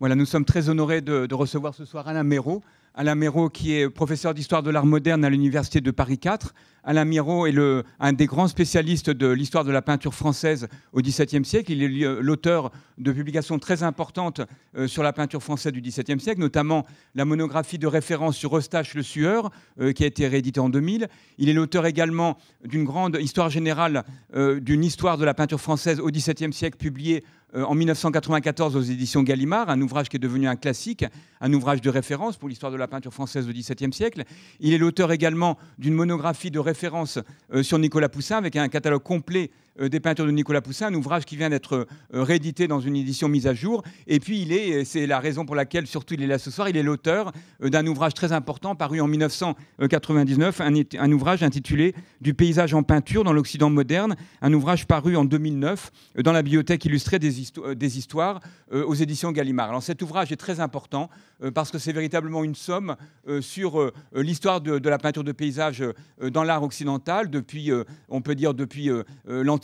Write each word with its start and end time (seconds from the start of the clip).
Voilà, 0.00 0.14
nous 0.14 0.24
sommes 0.24 0.46
très 0.46 0.70
honorés 0.70 1.02
de, 1.02 1.34
recevoir 1.34 1.74
ce 1.74 1.84
soir 1.84 2.08
Alain 2.08 2.22
Méraud. 2.24 2.62
Alain 2.94 3.14
Méraud, 3.14 3.50
qui 3.50 3.74
est 3.74 3.90
professeur 3.90 4.32
d'histoire 4.32 4.62
de 4.62 4.70
l'art 4.70 4.86
moderne 4.86 5.26
à 5.26 5.30
l'Université 5.30 5.82
de 5.82 5.90
Paris 5.90 6.18
IV. 6.24 6.52
Alain 6.82 7.04
Méraud 7.04 7.46
est 7.46 7.54
un 8.00 8.12
des 8.14 8.24
grands 8.24 8.48
spécialistes 8.48 9.10
de 9.10 9.26
l'histoire 9.28 9.64
de 9.64 9.70
la 9.70 9.82
peinture 9.82 10.14
française 10.14 10.68
au 10.94 11.02
XVIIe 11.02 11.44
siècle. 11.44 11.72
Il 11.72 11.82
est 11.82 12.22
l'auteur 12.22 12.72
de 12.96 13.12
publications 13.12 13.58
très 13.58 13.82
importantes 13.82 14.40
euh, 14.74 14.88
sur 14.88 15.02
la 15.02 15.12
peinture 15.12 15.42
française 15.42 15.72
du 15.72 15.82
XVIIe 15.82 16.18
siècle, 16.18 16.40
notamment 16.40 16.86
la 17.14 17.26
monographie 17.26 17.78
de 17.78 17.86
référence 17.86 18.36
sur 18.36 18.56
Eustache 18.56 18.94
le 18.94 19.02
Sueur, 19.02 19.50
euh, 19.80 19.92
qui 19.92 20.04
a 20.04 20.06
été 20.06 20.26
rééditée 20.26 20.60
en 20.60 20.70
2000. 20.70 21.08
Il 21.36 21.50
est 21.50 21.52
l'auteur 21.52 21.84
également 21.84 22.38
d'une 22.64 22.84
grande 22.84 23.18
histoire 23.20 23.50
générale 23.50 24.04
euh, 24.34 24.60
d'une 24.60 24.82
histoire 24.82 25.18
de 25.18 25.26
la 25.26 25.34
peinture 25.34 25.60
française 25.60 26.00
au 26.00 26.10
XVIIe 26.10 26.54
siècle, 26.54 26.78
publiée 26.78 27.22
en 27.54 27.74
1994 27.74 28.76
aux 28.76 28.80
éditions 28.80 29.22
Gallimard, 29.22 29.70
un 29.70 29.80
ouvrage 29.80 30.08
qui 30.08 30.16
est 30.16 30.20
devenu 30.20 30.46
un 30.48 30.56
classique, 30.56 31.04
un 31.40 31.52
ouvrage 31.52 31.80
de 31.80 31.90
référence 31.90 32.36
pour 32.36 32.48
l'histoire 32.48 32.70
de 32.72 32.76
la 32.76 32.88
peinture 32.88 33.12
française 33.12 33.48
au 33.48 33.52
XVIIe 33.52 33.92
siècle. 33.92 34.24
Il 34.60 34.72
est 34.72 34.78
l'auteur 34.78 35.12
également 35.12 35.58
d'une 35.78 35.94
monographie 35.94 36.50
de 36.50 36.58
référence 36.58 37.18
euh, 37.52 37.62
sur 37.62 37.78
Nicolas 37.78 38.08
Poussin 38.08 38.36
avec 38.36 38.56
un 38.56 38.68
catalogue 38.68 39.02
complet 39.02 39.50
euh, 39.50 39.69
des 39.78 40.00
peintures 40.00 40.26
de 40.26 40.30
Nicolas 40.30 40.60
Poussin, 40.60 40.88
un 40.88 40.94
ouvrage 40.94 41.24
qui 41.24 41.36
vient 41.36 41.48
d'être 41.48 41.86
euh, 42.14 42.22
réédité 42.22 42.68
dans 42.68 42.80
une 42.80 42.96
édition 42.96 43.28
mise 43.28 43.46
à 43.46 43.54
jour. 43.54 43.82
Et 44.06 44.20
puis 44.20 44.42
il 44.42 44.52
est, 44.52 44.84
c'est 44.84 45.06
la 45.06 45.20
raison 45.20 45.46
pour 45.46 45.54
laquelle 45.54 45.86
surtout 45.86 46.14
il 46.14 46.22
est 46.22 46.26
là 46.26 46.38
ce 46.38 46.50
soir, 46.50 46.68
il 46.68 46.76
est 46.76 46.82
l'auteur 46.82 47.32
d'un 47.62 47.86
ouvrage 47.86 48.14
très 48.14 48.32
important 48.32 48.74
paru 48.74 49.00
en 49.00 49.06
1999, 49.06 50.60
un, 50.60 51.12
ouvrage 51.12 51.42
intitulé 51.42 51.94
Du 52.20 52.34
paysage 52.34 52.74
en 52.74 52.82
peinture 52.82 53.24
dans 53.24 53.32
l'Occident 53.32 53.70
moderne, 53.70 54.16
un 54.42 54.52
ouvrage 54.52 54.86
paru 54.86 55.16
en 55.16 55.24
2009 55.24 55.90
dans 56.22 56.32
la 56.32 56.42
bibliothèque 56.42 56.84
illustrée 56.84 57.18
des, 57.18 57.32
des 57.74 57.98
histoires 57.98 58.40
aux 58.72 58.94
éditions 58.94 59.32
Gallimard. 59.32 59.70
Alors 59.70 59.82
cet 59.82 60.02
ouvrage 60.02 60.32
est 60.32 60.36
très 60.36 60.60
important 60.60 61.10
parce 61.54 61.70
que 61.70 61.78
c'est 61.78 61.92
véritablement 61.92 62.44
une 62.44 62.54
somme 62.54 62.96
sur 63.40 63.92
l'histoire 64.14 64.60
de, 64.60 64.78
de, 64.78 64.88
la 64.88 64.98
peinture 64.98 65.24
de 65.24 65.32
paysage 65.32 65.84
dans 66.20 66.44
l'art 66.44 66.62
occidental 66.62 67.30
depuis, 67.30 67.70
on 68.08 68.20
peut 68.20 68.34
dire 68.34 68.54
depuis 68.54 68.90
l'Antiquité 69.26 69.59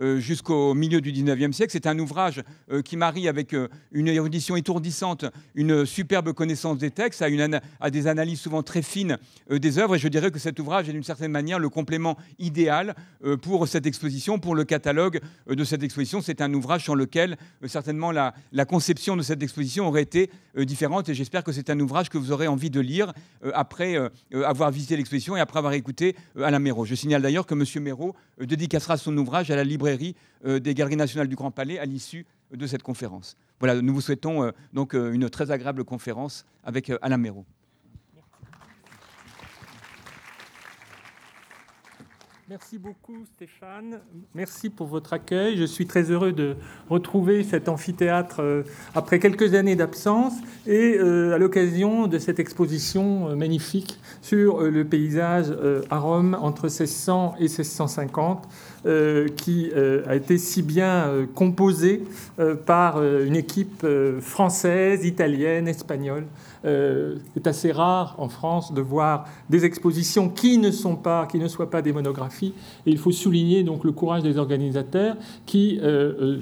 euh, 0.00 0.18
jusqu'au 0.18 0.74
milieu 0.74 1.00
du 1.00 1.12
19e 1.12 1.52
siècle. 1.52 1.72
C'est 1.72 1.86
un 1.86 1.98
ouvrage 1.98 2.42
euh, 2.70 2.82
qui 2.82 2.96
marie 2.96 3.28
avec 3.28 3.54
euh, 3.54 3.68
une 3.92 4.08
érudition 4.08 4.56
étourdissante, 4.56 5.24
une 5.54 5.86
superbe 5.86 6.32
connaissance 6.32 6.78
des 6.78 6.90
textes, 6.90 7.22
à, 7.22 7.90
des 7.90 8.06
analyses 8.06 8.40
souvent 8.40 8.62
très 8.62 8.82
fines 8.82 9.18
des 9.50 9.78
œuvres. 9.78 9.96
Et 9.96 9.98
je 9.98 10.08
dirais 10.08 10.30
que 10.30 10.38
cet 10.38 10.58
ouvrage 10.58 10.88
est 10.88 10.92
d'une 10.92 11.02
certaine 11.02 11.30
manière 11.30 11.58
le 11.58 11.68
complément 11.68 12.16
idéal 12.38 12.94
pour 13.42 13.68
cette 13.68 13.86
exposition, 13.86 14.38
pour 14.38 14.54
le 14.54 14.64
catalogue 14.64 15.20
de 15.48 15.64
cette 15.64 15.82
exposition. 15.82 16.20
C'est 16.20 16.40
un 16.40 16.52
ouvrage 16.54 16.82
sur 16.82 16.96
lequel 16.96 17.36
certainement 17.66 18.10
la, 18.10 18.34
la, 18.52 18.64
conception 18.64 19.16
de 19.16 19.22
cette 19.22 19.42
exposition 19.42 19.88
aurait 19.88 20.02
été 20.02 20.30
différente. 20.56 21.08
Et 21.08 21.14
j'espère 21.14 21.44
que 21.44 21.52
c'est 21.52 21.70
un 21.70 21.78
ouvrage 21.80 22.08
que 22.08 22.18
vous 22.18 22.32
aurez 22.32 22.46
envie 22.46 22.70
de 22.70 22.80
lire 22.80 23.12
après 23.54 23.96
avoir 24.44 24.70
visité 24.70 24.96
l'exposition 24.96 25.36
et 25.36 25.40
après 25.40 25.58
avoir 25.58 25.74
écouté 25.74 26.16
Alain 26.40 26.58
Méraud. 26.58 26.84
Je 26.84 26.94
signale 26.94 27.22
d'ailleurs 27.22 27.46
que 27.46 27.54
M. 27.54 27.82
Méraud 27.82 28.14
dédicacera 28.40 28.96
son 28.96 29.11
ouvrage 29.16 29.50
à 29.50 29.56
la 29.56 29.64
librairie 29.64 30.14
euh, 30.44 30.58
des 30.58 30.74
Galeries 30.74 30.96
nationales 30.96 31.28
du 31.28 31.36
Grand 31.36 31.50
Palais 31.50 31.78
à 31.78 31.84
l'issue 31.84 32.26
de 32.52 32.66
cette 32.66 32.82
conférence. 32.82 33.36
Voilà, 33.60 33.80
nous 33.80 33.94
vous 33.94 34.00
souhaitons 34.00 34.42
euh, 34.42 34.50
donc 34.72 34.94
euh, 34.94 35.12
une 35.12 35.30
très 35.30 35.50
agréable 35.50 35.84
conférence 35.84 36.44
avec 36.64 36.92
Alain 37.00 37.16
Méraud. 37.16 37.46
Merci 42.48 42.76
beaucoup 42.78 43.24
Stéphane, 43.34 44.00
merci 44.34 44.68
pour 44.68 44.86
votre 44.86 45.14
accueil. 45.14 45.56
Je 45.56 45.64
suis 45.64 45.86
très 45.86 46.10
heureux 46.10 46.32
de 46.32 46.56
retrouver 46.90 47.44
cet 47.44 47.66
amphithéâtre 47.66 48.64
après 48.94 49.18
quelques 49.20 49.54
années 49.54 49.76
d'absence 49.76 50.34
et 50.66 50.98
à 50.98 51.38
l'occasion 51.38 52.08
de 52.08 52.18
cette 52.18 52.38
exposition 52.40 53.34
magnifique 53.36 53.98
sur 54.20 54.60
le 54.60 54.84
paysage 54.84 55.46
à 55.88 55.98
Rome 55.98 56.36
entre 56.38 56.64
1600 56.64 57.36
et 57.38 57.44
1650 57.44 58.44
euh, 58.44 58.48
qui 58.84 59.70
euh, 59.74 60.02
a 60.08 60.16
été 60.16 60.38
si 60.38 60.62
bien 60.62 61.06
euh, 61.06 61.26
composé 61.32 62.02
par 62.66 63.02
une 63.02 63.36
équipe 63.36 63.86
française, 64.20 65.04
italienne, 65.04 65.68
espagnole. 65.68 66.24
c'est 66.64 67.46
assez 67.46 67.72
rare 67.72 68.14
en 68.18 68.28
France 68.28 68.72
de 68.72 68.80
voir 68.80 69.26
des 69.50 69.64
expositions 69.64 70.28
qui 70.28 70.58
ne 70.58 70.70
sont 70.70 70.96
pas, 70.96 71.26
qui 71.26 71.38
ne 71.38 71.48
soient 71.48 71.70
pas 71.70 71.82
des 71.82 71.92
monographies. 71.92 72.54
Et 72.86 72.90
il 72.90 72.98
faut 72.98 73.12
souligner 73.12 73.62
donc 73.62 73.84
le 73.84 73.92
courage 73.92 74.22
des 74.22 74.38
organisateurs 74.38 75.16
qui 75.46 75.80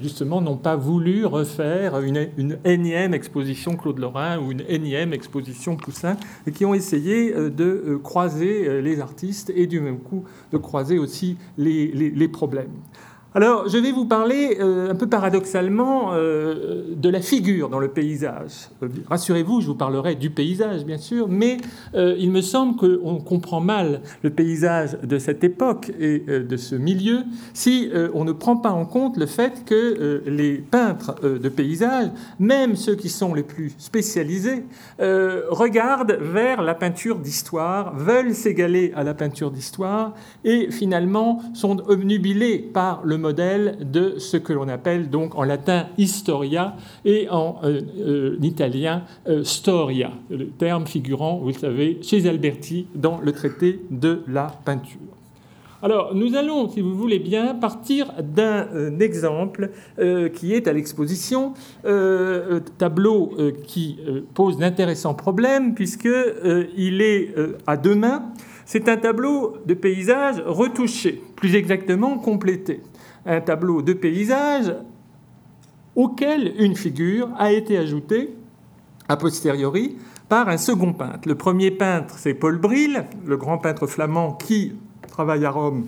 justement 0.01 0.41
n'ont 0.41 0.57
pas 0.57 0.75
voulu 0.75 1.25
refaire 1.25 1.99
une, 1.99 2.27
une, 2.37 2.57
énième 2.65 3.13
exposition 3.13 3.75
Claude 3.75 3.99
Lorrain 3.99 4.39
ou 4.39 4.51
une 4.51 4.63
énième 4.67 5.13
exposition 5.13 5.75
Poussin, 5.75 6.17
et 6.47 6.51
qui 6.51 6.65
ont 6.65 6.73
essayé 6.73 7.33
de 7.33 7.99
croiser 8.01 8.81
les 8.81 8.99
artistes 9.01 9.51
et 9.55 9.67
du 9.67 9.79
même 9.79 9.99
coup 9.99 10.23
de 10.51 10.57
croiser 10.57 10.97
aussi 10.97 11.37
les, 11.57 11.87
les, 11.87 12.09
les 12.09 12.30
problèmes. 12.31 12.71
Alors, 13.33 13.69
je 13.69 13.77
vais 13.77 13.93
vous 13.93 14.03
parler 14.03 14.57
euh, 14.59 14.91
un 14.91 14.95
peu 14.95 15.07
paradoxalement 15.07 16.11
euh, 16.11 16.83
de 16.97 17.07
la 17.07 17.21
figure 17.21 17.69
dans 17.69 17.79
le 17.79 17.87
paysage. 17.87 18.67
Euh, 18.83 18.89
rassurez-vous, 19.07 19.61
je 19.61 19.67
vous 19.67 19.75
parlerai 19.75 20.15
du 20.15 20.31
paysage, 20.31 20.83
bien 20.83 20.97
sûr, 20.97 21.29
mais 21.29 21.57
il 21.93 22.31
me 22.31 22.41
semble 22.41 22.75
qu'on 22.75 23.19
comprend 23.19 23.61
mal 23.61 24.01
le 24.23 24.31
paysage 24.31 24.97
de 25.01 25.17
cette 25.17 25.43
époque 25.43 25.91
et 25.99 26.19
de 26.19 26.57
ce 26.57 26.75
milieu 26.75 27.19
si 27.53 27.89
on 28.13 28.23
ne 28.23 28.31
prend 28.31 28.57
pas 28.57 28.71
en 28.71 28.85
compte 28.85 29.17
le 29.17 29.25
fait 29.25 29.63
que 29.65 30.23
les 30.25 30.57
peintres 30.57 31.15
de 31.21 31.49
paysage, 31.49 32.09
même 32.39 32.75
ceux 32.75 32.95
qui 32.95 33.09
sont 33.09 33.33
les 33.33 33.43
plus 33.43 33.73
spécialisés, 33.77 34.63
regardent 34.99 36.17
vers 36.19 36.61
la 36.61 36.75
peinture 36.75 37.19
d'histoire, 37.19 37.95
veulent 37.95 38.33
s'égaler 38.33 38.93
à 38.95 39.03
la 39.03 39.13
peinture 39.13 39.51
d'histoire 39.51 40.13
et 40.43 40.71
finalement 40.71 41.41
sont 41.53 41.79
obnubilés 41.87 42.59
par 42.59 43.01
le 43.03 43.17
modèle 43.21 43.77
de 43.79 44.15
ce 44.17 44.35
que 44.35 44.51
l'on 44.51 44.67
appelle 44.67 45.09
donc 45.09 45.35
en 45.35 45.43
latin 45.43 45.87
historia 45.97 46.75
et 47.05 47.29
en 47.29 47.59
euh, 47.63 47.81
euh, 47.99 48.37
italien 48.41 49.03
euh, 49.27 49.43
storia, 49.43 50.11
le 50.29 50.47
terme 50.47 50.85
figurant, 50.85 51.37
vous 51.37 51.47
le 51.47 51.53
savez, 51.53 51.99
chez 52.01 52.27
Alberti 52.27 52.87
dans 52.95 53.19
le 53.21 53.31
traité 53.31 53.79
de 53.89 54.23
la 54.27 54.47
peinture. 54.65 54.99
Alors, 55.83 56.13
nous 56.13 56.35
allons, 56.35 56.69
si 56.69 56.79
vous 56.81 56.93
voulez 56.93 57.17
bien, 57.17 57.55
partir 57.55 58.13
d'un 58.21 58.99
exemple 58.99 59.71
qui 60.35 60.53
est 60.53 60.67
à 60.67 60.73
l'exposition, 60.73 61.53
tableau 62.77 63.31
qui 63.65 63.97
pose 64.35 64.59
d'intéressants 64.59 65.15
problèmes 65.15 65.73
puisqu'il 65.73 67.01
est 67.01 67.33
à 67.65 67.77
deux 67.77 67.95
mains. 67.95 68.25
C'est 68.65 68.89
un 68.89 68.97
tableau 68.97 69.57
de 69.65 69.73
paysage 69.73 70.43
retouché, 70.45 71.19
plus 71.35 71.55
exactement 71.55 72.19
complété 72.19 72.81
un 73.25 73.41
tableau 73.41 73.81
de 73.81 73.93
paysage 73.93 74.73
auquel 75.95 76.53
une 76.57 76.75
figure 76.75 77.29
a 77.37 77.51
été 77.51 77.77
ajoutée 77.77 78.33
a 79.07 79.17
posteriori 79.17 79.97
par 80.29 80.47
un 80.47 80.57
second 80.57 80.93
peintre. 80.93 81.27
Le 81.27 81.35
premier 81.35 81.71
peintre, 81.71 82.15
c'est 82.17 82.33
Paul 82.33 82.57
Bril, 82.57 83.05
le 83.25 83.37
grand 83.37 83.57
peintre 83.57 83.87
flamand 83.87 84.33
qui 84.33 84.73
travaille 85.09 85.43
à 85.45 85.51
Rome 85.51 85.85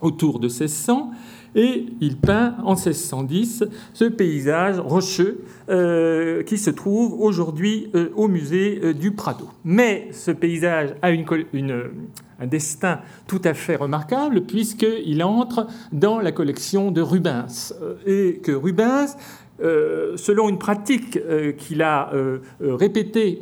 autour 0.00 0.38
de 0.38 0.48
1600, 0.48 1.10
et 1.54 1.86
il 2.00 2.16
peint 2.16 2.56
en 2.64 2.74
1610 2.74 3.64
ce 3.92 4.04
paysage 4.04 4.78
rocheux 4.80 5.44
euh, 5.68 6.42
qui 6.42 6.58
se 6.58 6.70
trouve 6.70 7.20
aujourd'hui 7.20 7.90
euh, 7.94 8.10
au 8.16 8.28
musée 8.28 8.80
euh, 8.82 8.92
du 8.92 9.12
Prado. 9.12 9.48
Mais 9.64 10.08
ce 10.12 10.30
paysage 10.30 10.90
a 11.02 11.08
un 11.08 12.46
destin 12.46 13.00
tout 13.26 13.40
à 13.44 13.54
fait 13.54 13.76
remarquable 13.76 14.42
puisqu'il 14.42 15.22
entre 15.22 15.66
dans 15.92 16.18
la 16.18 16.32
collection 16.32 16.90
de 16.90 17.00
Rubens 17.00 17.74
et 18.06 18.40
que 18.42 18.52
Rubens 18.52 19.16
euh, 19.60 20.16
selon 20.16 20.48
une 20.48 20.58
pratique 20.58 21.16
euh, 21.16 21.52
qu'il 21.52 21.80
a 21.82 22.10
euh, 22.12 22.40
répétée 22.60 23.40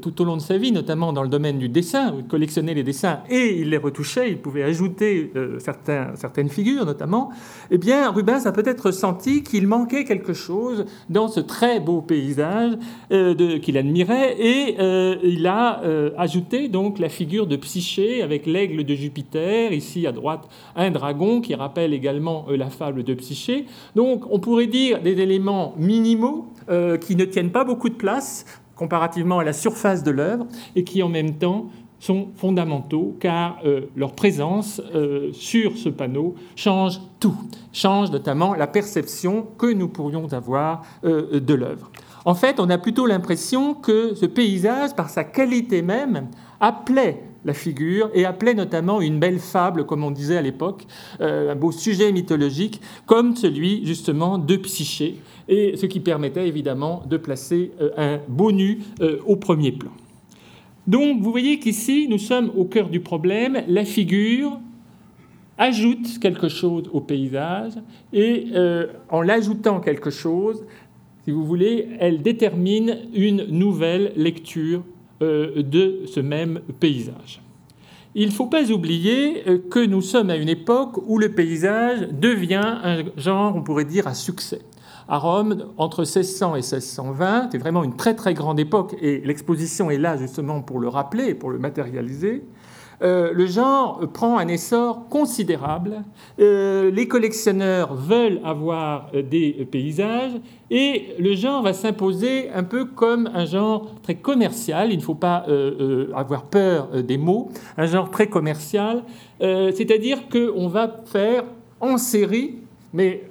tout 0.00 0.22
au 0.22 0.24
long 0.24 0.36
de 0.36 0.42
sa 0.42 0.56
vie, 0.58 0.70
notamment 0.70 1.12
dans 1.12 1.22
le 1.22 1.28
domaine 1.28 1.58
du 1.58 1.68
dessin, 1.68 2.12
où 2.14 2.20
il 2.20 2.26
collectionnait 2.26 2.74
les 2.74 2.82
dessins 2.82 3.20
et 3.28 3.58
il 3.60 3.70
les 3.70 3.76
retouchait, 3.76 4.30
il 4.30 4.38
pouvait 4.38 4.62
ajouter 4.62 5.32
certaines 5.58 6.48
figures 6.48 6.84
notamment, 6.84 7.30
eh 7.70 7.78
bien 7.78 8.10
Rubens 8.10 8.46
a 8.46 8.52
peut-être 8.52 8.90
senti 8.90 9.42
qu'il 9.42 9.66
manquait 9.66 10.04
quelque 10.04 10.32
chose 10.32 10.84
dans 11.08 11.28
ce 11.28 11.40
très 11.40 11.80
beau 11.80 12.00
paysage 12.00 12.74
qu'il 13.62 13.78
admirait 13.78 14.36
et 14.38 14.76
il 15.24 15.46
a 15.46 15.80
ajouté 16.16 16.68
donc 16.68 16.98
la 16.98 17.08
figure 17.08 17.46
de 17.46 17.56
Psyché 17.56 18.22
avec 18.22 18.46
l'aigle 18.46 18.84
de 18.84 18.94
Jupiter, 18.94 19.72
ici 19.72 20.06
à 20.06 20.12
droite 20.12 20.48
un 20.76 20.90
dragon 20.90 21.40
qui 21.40 21.54
rappelle 21.54 21.94
également 21.94 22.46
la 22.50 22.70
fable 22.70 23.02
de 23.02 23.14
Psyché. 23.14 23.66
Donc 23.96 24.24
on 24.30 24.38
pourrait 24.38 24.66
dire 24.66 25.00
des 25.02 25.20
éléments 25.20 25.39
minimaux 25.76 26.50
euh, 26.70 26.96
qui 26.98 27.16
ne 27.16 27.24
tiennent 27.24 27.50
pas 27.50 27.64
beaucoup 27.64 27.88
de 27.88 27.94
place 27.94 28.44
comparativement 28.76 29.40
à 29.40 29.44
la 29.44 29.52
surface 29.52 30.04
de 30.04 30.12
l'œuvre 30.12 30.46
et 30.76 30.84
qui 30.84 31.02
en 31.02 31.08
même 31.08 31.34
temps 31.34 31.66
sont 31.98 32.28
fondamentaux 32.36 33.16
car 33.18 33.58
euh, 33.64 33.86
leur 33.96 34.12
présence 34.12 34.80
euh, 34.94 35.32
sur 35.32 35.76
ce 35.76 35.88
panneau 35.88 36.36
change 36.54 37.00
tout, 37.18 37.36
change 37.72 38.12
notamment 38.12 38.54
la 38.54 38.66
perception 38.66 39.46
que 39.58 39.66
nous 39.66 39.88
pourrions 39.88 40.32
avoir 40.32 40.82
de 41.02 41.54
l'œuvre. 41.54 41.90
En 42.24 42.34
fait, 42.34 42.60
on 42.60 42.70
a 42.70 42.78
plutôt 42.78 43.06
l'impression 43.06 43.74
que 43.74 44.14
ce 44.14 44.26
paysage, 44.26 44.94
par 44.94 45.10
sa 45.10 45.24
qualité 45.24 45.82
même, 45.82 46.28
appelait 46.60 47.24
la 47.44 47.54
figure 47.54 48.10
et 48.14 48.24
appelait 48.24 48.54
notamment 48.54 49.00
une 49.00 49.18
belle 49.18 49.38
fable, 49.38 49.86
comme 49.86 50.04
on 50.04 50.10
disait 50.10 50.36
à 50.36 50.42
l'époque, 50.42 50.86
un 51.20 51.54
beau 51.56 51.72
sujet 51.72 52.12
mythologique, 52.12 52.80
comme 53.06 53.36
celui 53.36 53.84
justement 53.86 54.38
de 54.38 54.56
Psyché, 54.56 55.20
et 55.50 55.76
ce 55.76 55.84
qui 55.84 56.00
permettait 56.00 56.48
évidemment 56.48 57.02
de 57.06 57.18
placer 57.18 57.72
euh, 57.82 57.90
un 57.98 58.20
beau 58.26 58.52
nu 58.52 58.78
euh, 59.02 59.18
au 59.26 59.36
premier 59.36 59.72
plan. 59.72 59.90
Donc 60.86 61.20
vous 61.20 61.30
voyez 61.30 61.58
qu'ici, 61.58 62.06
nous 62.08 62.18
sommes 62.18 62.50
au 62.56 62.64
cœur 62.64 62.88
du 62.88 63.00
problème. 63.00 63.62
La 63.68 63.84
figure 63.84 64.58
ajoute 65.58 66.18
quelque 66.20 66.48
chose 66.48 66.88
au 66.90 67.02
paysage 67.02 67.74
et 68.14 68.46
en 69.10 69.20
l'ajoutant 69.20 69.80
quelque 69.80 70.08
chose, 70.08 70.64
si 71.24 71.32
vous 71.32 71.44
voulez, 71.44 71.88
elle 71.98 72.22
détermine 72.22 72.96
une 73.12 73.44
nouvelle 73.44 74.12
lecture 74.16 74.82
euh, 75.22 75.62
de 75.62 76.04
ce 76.06 76.18
même 76.18 76.60
paysage. 76.80 77.42
Il 78.14 78.28
ne 78.28 78.32
faut 78.32 78.46
pas 78.46 78.70
oublier 78.72 79.46
euh, 79.46 79.58
que 79.70 79.84
nous 79.84 80.00
sommes 80.00 80.30
à 80.30 80.36
une 80.36 80.48
époque 80.48 80.96
où 81.06 81.18
le 81.18 81.32
paysage 81.32 82.08
devient 82.10 82.78
un 82.82 83.04
genre, 83.18 83.54
on 83.54 83.62
pourrait 83.62 83.84
dire, 83.84 84.06
à 84.06 84.14
succès. 84.14 84.62
À 85.12 85.18
Rome, 85.18 85.64
entre 85.76 86.02
1600 86.02 86.54
et 86.54 86.58
1620, 86.58 87.48
c'est 87.50 87.58
vraiment 87.58 87.82
une 87.82 87.96
très 87.96 88.14
très 88.14 88.32
grande 88.32 88.60
époque, 88.60 88.94
et 89.02 89.20
l'exposition 89.24 89.90
est 89.90 89.98
là 89.98 90.16
justement 90.16 90.62
pour 90.62 90.78
le 90.78 90.86
rappeler, 90.86 91.34
pour 91.34 91.50
le 91.50 91.58
matérialiser. 91.58 92.44
Euh, 93.02 93.32
le 93.32 93.46
genre 93.46 94.00
prend 94.12 94.38
un 94.38 94.46
essor 94.46 95.08
considérable. 95.08 96.04
Euh, 96.38 96.92
les 96.92 97.08
collectionneurs 97.08 97.92
veulent 97.94 98.40
avoir 98.44 99.08
euh, 99.14 99.22
des 99.22 99.66
paysages 99.68 100.32
et 100.70 101.14
le 101.18 101.34
genre 101.34 101.62
va 101.62 101.72
s'imposer 101.72 102.48
un 102.50 102.62
peu 102.62 102.84
comme 102.84 103.28
un 103.34 103.46
genre 103.46 103.90
très 104.02 104.14
commercial. 104.14 104.92
Il 104.92 104.98
ne 104.98 105.02
faut 105.02 105.16
pas 105.16 105.44
avoir 106.14 106.44
peur 106.44 107.02
des 107.02 107.18
mots. 107.18 107.50
Un 107.76 107.86
genre 107.86 108.10
très 108.12 108.28
commercial, 108.28 109.02
c'est-à-dire 109.40 110.28
qu'on 110.28 110.68
va 110.68 110.98
faire 111.06 111.44
en 111.80 111.98
série 111.98 112.60
mais 112.92 113.22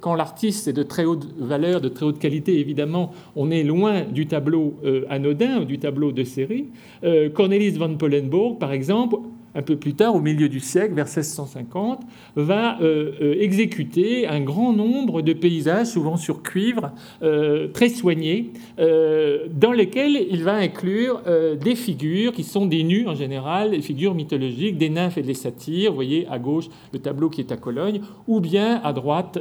quand 0.00 0.14
l'artiste 0.14 0.68
est 0.68 0.72
de 0.72 0.82
très 0.82 1.04
haute 1.04 1.26
valeur, 1.38 1.80
de 1.80 1.88
très 1.88 2.04
haute 2.04 2.18
qualité, 2.18 2.58
évidemment, 2.58 3.12
on 3.36 3.50
est 3.50 3.62
loin 3.62 4.02
du 4.02 4.26
tableau 4.26 4.74
euh, 4.84 5.04
anodin 5.08 5.60
du 5.64 5.78
tableau 5.78 6.12
de 6.12 6.24
série. 6.24 6.66
Euh, 7.04 7.28
Cornelis 7.30 7.72
van 7.72 7.94
Pollenbourg, 7.94 8.58
par 8.58 8.72
exemple, 8.72 9.16
un 9.54 9.62
peu 9.62 9.76
plus 9.76 9.94
tard, 9.94 10.14
au 10.14 10.20
milieu 10.20 10.48
du 10.48 10.60
siècle, 10.60 10.94
vers 10.94 11.06
1650, 11.06 12.00
va 12.36 12.80
euh, 12.80 13.12
euh, 13.20 13.36
exécuter 13.40 14.26
un 14.26 14.40
grand 14.40 14.72
nombre 14.72 15.22
de 15.22 15.32
paysages, 15.32 15.88
souvent 15.88 16.16
sur 16.16 16.42
cuivre, 16.42 16.92
euh, 17.22 17.68
très 17.68 17.88
soignés, 17.88 18.52
dans 18.78 19.72
lesquels 19.72 20.26
il 20.30 20.42
va 20.42 20.54
inclure 20.54 21.22
des 21.60 21.74
figures 21.74 22.32
qui 22.32 22.42
sont 22.42 22.66
des 22.66 22.82
nus 22.82 23.06
en 23.06 23.14
général, 23.14 23.70
des 23.70 23.82
figures 23.82 24.14
mythologiques, 24.14 24.76
des 24.76 24.88
nymphes 24.88 25.18
et 25.18 25.22
des 25.22 25.34
satyres. 25.34 25.90
Vous 25.90 25.96
voyez 25.96 26.26
à 26.30 26.38
gauche 26.38 26.66
le 26.92 26.98
tableau 26.98 27.28
qui 27.28 27.40
est 27.40 27.52
à 27.52 27.56
Cologne, 27.56 28.00
ou 28.26 28.40
bien 28.40 28.80
à 28.82 28.92
droite 28.92 29.38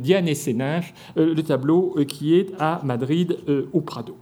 Diane 0.00 0.28
et 0.28 0.34
ses 0.34 0.54
nymphes, 0.54 0.92
le 1.16 1.40
tableau 1.42 1.96
qui 2.06 2.34
est 2.34 2.52
à 2.58 2.80
Madrid 2.84 3.36
au 3.72 3.80
Prado. 3.80 4.16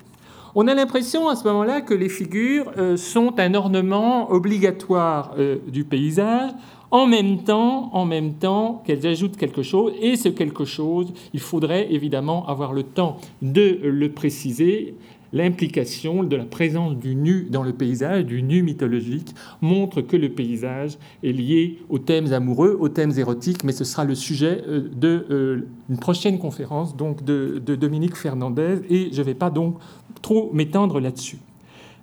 On 0.59 0.69
a 0.69 0.75
l'impression 0.75 1.29
à 1.29 1.37
ce 1.37 1.45
moment-là 1.45 1.83
que 1.83 1.93
les 1.93 2.09
figures 2.09 2.73
euh, 2.79 2.97
sont 2.97 3.39
un 3.39 3.53
ornement 3.53 4.33
obligatoire 4.33 5.35
euh, 5.37 5.59
du 5.69 5.85
paysage, 5.85 6.51
en 6.91 7.07
même 7.07 7.43
temps, 7.43 7.91
en 7.93 8.07
même 8.07 8.33
temps 8.33 8.83
qu'elles 8.87 9.07
ajoutent 9.07 9.37
quelque 9.37 9.63
chose, 9.63 9.93
et 10.01 10.17
ce 10.17 10.31
quelque 10.31 10.65
chose, 10.65 11.13
il 11.35 11.41
faudrait 11.41 11.93
évidemment 11.93 12.47
avoir 12.47 12.73
le 12.73 12.85
temps 12.85 13.19
de 13.43 13.81
le 13.83 14.11
préciser. 14.13 14.95
L'implication 15.33 16.23
de 16.23 16.37
la 16.37 16.45
présence 16.45 16.97
du 16.97 17.15
nu 17.15 17.49
dans 17.51 17.63
le 17.63 17.73
paysage, 17.73 18.25
du 18.25 18.43
nu 18.43 18.63
mythologique, 18.63 19.35
montre 19.61 20.01
que 20.01 20.17
le 20.17 20.29
paysage 20.29 20.99
est 21.23 21.33
lié 21.33 21.79
aux 21.89 21.99
thèmes 21.99 22.33
amoureux, 22.33 22.77
aux 22.79 22.89
thèmes 22.89 23.13
érotiques, 23.17 23.65
mais 23.65 23.73
ce 23.73 23.85
sera 23.85 24.05
le 24.05 24.15
sujet 24.15 24.63
euh, 24.67 25.63
d'une 25.89 25.99
prochaine 25.99 26.39
conférence 26.39 26.97
donc 26.97 27.25
de, 27.25 27.63
de 27.65 27.75
Dominique 27.75 28.17
Fernandez, 28.17 28.79
et 28.89 29.11
je 29.13 29.19
ne 29.19 29.27
vais 29.27 29.35
pas 29.35 29.51
donc 29.51 29.79
trop 30.23 30.51
m'étendre 30.53 31.01
là-dessus. 31.01 31.39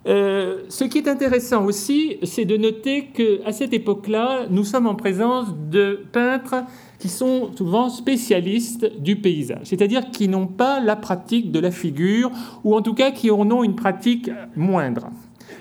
Euh, 0.06 0.64
ce 0.68 0.84
qui 0.84 0.98
est 0.98 1.08
intéressant 1.08 1.64
aussi, 1.64 2.18
c'est 2.24 2.44
de 2.44 2.56
noter 2.56 3.06
qu'à 3.06 3.52
cette 3.52 3.72
époque-là, 3.72 4.46
nous 4.50 4.64
sommes 4.64 4.86
en 4.86 4.94
présence 4.94 5.48
de 5.70 6.04
peintres 6.12 6.56
qui 6.98 7.08
sont 7.08 7.50
souvent 7.56 7.88
spécialistes 7.88 8.90
du 9.00 9.16
paysage, 9.16 9.64
c'est-à-dire 9.64 10.10
qui 10.10 10.28
n'ont 10.28 10.46
pas 10.46 10.80
la 10.80 10.96
pratique 10.96 11.52
de 11.52 11.58
la 11.58 11.70
figure, 11.70 12.30
ou 12.62 12.74
en 12.74 12.82
tout 12.82 12.94
cas 12.94 13.10
qui 13.10 13.30
en 13.30 13.50
ont 13.50 13.64
une 13.64 13.74
pratique 13.74 14.30
moindre. 14.56 15.10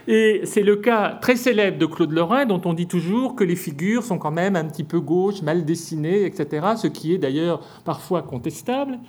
Et 0.08 0.42
c'est 0.44 0.64
le 0.64 0.78
cas 0.78 1.18
très 1.22 1.36
célèbre 1.36 1.78
de 1.78 1.86
Claude 1.86 2.12
Lorrain, 2.12 2.46
dont 2.46 2.62
on 2.66 2.74
dit 2.74 2.88
toujours 2.88 3.36
que 3.36 3.44
les 3.44 3.56
figures 3.56 4.04
sont 4.04 4.18
quand 4.18 4.32
même 4.32 4.56
un 4.56 4.66
petit 4.66 4.84
peu 4.84 5.00
gauches, 5.00 5.42
mal 5.42 5.66
dessinées, 5.66 6.26
etc., 6.26 6.68
ce 6.76 6.88
qui 6.88 7.14
est 7.14 7.18
d'ailleurs 7.18 7.62
parfois 7.86 8.22
contestable. 8.22 9.00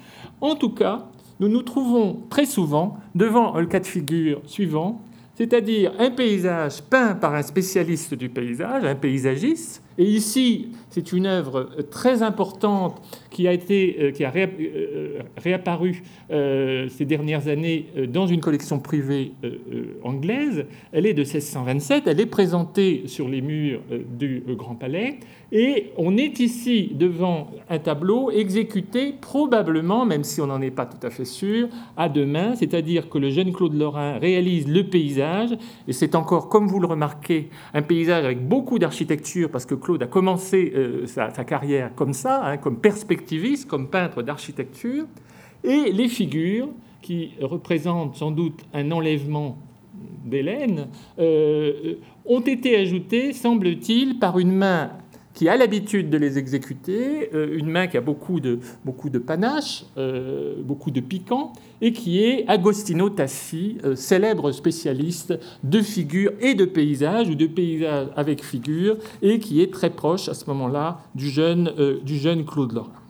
En 0.41 0.55
tout 0.55 0.71
cas, 0.71 1.07
nous 1.41 1.49
nous 1.49 1.63
trouvons 1.63 2.23
très 2.31 2.47
souvent 2.47 2.97
devant 3.15 3.59
le 3.59 3.67
cas 3.67 3.81
de 3.81 3.87
figure 3.87 4.41
suivant, 4.47 5.01
c'est-à-dire 5.35 5.93
un 5.99 6.11
paysage 6.11 6.81
peint 6.83 7.15
par 7.15 7.35
un 7.35 7.43
spécialiste 7.43 8.15
du 8.15 8.29
paysage, 8.29 8.85
un 8.85 8.95
paysagiste, 8.95 9.83
et 9.97 10.05
ici, 10.05 10.69
c'est 10.91 11.13
une 11.13 11.27
œuvre 11.27 11.71
très 11.91 12.23
importante 12.23 13.01
qui 13.31 13.49
a, 13.49 13.53
été, 13.53 13.97
euh, 14.01 14.11
qui 14.13 14.25
a 14.25 14.33
euh, 14.35 15.19
réapparu 15.37 16.03
euh, 16.31 16.89
ces 16.89 17.05
dernières 17.05 17.49
années 17.49 17.87
dans 18.09 18.27
une 18.27 18.41
collection 18.41 18.79
privée 18.79 19.33
anglaise. 20.03 20.67
Elle 20.93 21.07
est 21.07 21.15
de 21.15 21.23
1627, 21.23 22.07
elle 22.07 22.21
est 22.21 22.27
présentée 22.27 23.03
sur 23.07 23.29
les 23.29 23.41
murs 23.41 23.81
du 24.17 24.43
Grand 24.57 24.77
Palais, 24.77 25.19
et 25.53 25.93
on 25.97 26.17
est 26.17 26.41
ici 26.41 26.93
devant 26.95 27.51
un 27.69 27.79
tableau 27.79 28.31
exécuté 28.31 29.15
probablement, 29.21 30.05
même 30.07 30.25
si 30.25 30.41
on 30.41 30.47
n'en 30.47 30.61
est 30.61 30.71
pas 30.71 30.87
tout 30.87 31.05
à 31.05 31.11
fait 31.11 31.25
sûr, 31.25 31.69
à 31.97 32.09
deux 32.09 32.27
mains, 32.27 32.55
c'est-à-dire 32.55 33.09
que 33.09 33.19
le 33.19 33.31
jeune 33.31 33.53
Claude 33.53 33.75
Lorrain 33.75 34.19
réalise 34.19 34.69
le 34.69 34.85
paysage, 34.85 35.51
et 35.87 35.93
c'est 35.93 36.15
encore, 36.15 36.49
comme 36.49 36.67
vous 36.67 36.81
le 36.81 36.87
remarquez, 36.87 37.51
un 37.73 37.83
paysage 37.83 38.25
avec 38.25 38.47
beaucoup 38.47 38.79
d'architecture, 38.79 39.51
parce 39.51 39.67
que 39.67 39.75
Claude 39.85 40.03
a 40.03 40.07
commencé 40.07 40.73
euh, 40.75 41.07
sa, 41.07 41.29
carrière 41.45 41.95
comme 41.95 42.15
ça, 42.15 42.45
hein, 42.45 42.57
comme 42.57 42.79
perspectiviste, 42.79 43.69
comme 43.69 43.89
peintre 43.89 44.23
d'architecture, 44.23 45.05
et 45.63 45.93
les 45.93 46.09
figures 46.09 46.69
qui 47.03 47.33
représentent 47.41 48.17
sans 48.17 48.31
doute 48.31 48.61
un 48.73 48.91
enlèvement 48.91 49.59
d'Hélène, 50.25 50.89
euh, 51.19 51.95
ont 52.25 52.41
été 52.41 52.77
ajoutées, 52.77 53.33
semble-t-il, 53.33 54.19
par 54.19 54.39
une 54.39 54.53
main 54.53 54.91
qui 55.35 55.49
a 55.49 55.57
l'habitude 55.57 56.09
de 56.09 56.17
les 56.17 56.39
exécuter, 56.39 57.31
euh, 57.35 57.59
une 57.59 57.69
main 57.69 57.89
qui 57.89 57.97
a 57.97 58.01
beaucoup 58.01 58.41
de, 58.41 58.61
beaucoup 58.85 59.11
de 59.11 59.19
panache, 59.19 59.85
euh, 59.99 60.55
beaucoup 60.63 60.93
de 60.93 61.01
piquant, 61.01 61.53
et 61.81 61.93
qui 61.93 62.23
est 62.23 62.45
Agostino 62.49 63.11
Tassi, 63.11 63.79
euh, 63.85 63.97
célèbre 63.97 64.53
spécialiste 64.53 65.35
de 65.65 65.81
figures 65.81 66.33
et 66.41 66.55
de 66.55 66.65
paysages, 66.65 67.29
ou 67.29 67.35
de 67.35 67.47
paysages 67.47 68.09
avec 68.17 68.45
figures, 68.45 68.97
et 69.23 69.41
qui 69.41 69.61
est 69.61 69.73
très 69.73 69.91
proche 69.91 70.29
à 70.29 70.35
ce 70.35 70.47
moment-là 70.47 71.01
du 71.15 71.29
jeune, 71.29 71.73
du 72.05 72.17
jeune 72.17 72.45
Claude 72.45 72.73
Lorrain 72.73 73.04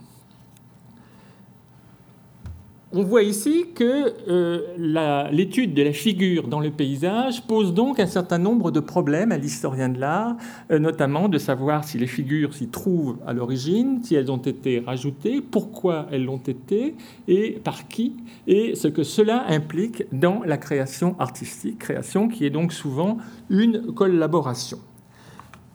on 2.95 3.03
voit 3.03 3.23
ici 3.23 3.67
que 3.75 4.15
euh, 4.29 5.29
l'étude 5.33 5.75
de 5.75 5.83
la 5.83 5.93
figure 5.93 6.47
dans 6.47 6.61
le 6.61 6.71
paysage 6.71 7.43
pose 7.43 7.75
donc 7.75 7.99
un 7.99 8.07
certain 8.07 8.39
nombre 8.39 8.71
de 8.71 8.79
problèmes 8.79 9.33
à 9.33 9.37
l'historien 9.37 9.89
de 9.89 9.99
l'art, 9.99 10.37
euh, 10.71 10.79
notamment 10.79 11.29
de 11.29 11.39
savoir 11.39 11.85
si 11.85 11.99
les 11.99 12.07
figures 12.07 12.55
s'y 12.55 12.69
trouvent 12.69 13.19
à 13.27 13.33
l'origine, 13.33 14.01
si 14.05 14.15
elles 14.15 14.31
ont 14.31 14.37
été 14.37 14.79
rajoutées, 14.79 15.41
pourquoi 15.41 16.07
elles 16.13 16.25
l'ont 16.25 16.37
été 16.37 16.95
et 17.27 17.59
par 17.65 17.89
qui, 17.89 18.15
et 18.47 18.77
ce 18.77 18.87
que 18.87 19.03
cela 19.03 19.45
implique 19.49 20.05
dans 20.13 20.43
la 20.45 20.57
création 20.57 21.17
artistique, 21.19 21.79
création 21.79 22.29
qui 22.29 22.47
est 22.47 22.51
donc 22.51 22.73
souvent 22.73 23.19
une 23.51 23.93
collaboration. 23.93 24.79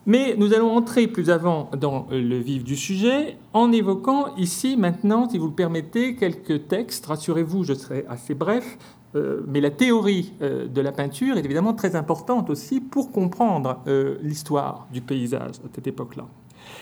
Mais 0.09 0.33
nous 0.35 0.55
allons 0.55 0.75
entrer 0.75 1.05
plus 1.05 1.29
avant 1.29 1.69
dans 1.77 2.07
le 2.09 2.39
vif 2.39 2.63
du 2.63 2.75
sujet 2.75 3.37
en 3.53 3.71
évoquant 3.71 4.35
ici 4.37 4.75
maintenant, 4.75 5.29
si 5.29 5.37
vous 5.37 5.45
le 5.45 5.53
permettez, 5.53 6.15
quelques 6.15 6.67
textes. 6.67 7.05
Rassurez-vous, 7.05 7.63
je 7.63 7.75
serai 7.75 8.07
assez 8.09 8.33
bref, 8.33 8.79
euh, 9.13 9.41
mais 9.47 9.61
la 9.61 9.69
théorie 9.69 10.33
euh, 10.41 10.67
de 10.67 10.81
la 10.81 10.91
peinture 10.91 11.37
est 11.37 11.45
évidemment 11.45 11.75
très 11.75 11.95
importante 11.95 12.49
aussi 12.49 12.81
pour 12.81 13.11
comprendre 13.11 13.83
euh, 13.85 14.17
l'histoire 14.23 14.87
du 14.91 15.01
paysage 15.01 15.57
à 15.63 15.69
cette 15.75 15.85
époque-là. 15.85 16.25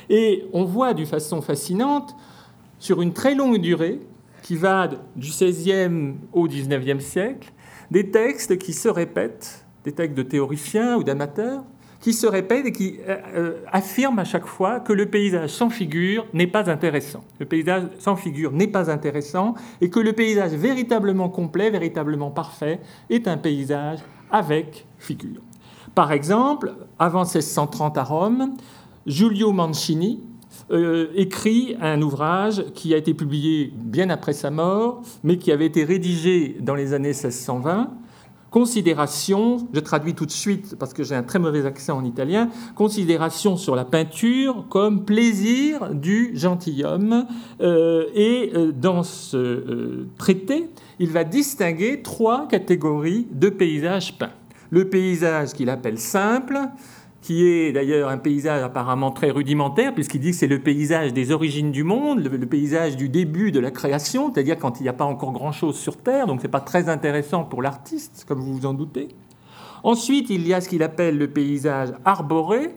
Et 0.09 0.45
on 0.53 0.63
voit 0.63 0.93
d'une 0.93 1.05
façon 1.05 1.41
fascinante, 1.41 2.15
sur 2.79 3.01
une 3.01 3.11
très 3.11 3.35
longue 3.35 3.57
durée, 3.57 3.99
qui 4.41 4.55
va 4.55 4.87
du 4.87 5.27
XVIe 5.31 6.13
au 6.31 6.47
XIXe 6.47 7.03
siècle, 7.03 7.51
des 7.91 8.09
textes 8.09 8.57
qui 8.57 8.71
se 8.71 8.87
répètent, 8.87 9.65
des 9.83 9.91
textes 9.91 10.17
de 10.17 10.23
théoriciens 10.23 10.95
ou 10.95 11.03
d'amateurs, 11.03 11.65
qui 12.07 12.13
se 12.13 12.25
répète 12.25 12.65
et 12.65 12.71
qui 12.71 12.99
euh, 13.05 13.17
euh, 13.35 13.53
affirme 13.69 14.17
à 14.17 14.23
chaque 14.23 14.45
fois 14.45 14.79
que 14.79 14.93
le 14.93 15.07
paysage 15.07 15.49
sans 15.49 15.69
figure 15.69 16.25
n'est 16.31 16.47
pas 16.47 16.69
intéressant. 16.69 17.21
Le 17.37 17.45
paysage 17.45 17.83
sans 17.99 18.15
figure 18.15 18.53
n'est 18.53 18.69
pas 18.69 18.89
intéressant 18.89 19.55
et 19.81 19.89
que 19.89 19.99
le 19.99 20.13
paysage 20.13 20.53
véritablement 20.53 21.27
complet, 21.27 21.69
véritablement 21.69 22.31
parfait, 22.31 22.79
est 23.09 23.27
un 23.27 23.35
paysage 23.35 23.99
avec 24.31 24.85
figure. 24.97 25.41
Par 25.95 26.13
exemple, 26.13 26.75
avant 26.97 27.23
1630 27.23 27.97
à 27.97 28.03
Rome, 28.05 28.55
Giulio 29.05 29.51
Mancini 29.51 30.23
euh, 30.71 31.07
écrit 31.13 31.75
un 31.81 32.01
ouvrage 32.01 32.63
qui 32.73 32.93
a 32.93 32.97
été 32.97 33.13
publié 33.15 33.73
bien 33.75 34.09
après 34.09 34.31
sa 34.31 34.49
mort, 34.49 35.01
mais 35.25 35.37
qui 35.37 35.51
avait 35.51 35.65
été 35.65 35.83
rédigé 35.83 36.55
dans 36.61 36.75
les 36.75 36.93
années 36.93 37.09
1620, 37.09 37.89
Considération, 38.57 39.67
je 39.71 39.79
traduis 39.79 40.15
tout 40.15 40.25
de 40.25 40.31
suite 40.31 40.77
parce 40.79 40.91
que 40.91 41.03
j'ai 41.03 41.13
un 41.13 41.21
très 41.21 41.37
mauvais 41.37 41.63
accent 41.67 41.99
en 41.99 42.03
italien, 42.03 42.49
considération 42.73 43.55
sur 43.55 43.75
la 43.75 43.85
peinture 43.85 44.65
comme 44.67 45.05
plaisir 45.05 45.93
du 45.93 46.31
gentilhomme. 46.33 47.27
Euh, 47.61 48.05
et 48.15 48.51
euh, 48.55 48.71
dans 48.71 49.03
ce 49.03 49.37
euh, 49.37 50.07
traité, 50.17 50.71
il 50.97 51.11
va 51.11 51.23
distinguer 51.23 52.01
trois 52.01 52.47
catégories 52.47 53.27
de 53.31 53.49
paysages 53.49 54.17
peints. 54.17 54.33
Le 54.71 54.89
paysage 54.89 55.53
qu'il 55.53 55.69
appelle 55.69 55.99
simple, 55.99 56.57
qui 57.27 57.45
est 57.45 57.73
d'ailleurs 57.73 58.07
un 58.07 58.17
paysage 58.17 58.63
apparemment 58.63 59.11
très 59.11 59.31
rudimentaire, 59.31 59.93
puisqu'il 59.93 60.21
dit 60.21 60.31
que 60.31 60.37
c'est 60.37 60.47
le 60.47 60.59
paysage 60.59 61.11
des 61.11 61.33
origines 61.33 61.73
du 61.73 61.83
monde, 61.83 62.23
le, 62.23 62.45
paysage 62.45 62.95
du 62.95 63.09
début 63.09 63.51
de 63.51 63.59
la 63.59 63.69
création, 63.69 64.31
c'est-à-dire 64.33 64.57
quand 64.57 64.79
il 64.79 64.83
n'y 64.83 64.87
a 64.87 64.93
pas 64.93 65.03
encore 65.03 65.33
grand-chose 65.33 65.75
sur 65.75 65.97
Terre, 65.97 66.25
donc 66.25 66.39
ce 66.39 66.45
n'est 66.45 66.51
pas 66.51 66.61
très 66.61 66.87
intéressant 66.87 67.43
pour 67.43 67.61
l'artiste, 67.61 68.23
comme 68.29 68.39
vous 68.39 68.53
vous 68.53 68.65
en 68.65 68.73
doutez. 68.73 69.09
Ensuite, 69.83 70.29
il 70.29 70.47
y 70.47 70.53
a 70.53 70.61
ce 70.61 70.69
qu'il 70.69 70.81
appelle 70.83 71.17
le 71.17 71.27
paysage 71.27 71.89
arboré. 72.05 72.69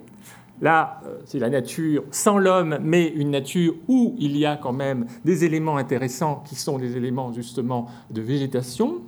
Là, 0.61 1.01
euh, 1.07 1.21
c'est 1.27 1.39
la 1.39 1.49
nature 1.49 2.03
sans 2.11 2.37
l'homme, 2.37 2.77
mais 2.83 3.07
une 3.07 3.31
nature 3.31 3.75
où 3.87 4.17
il 4.19 4.37
y 4.37 4.47
a 4.47 4.57
quand 4.57 4.73
même 4.73 5.07
des 5.25 5.45
éléments 5.45 5.77
intéressants 5.77 6.43
qui 6.45 6.57
sont 6.57 6.77
des 6.77 6.97
éléments 6.97 7.33
justement 7.33 7.87
de 8.11 8.21
végétation. 8.21 9.01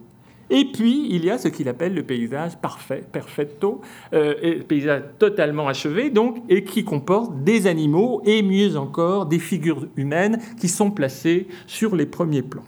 Et 0.55 0.67
puis, 0.67 1.07
il 1.09 1.25
y 1.25 1.31
a 1.31 1.39
ce 1.39 1.49
qu'il 1.49 1.67
appelle 1.71 1.95
le 1.95 2.03
paysage 2.03 2.59
parfait, 2.59 3.03
perfetto, 3.11 3.81
euh, 4.13 4.63
paysage 4.69 5.03
totalement 5.19 5.67
achevé, 5.67 6.11
donc, 6.11 6.43
et 6.51 6.63
qui 6.63 6.85
comporte 6.85 7.43
des 7.43 7.67
animaux 7.67 8.21
et 8.27 8.43
mieux 8.43 8.77
encore 8.77 9.25
des 9.25 9.39
figures 9.39 9.87
humaines 9.97 10.39
qui 10.61 10.69
sont 10.69 10.91
placées 10.91 11.47
sur 11.67 11.97
les 11.97 12.05
premiers 12.05 12.43
plans. 12.43 12.65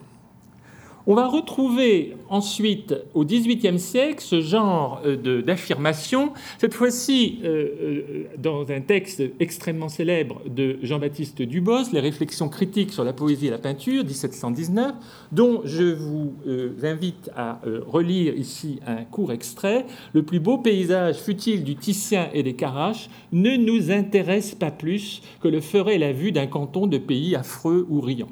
On 1.07 1.15
va 1.15 1.27
retrouver 1.27 2.17
ensuite 2.31 2.95
au 3.13 3.27
XVIIIe 3.27 3.79
siècle 3.79 4.25
ce 4.25 4.41
genre 4.41 5.03
euh, 5.05 5.43
d'affirmation, 5.43 6.33
cette 6.57 6.73
fois-ci 6.73 7.41
euh, 7.45 7.69
euh, 7.83 8.25
dans 8.39 8.71
un 8.71 8.81
texte 8.81 9.23
extrêmement 9.39 9.91
célèbre 9.91 10.41
de 10.49 10.79
Jean-Baptiste 10.83 11.43
Dubos, 11.43 11.93
Les 11.93 12.01
réflexions 12.01 12.49
critiques 12.49 12.91
sur 12.91 13.05
la 13.05 13.13
poésie 13.13 13.49
et 13.49 13.51
la 13.51 13.59
peinture, 13.59 14.03
1719, 14.03 14.95
dont 15.31 15.61
je 15.65 15.93
vous 15.93 16.33
invite 16.83 17.31
à 17.37 17.61
relire 17.87 18.35
ici 18.35 18.81
un 18.87 19.05
court 19.05 19.33
extrait. 19.33 19.85
Le 20.15 20.23
plus 20.23 20.41
beau 20.41 20.57
paysage 20.59 21.17
futile 21.17 21.65
du 21.65 21.77
Titien 21.77 22.31
et 22.33 22.43
des 22.43 22.55
Caraches 22.55 23.11
ne 23.33 23.57
nous 23.57 23.91
intéresse 23.91 24.55
pas 24.55 24.71
plus 24.71 25.21
que 25.43 25.49
le 25.49 25.61
ferait 25.61 25.99
la 25.99 26.13
vue 26.13 26.33
d'un 26.33 26.47
canton 26.47 26.87
de 26.87 26.99
pays 26.99 27.37
affreux 27.37 27.87
ou 27.91 28.01
riant. 28.01 28.29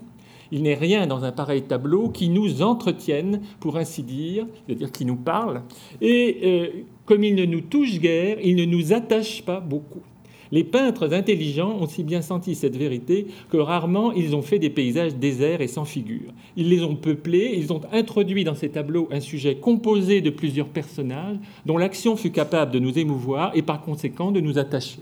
Il 0.53 0.63
n'est 0.63 0.75
rien 0.75 1.07
dans 1.07 1.25
un 1.25 1.33
pareil 1.33 1.63
tableau 1.63 2.11
qui 2.11 2.29
nous 2.29 2.61
entretienne, 2.61 3.41
pour 3.59 3.79
ainsi 3.79 4.03
dire, 4.03 4.47
c'est-à-dire 4.67 4.93
qui 4.93 5.07
nous 5.07 5.17
parle, 5.17 5.63
et 6.03 6.37
euh, 6.45 6.67
comme 7.07 7.25
il 7.25 7.35
ne 7.35 7.47
nous 7.47 7.63
touche 7.63 7.99
guère, 7.99 8.37
il 8.45 8.57
ne 8.57 8.67
nous 8.67 8.93
attache 8.93 9.43
pas 9.43 9.61
beaucoup. 9.61 10.03
Les 10.53 10.65
peintres 10.65 11.15
intelligents 11.15 11.79
ont 11.81 11.87
si 11.87 12.05
bien 12.05 12.21
senti 12.21 12.55
cette 12.55 12.77
vérité 12.77 13.27
que 13.49 13.57
rarement 13.57 14.13
ils 14.13 14.37
ont 14.37 14.43
fait 14.43 14.59
des 14.59 14.69
paysages 14.69 15.15
déserts 15.15 15.63
et 15.63 15.67
sans 15.67 15.87
figure. 15.87 16.35
Ils 16.57 16.69
les 16.69 16.83
ont 16.83 16.97
peuplés, 16.97 17.55
ils 17.57 17.73
ont 17.73 17.81
introduit 17.91 18.45
dans 18.45 18.55
ces 18.55 18.69
tableaux 18.69 19.09
un 19.11 19.21
sujet 19.21 19.55
composé 19.55 20.21
de 20.21 20.29
plusieurs 20.29 20.69
personnages 20.69 21.39
dont 21.65 21.79
l'action 21.79 22.17
fut 22.17 22.33
capable 22.33 22.71
de 22.71 22.79
nous 22.79 22.99
émouvoir 22.99 23.53
et 23.55 23.63
par 23.63 23.81
conséquent 23.81 24.31
de 24.31 24.41
nous 24.41 24.59
attacher. 24.59 25.01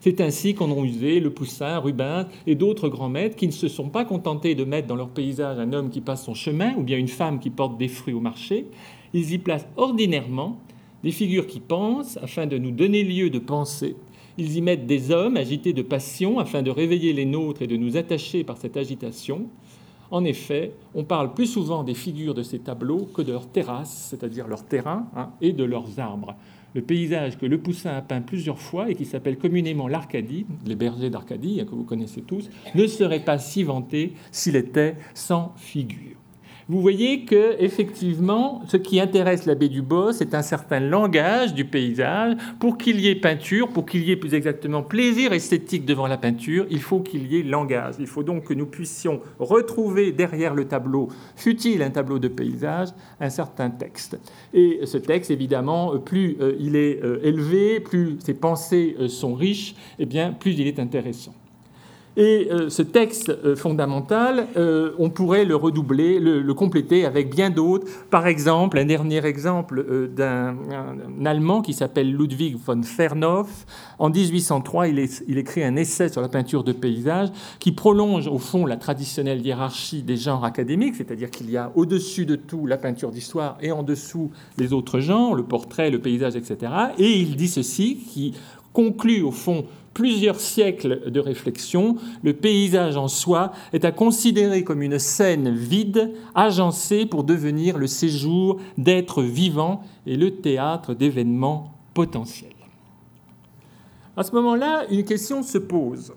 C'est 0.00 0.20
ainsi 0.20 0.54
qu'en 0.54 0.70
ont 0.70 0.84
usé 0.84 1.20
le 1.20 1.30
Poussin, 1.30 1.78
Rubens 1.78 2.26
et 2.46 2.54
d'autres 2.54 2.88
grands 2.88 3.08
maîtres 3.08 3.36
qui 3.36 3.46
ne 3.46 3.52
se 3.52 3.68
sont 3.68 3.88
pas 3.88 4.04
contentés 4.04 4.54
de 4.54 4.64
mettre 4.64 4.86
dans 4.86 4.96
leur 4.96 5.08
paysage 5.08 5.58
un 5.58 5.72
homme 5.72 5.90
qui 5.90 6.00
passe 6.00 6.24
son 6.24 6.34
chemin 6.34 6.74
ou 6.76 6.82
bien 6.82 6.98
une 6.98 7.08
femme 7.08 7.40
qui 7.40 7.50
porte 7.50 7.78
des 7.78 7.88
fruits 7.88 8.14
au 8.14 8.20
marché. 8.20 8.66
Ils 9.12 9.32
y 9.32 9.38
placent 9.38 9.68
ordinairement 9.76 10.58
des 11.02 11.10
figures 11.10 11.46
qui 11.46 11.60
pensent 11.60 12.18
afin 12.22 12.46
de 12.46 12.58
nous 12.58 12.70
donner 12.70 13.02
lieu 13.02 13.30
de 13.30 13.38
penser. 13.38 13.96
Ils 14.36 14.56
y 14.56 14.62
mettent 14.62 14.86
des 14.86 15.10
hommes 15.10 15.36
agités 15.36 15.72
de 15.72 15.82
passion 15.82 16.38
afin 16.38 16.62
de 16.62 16.70
réveiller 16.70 17.12
les 17.12 17.24
nôtres 17.24 17.62
et 17.62 17.66
de 17.66 17.76
nous 17.76 17.96
attacher 17.96 18.44
par 18.44 18.56
cette 18.56 18.76
agitation. 18.76 19.46
En 20.10 20.24
effet, 20.24 20.72
on 20.94 21.04
parle 21.04 21.34
plus 21.34 21.46
souvent 21.46 21.82
des 21.82 21.94
figures 21.94 22.34
de 22.34 22.42
ces 22.42 22.60
tableaux 22.60 23.08
que 23.12 23.20
de 23.20 23.32
leurs 23.32 23.48
terrasses, 23.48 24.08
c'est-à-dire 24.10 24.46
leurs 24.46 24.64
terrains, 24.64 25.08
hein, 25.14 25.30
et 25.40 25.52
de 25.52 25.64
leurs 25.64 25.98
arbres 25.98 26.34
le 26.78 26.84
paysage 26.84 27.36
que 27.38 27.44
Le 27.44 27.58
Poussin 27.58 27.96
a 27.96 28.02
peint 28.02 28.20
plusieurs 28.20 28.60
fois 28.60 28.88
et 28.88 28.94
qui 28.94 29.04
s'appelle 29.04 29.36
communément 29.36 29.88
l'Arcadie, 29.88 30.46
les 30.64 30.76
bergers 30.76 31.10
d'Arcadie, 31.10 31.60
hein, 31.60 31.64
que 31.64 31.74
vous 31.74 31.82
connaissez 31.82 32.22
tous, 32.22 32.48
ne 32.76 32.86
serait 32.86 33.24
pas 33.24 33.38
si 33.38 33.64
vanté 33.64 34.12
s'il 34.30 34.54
était 34.54 34.94
sans 35.12 35.52
figure 35.56 36.17
vous 36.68 36.82
voyez 36.82 37.24
que 37.24 37.56
effectivement, 37.58 38.60
ce 38.68 38.76
qui 38.76 39.00
intéresse 39.00 39.46
l'abbé 39.46 39.70
Dubos, 39.70 40.12
c'est 40.12 40.34
un 40.34 40.42
certain 40.42 40.80
langage 40.80 41.54
du 41.54 41.64
paysage. 41.64 42.36
Pour 42.60 42.76
qu'il 42.76 43.00
y 43.00 43.08
ait 43.08 43.14
peinture, 43.14 43.68
pour 43.68 43.86
qu'il 43.86 44.04
y 44.04 44.10
ait 44.10 44.16
plus 44.16 44.34
exactement 44.34 44.82
plaisir 44.82 45.32
esthétique 45.32 45.86
devant 45.86 46.06
la 46.06 46.18
peinture, 46.18 46.66
il 46.70 46.82
faut 46.82 47.00
qu'il 47.00 47.26
y 47.32 47.40
ait 47.40 47.42
langage. 47.42 47.94
Il 47.98 48.06
faut 48.06 48.22
donc 48.22 48.44
que 48.44 48.54
nous 48.54 48.66
puissions 48.66 49.20
retrouver 49.38 50.12
derrière 50.12 50.54
le 50.54 50.66
tableau, 50.66 51.08
fut-il 51.36 51.82
un 51.82 51.90
tableau 51.90 52.18
de 52.18 52.28
paysage, 52.28 52.88
un 53.18 53.30
certain 53.30 53.70
texte. 53.70 54.18
Et 54.52 54.80
ce 54.84 54.98
texte, 54.98 55.30
évidemment, 55.30 55.98
plus 55.98 56.36
euh, 56.40 56.54
il 56.60 56.76
est 56.76 57.02
euh, 57.02 57.18
élevé, 57.22 57.80
plus 57.80 58.18
ses 58.20 58.34
pensées 58.34 58.94
euh, 59.00 59.08
sont 59.08 59.34
riches, 59.34 59.70
et 59.98 60.02
eh 60.02 60.06
bien, 60.06 60.32
plus 60.32 60.52
il 60.52 60.66
est 60.66 60.78
intéressant. 60.78 61.34
Et 62.18 62.48
euh, 62.50 62.68
ce 62.68 62.82
texte 62.82 63.28
euh, 63.28 63.54
fondamental, 63.54 64.48
euh, 64.56 64.90
on 64.98 65.08
pourrait 65.08 65.44
le 65.44 65.54
redoubler, 65.54 66.18
le, 66.18 66.52
compléter 66.52 67.04
avec 67.04 67.32
bien 67.32 67.48
d'autres. 67.48 67.86
Par 68.10 68.26
exemple, 68.26 68.76
un 68.76 68.84
dernier 68.84 69.24
exemple 69.24 70.08
d'un 70.16 70.56
Allemand 71.24 71.62
qui 71.62 71.72
s'appelle 71.72 72.12
Ludwig 72.12 72.56
von 72.56 72.82
Fernhoff. 72.82 73.66
En 74.00 74.10
1803, 74.10 74.88
il, 74.88 75.08
il, 75.28 75.38
écrit 75.38 75.62
un 75.62 75.76
essai 75.76 76.08
sur 76.08 76.20
la 76.20 76.28
peinture 76.28 76.64
de 76.64 76.72
paysage 76.72 77.28
qui 77.60 77.70
prolonge 77.70 78.26
au 78.26 78.38
fond 78.38 78.66
la 78.66 78.76
traditionnelle 78.76 79.46
hiérarchie 79.46 80.02
des 80.02 80.16
genres 80.16 80.44
académiques, 80.44 80.96
c'est-à-dire 80.96 81.30
qu'il 81.30 81.48
y 81.48 81.56
a 81.56 81.70
au-dessus 81.76 82.26
de 82.26 82.34
tout 82.34 82.66
la 82.66 82.78
peinture 82.78 83.12
d'histoire 83.12 83.58
et 83.60 83.70
en 83.70 83.84
dessous 83.84 84.32
les 84.56 84.72
autres 84.72 84.98
genres, 84.98 85.36
le 85.36 85.44
portrait, 85.44 85.90
le 85.90 86.00
paysage, 86.00 86.34
etc. 86.34 86.72
Et 86.98 87.12
il 87.12 87.36
dit 87.36 87.46
ceci, 87.46 87.96
qui 87.96 88.34
conclut 88.72 89.22
au 89.22 89.30
fond 89.30 89.64
plusieurs 89.98 90.38
siècles 90.38 91.10
de 91.10 91.18
réflexion, 91.18 91.96
le 92.22 92.32
paysage 92.32 92.96
en 92.96 93.08
soi 93.08 93.50
est 93.72 93.84
à 93.84 93.90
considérer 93.90 94.62
comme 94.62 94.80
une 94.80 95.00
scène 95.00 95.52
vide, 95.52 96.12
agencée 96.36 97.04
pour 97.04 97.24
devenir 97.24 97.76
le 97.76 97.88
séjour 97.88 98.60
d'êtres 98.76 99.24
vivants 99.24 99.82
et 100.06 100.14
le 100.14 100.36
théâtre 100.36 100.94
d'événements 100.94 101.72
potentiels. 101.94 102.52
À 104.16 104.22
ce 104.22 104.30
moment-là, 104.36 104.84
une 104.88 105.02
question 105.02 105.42
se 105.42 105.58
pose. 105.58 106.12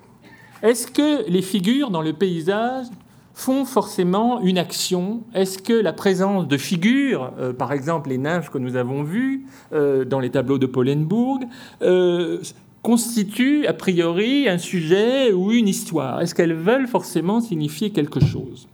Est-ce 0.62 0.86
que 0.86 1.28
les 1.28 1.42
figures 1.42 1.90
dans 1.90 2.04
le 2.04 2.14
paysage 2.14 2.86
font 3.34 3.66
forcément 3.66 4.42
une 4.42 4.60
action? 4.60 5.24
Est-ce 5.34 5.58
que 5.58 5.74
la 5.74 5.94
présence 5.94 6.48
de 6.48 6.58
figures, 6.58 7.34
euh, 7.40 7.52
par 7.52 7.74
exemple 7.74 8.10
les 8.10 8.20
nymphes 8.20 8.52
que 8.52 8.60
nous 8.60 8.76
avons 8.76 9.02
vues 9.02 9.48
euh, 9.74 10.06
dans 10.06 10.20
les 10.20 10.30
tableaux 10.30 10.60
de 10.60 10.68
Polenbourg, 10.68 11.40
euh, 11.82 12.42
constituent 12.82 13.68
a 13.68 13.74
priori 13.74 14.48
un 14.48 14.58
sujet 14.58 15.32
ou 15.32 15.52
une 15.52 15.68
histoire 15.68 16.22
Est-ce 16.22 16.34
qu'elles 16.34 16.54
veulent 16.54 16.88
forcément 16.88 17.42
signifier 17.42 17.92
quelque 17.92 18.20
chose? 18.20 18.68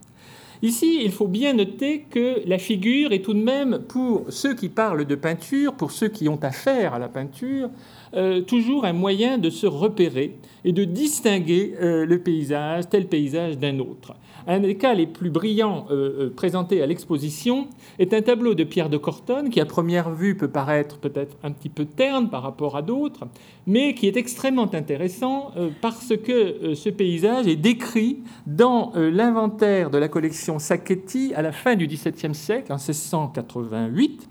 Ici, 0.60 1.02
il 1.04 1.12
faut 1.12 1.28
bien 1.28 1.52
noter 1.52 2.04
que 2.10 2.40
la 2.44 2.58
figure 2.58 3.12
est 3.12 3.20
tout 3.20 3.34
de 3.34 3.42
même, 3.42 3.78
pour 3.86 4.24
ceux 4.28 4.54
qui 4.54 4.68
parlent 4.68 5.04
de 5.04 5.14
peinture, 5.14 5.74
pour 5.74 5.92
ceux 5.92 6.08
qui 6.08 6.28
ont 6.28 6.40
affaire 6.42 6.94
à 6.94 6.98
la 6.98 7.06
peinture, 7.06 7.70
euh, 8.14 8.40
toujours 8.40 8.84
un 8.84 8.92
moyen 8.92 9.38
de 9.38 9.50
se 9.50 9.66
repérer 9.66 10.34
et 10.64 10.72
de 10.72 10.82
distinguer 10.82 11.74
euh, 11.80 12.04
le 12.04 12.18
paysage, 12.18 12.88
tel 12.88 13.06
paysage 13.06 13.56
d'un 13.56 13.78
autre. 13.78 14.14
Un 14.50 14.60
des 14.60 14.76
cas 14.76 14.94
les 14.94 15.06
plus 15.06 15.28
brillants 15.28 15.86
euh, 15.90 15.94
euh, 15.94 16.32
présentés 16.34 16.80
à 16.82 16.86
l'exposition 16.86 17.68
est 17.98 18.14
un 18.14 18.22
tableau 18.22 18.54
de 18.54 18.64
Pierre 18.64 18.88
de 18.88 18.96
Cortonne 18.96 19.50
qui, 19.50 19.60
à 19.60 19.66
première 19.66 20.10
vue, 20.10 20.38
peut 20.38 20.48
paraître 20.48 20.96
peut-être 20.96 21.36
un 21.42 21.52
petit 21.52 21.68
peu 21.68 21.84
terne 21.84 22.30
par 22.30 22.42
rapport 22.42 22.74
à 22.74 22.80
d'autres, 22.80 23.26
mais 23.66 23.92
qui 23.92 24.06
est 24.06 24.16
extrêmement 24.16 24.74
intéressant 24.74 25.52
euh, 25.58 25.68
parce 25.82 26.14
que 26.16 26.74
ce 26.74 26.88
paysage 26.88 27.46
est 27.46 27.56
décrit 27.56 28.20
dans 28.46 28.92
l'inventaire 28.94 29.90
de 29.90 29.98
la 29.98 30.08
collection 30.08 30.58
Sacchetti 30.58 31.34
à 31.34 31.42
la 31.42 31.52
fin 31.52 31.76
du 31.76 31.86
XVIIe 31.86 32.34
siècle, 32.34 32.72
en 32.72 32.76
1688 32.76 34.28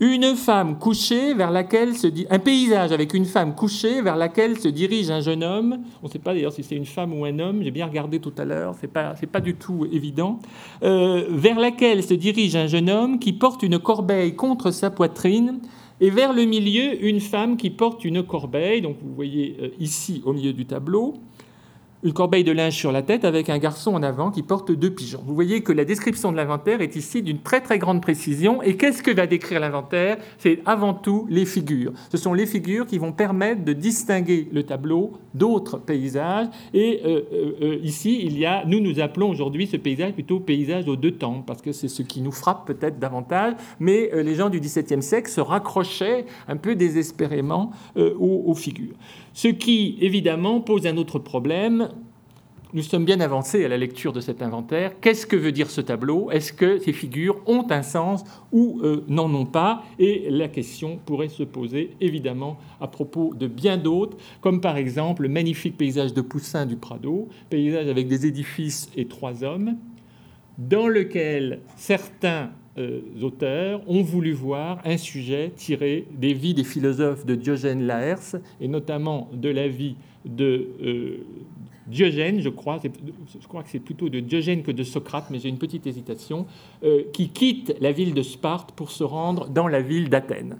une 0.00 0.36
femme 0.36 0.78
couchée 0.78 1.34
vers 1.34 1.50
laquelle 1.50 1.96
se 1.96 2.06
dit 2.06 2.26
un 2.30 2.38
paysage 2.38 2.92
avec 2.92 3.14
une 3.14 3.24
femme 3.24 3.54
couchée 3.54 4.00
vers 4.00 4.16
laquelle 4.16 4.58
se 4.58 4.68
dirige 4.68 5.10
un 5.10 5.20
jeune 5.20 5.42
homme. 5.42 5.78
On 6.02 6.06
ne 6.06 6.12
sait 6.12 6.20
pas 6.20 6.34
d'ailleurs 6.34 6.52
si 6.52 6.62
c'est 6.62 6.76
une 6.76 6.86
femme 6.86 7.18
ou 7.18 7.24
un 7.24 7.38
homme. 7.40 7.62
J'ai 7.62 7.72
bien 7.72 7.86
regardé 7.86 8.20
tout 8.20 8.32
à 8.38 8.44
l'heure. 8.44 8.76
C'est 8.80 8.92
pas 8.92 9.14
c'est 9.16 9.26
pas 9.26 9.40
du 9.40 9.54
tout 9.54 9.86
évident. 9.90 10.38
Euh, 10.82 11.26
vers 11.30 11.58
laquelle 11.58 12.04
se 12.04 12.14
dirige 12.14 12.54
un 12.54 12.68
jeune 12.68 12.90
homme 12.90 13.18
qui 13.18 13.32
porte 13.32 13.62
une 13.62 13.78
corbeille 13.78 14.36
contre 14.36 14.70
sa 14.70 14.90
poitrine 14.90 15.58
et 16.00 16.10
vers 16.10 16.32
le 16.32 16.44
milieu 16.44 17.04
une 17.04 17.20
femme 17.20 17.56
qui 17.56 17.70
porte 17.70 18.04
une 18.04 18.22
corbeille. 18.22 18.82
Donc 18.82 18.98
vous 19.02 19.14
voyez 19.14 19.56
euh, 19.60 19.68
ici 19.80 20.22
au 20.24 20.32
milieu 20.32 20.52
du 20.52 20.64
tableau 20.64 21.14
une 22.04 22.12
corbeille 22.12 22.44
de 22.44 22.52
linge 22.52 22.74
sur 22.74 22.92
la 22.92 23.02
tête 23.02 23.24
avec 23.24 23.50
un 23.50 23.58
garçon 23.58 23.94
en 23.94 24.02
avant 24.02 24.30
qui 24.30 24.42
porte 24.42 24.70
deux 24.70 24.90
pigeons. 24.90 25.22
Vous 25.26 25.34
voyez 25.34 25.62
que 25.62 25.72
la 25.72 25.84
description 25.84 26.30
de 26.30 26.36
l'inventaire 26.36 26.80
est 26.80 26.94
ici 26.94 27.22
d'une 27.22 27.40
très 27.40 27.60
très 27.60 27.78
grande 27.78 28.00
précision. 28.00 28.62
Et 28.62 28.76
qu'est-ce 28.76 29.02
que 29.02 29.10
va 29.10 29.26
décrire 29.26 29.60
l'inventaire? 29.60 30.18
C'est 30.38 30.60
avant 30.64 30.94
tout 30.94 31.26
les 31.28 31.44
figures. 31.44 31.92
Ce 32.10 32.16
sont 32.16 32.34
les 32.34 32.46
figures 32.46 32.86
qui 32.86 32.98
vont 32.98 33.12
permettre 33.12 33.64
de 33.64 33.72
distinguer 33.72 34.48
le 34.52 34.62
tableau 34.62 35.18
d'autres 35.34 35.78
paysages. 35.78 36.46
Et 36.72 37.00
euh, 37.04 37.22
euh, 37.32 37.52
euh, 37.62 37.78
ici, 37.82 38.20
il 38.22 38.38
y 38.38 38.46
a, 38.46 38.64
nous 38.64 38.80
nous 38.80 39.00
appelons 39.00 39.30
aujourd'hui 39.30 39.66
ce 39.66 39.76
paysage 39.76 40.12
plutôt 40.12 40.38
paysage 40.38 40.86
aux 40.88 40.96
deux 40.96 41.12
temps, 41.12 41.42
parce 41.46 41.62
que 41.62 41.72
c'est 41.72 41.88
ce 41.88 42.02
qui 42.02 42.20
nous 42.20 42.32
frappe 42.32 42.66
peut-être 42.66 42.98
davantage. 42.98 43.54
Mais 43.80 44.10
les 44.14 44.34
gens 44.34 44.50
du 44.50 44.60
XVIIe 44.60 45.02
siècle 45.02 45.30
se 45.30 45.40
raccrochaient 45.40 46.26
un 46.46 46.56
peu 46.56 46.76
désespérément 46.76 47.72
aux, 47.96 48.44
aux 48.46 48.54
figures. 48.54 48.94
Ce 49.38 49.46
qui, 49.46 49.96
évidemment, 50.00 50.60
pose 50.60 50.84
un 50.88 50.96
autre 50.96 51.20
problème. 51.20 51.90
Nous 52.72 52.82
sommes 52.82 53.04
bien 53.04 53.20
avancés 53.20 53.64
à 53.64 53.68
la 53.68 53.76
lecture 53.76 54.12
de 54.12 54.20
cet 54.20 54.42
inventaire. 54.42 54.98
Qu'est-ce 55.00 55.28
que 55.28 55.36
veut 55.36 55.52
dire 55.52 55.70
ce 55.70 55.80
tableau? 55.80 56.28
Est-ce 56.32 56.52
que 56.52 56.80
ces 56.80 56.92
figures 56.92 57.40
ont 57.46 57.64
un 57.70 57.84
sens 57.84 58.24
ou 58.50 58.80
euh, 58.82 59.04
n'en 59.06 59.32
ont 59.32 59.46
pas? 59.46 59.84
Et 60.00 60.26
la 60.28 60.48
question 60.48 60.98
pourrait 61.06 61.28
se 61.28 61.44
poser 61.44 61.92
évidemment 62.00 62.58
à 62.80 62.88
propos 62.88 63.32
de 63.32 63.46
bien 63.46 63.76
d'autres, 63.76 64.16
comme 64.40 64.60
par 64.60 64.76
exemple 64.76 65.22
le 65.22 65.28
magnifique 65.28 65.76
paysage 65.76 66.14
de 66.14 66.20
Poussin 66.20 66.66
du 66.66 66.74
Prado, 66.74 67.28
paysage 67.48 67.86
avec 67.86 68.08
des 68.08 68.26
édifices 68.26 68.90
et 68.96 69.04
trois 69.04 69.44
hommes, 69.44 69.76
dans 70.58 70.88
lequel 70.88 71.60
certains 71.76 72.50
euh, 72.78 73.00
auteurs 73.22 73.80
ont 73.88 74.02
voulu 74.02 74.32
voir 74.32 74.80
un 74.84 74.96
sujet 74.96 75.52
tiré 75.56 76.06
des 76.12 76.32
vies 76.32 76.54
des 76.54 76.64
philosophes 76.64 77.26
de 77.26 77.34
Diogène 77.34 77.86
Laërce, 77.86 78.36
et 78.60 78.68
notamment 78.68 79.28
de 79.32 79.48
la 79.48 79.68
vie 79.68 79.96
de 80.24 80.68
euh, 80.82 81.26
Diogène, 81.88 82.40
je 82.40 82.50
crois, 82.50 82.78
je 82.82 83.48
crois 83.48 83.62
que 83.62 83.70
c'est 83.70 83.78
plutôt 83.78 84.08
de 84.08 84.20
Diogène 84.20 84.62
que 84.62 84.70
de 84.70 84.82
Socrate, 84.82 85.26
mais 85.30 85.38
j'ai 85.38 85.48
une 85.48 85.58
petite 85.58 85.86
hésitation, 85.86 86.46
euh, 86.84 87.02
qui 87.12 87.30
quitte 87.30 87.74
la 87.80 87.92
ville 87.92 88.14
de 88.14 88.22
Sparte 88.22 88.72
pour 88.72 88.90
se 88.90 89.04
rendre 89.04 89.48
dans 89.48 89.68
la 89.68 89.80
ville 89.80 90.08
d'Athènes. 90.08 90.58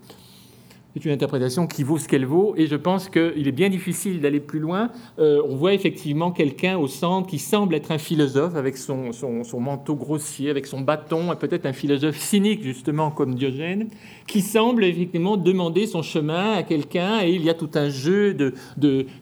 C'est 0.95 1.05
une 1.05 1.11
interprétation 1.13 1.67
qui 1.67 1.83
vaut 1.83 1.99
ce 1.99 2.09
qu'elle 2.09 2.25
vaut, 2.25 2.55
et 2.57 2.67
je 2.67 2.75
pense 2.75 3.11
qu'il 3.11 3.47
est 3.47 3.53
bien 3.53 3.69
difficile 3.69 4.23
d'aller 4.23 4.41
plus 4.41 4.59
loin. 4.59 4.91
Euh, 5.19 5.43
on 5.47 5.55
voit 5.55 5.75
effectivement 5.75 6.31
quelqu'un 6.31 6.79
au 6.79 6.87
centre 6.87 7.29
qui 7.29 7.39
semble 7.39 7.75
être 7.75 7.93
un 7.93 7.99
philosophe 7.99 8.57
avec 8.57 8.79
son, 8.79 9.13
manteau 9.61 9.95
grossier, 9.95 10.49
avec 10.49 10.67
son 10.67 10.81
bâton, 10.81 11.37
peut-être 11.39 11.67
un 11.67 11.75
philosophe 11.75 12.17
cynique 12.19 12.63
justement 12.63 13.11
comme 13.11 13.35
Diogène, 13.35 13.89
qui 14.27 14.41
semble 14.41 14.83
effectivement 14.83 15.37
demander 15.37 15.87
son 15.87 16.01
chemin 16.01 16.55
à 16.55 16.63
quelqu'un, 16.63 17.21
et 17.23 17.33
il 17.33 17.45
y 17.45 17.51
a 17.51 17.55
tout 17.55 17.71
un 17.75 17.91
jeu 17.91 18.33
de, 18.33 18.55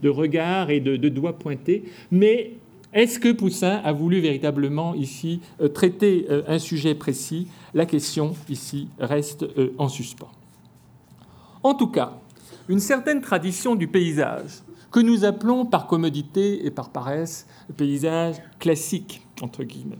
regards 0.08 0.70
et 0.70 0.78
de, 0.78 0.96
de 0.96 1.08
doigts 1.08 1.36
pointés. 1.36 1.82
Mais 2.12 2.52
est-ce 2.92 3.18
que 3.18 3.32
Poussin 3.32 3.80
a 3.82 3.92
voulu 3.92 4.20
véritablement 4.20 4.94
ici 4.94 5.40
euh, 5.60 5.66
traiter 5.66 6.26
euh, 6.30 6.42
un 6.46 6.60
sujet 6.60 6.94
précis? 6.94 7.48
La 7.74 7.86
question 7.86 8.34
ici 8.48 8.86
reste 9.00 9.44
en 9.78 9.88
suspens. 9.88 10.30
En 11.66 11.74
tout 11.74 11.88
cas, 11.88 12.12
une 12.68 12.78
certaine 12.78 13.20
tradition 13.20 13.74
du 13.74 13.88
paysage, 13.88 14.62
que 14.92 15.00
nous 15.00 15.24
appelons 15.24 15.66
par 15.66 15.88
commodité 15.88 16.64
et 16.64 16.70
par 16.70 16.90
paresse 16.90 17.48
le 17.68 17.74
paysage 17.74 18.36
classique, 18.60 19.26
entre 19.42 19.64
guillemets, 19.64 19.98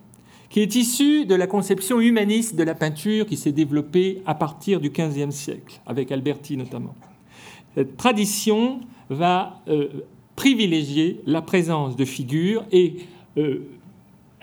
qui 0.49 0.61
est 0.61 0.77
issu 0.77 1.27
de 1.27 1.35
la 1.35 1.49
conception 1.49 2.01
humaniste 2.01 2.55
de 2.55 2.63
la 2.63 2.77
peinture 2.77 3.27
qui 3.27 3.37
s'est 3.37 3.51
développée 3.51 4.23
à 4.27 4.37
partir 4.37 4.81
du 4.81 4.91
XVe 4.91 5.33
siècle, 5.33 5.81
avec 5.87 6.13
Alberti 6.13 6.57
notamment. 6.57 6.95
Cette 7.75 7.97
tradition 7.97 8.79
va 9.11 9.61
euh, 9.67 9.89
privilégier 10.37 11.21
la 11.27 11.43
présence 11.43 11.97
de 11.97 12.05
figures 12.05 12.65
et 12.71 12.99
euh, 13.39 13.67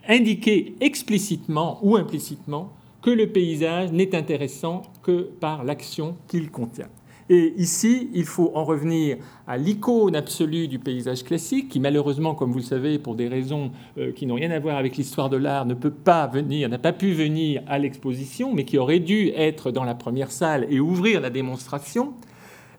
indiquer 0.10 0.76
explicitement 0.82 1.80
ou 1.84 1.96
implicitement 1.96 2.74
que 3.02 3.12
le 3.12 3.28
paysage 3.28 3.94
n'est 3.94 4.14
intéressant 4.14 4.82
que 5.04 5.22
par 5.40 5.64
l'action 5.64 6.18
qu'il 6.28 6.52
contient. 6.52 6.90
Et 7.30 7.54
ici, 7.58 8.10
il 8.14 8.26
faut 8.26 8.52
en 8.54 8.64
revenir 8.64 9.18
à 9.48 9.58
l'icône 9.58 10.16
absolue 10.16 10.68
du 10.68 10.80
paysage 10.80 11.24
classique, 11.24 11.70
qui 11.70 11.80
malheureusement, 11.80 12.36
comme 12.36 12.52
vous 12.52 12.60
le 12.60 12.64
savez, 12.64 13.00
pour 13.00 13.16
des 13.16 13.28
raisons 13.28 13.72
euh, 13.98 14.12
qui 14.12 14.26
n'ont 14.26 14.36
rien 14.36 14.52
à 14.52 14.60
voir 14.60 14.78
avec 14.78 14.98
l'histoire 14.98 15.30
de 15.30 15.38
l'art, 15.38 15.66
ne 15.66 15.74
peut 15.74 15.92
pas 15.92 16.28
venir, 16.28 16.70
n'a 16.70 16.78
pas 16.78 16.94
pu 16.94 17.14
venir 17.14 17.62
à 17.68 17.80
l'exposition, 17.80 18.54
mais 18.54 18.66
qui 18.66 18.78
aurait 18.78 19.00
dû 19.00 19.30
être 19.36 19.72
dans 19.72 19.84
la 19.84 19.96
première 19.96 20.32
salle 20.32 20.68
et 20.70 20.80
ouvrir 20.80 21.22
la 21.22 21.30
démonstration. 21.30 22.14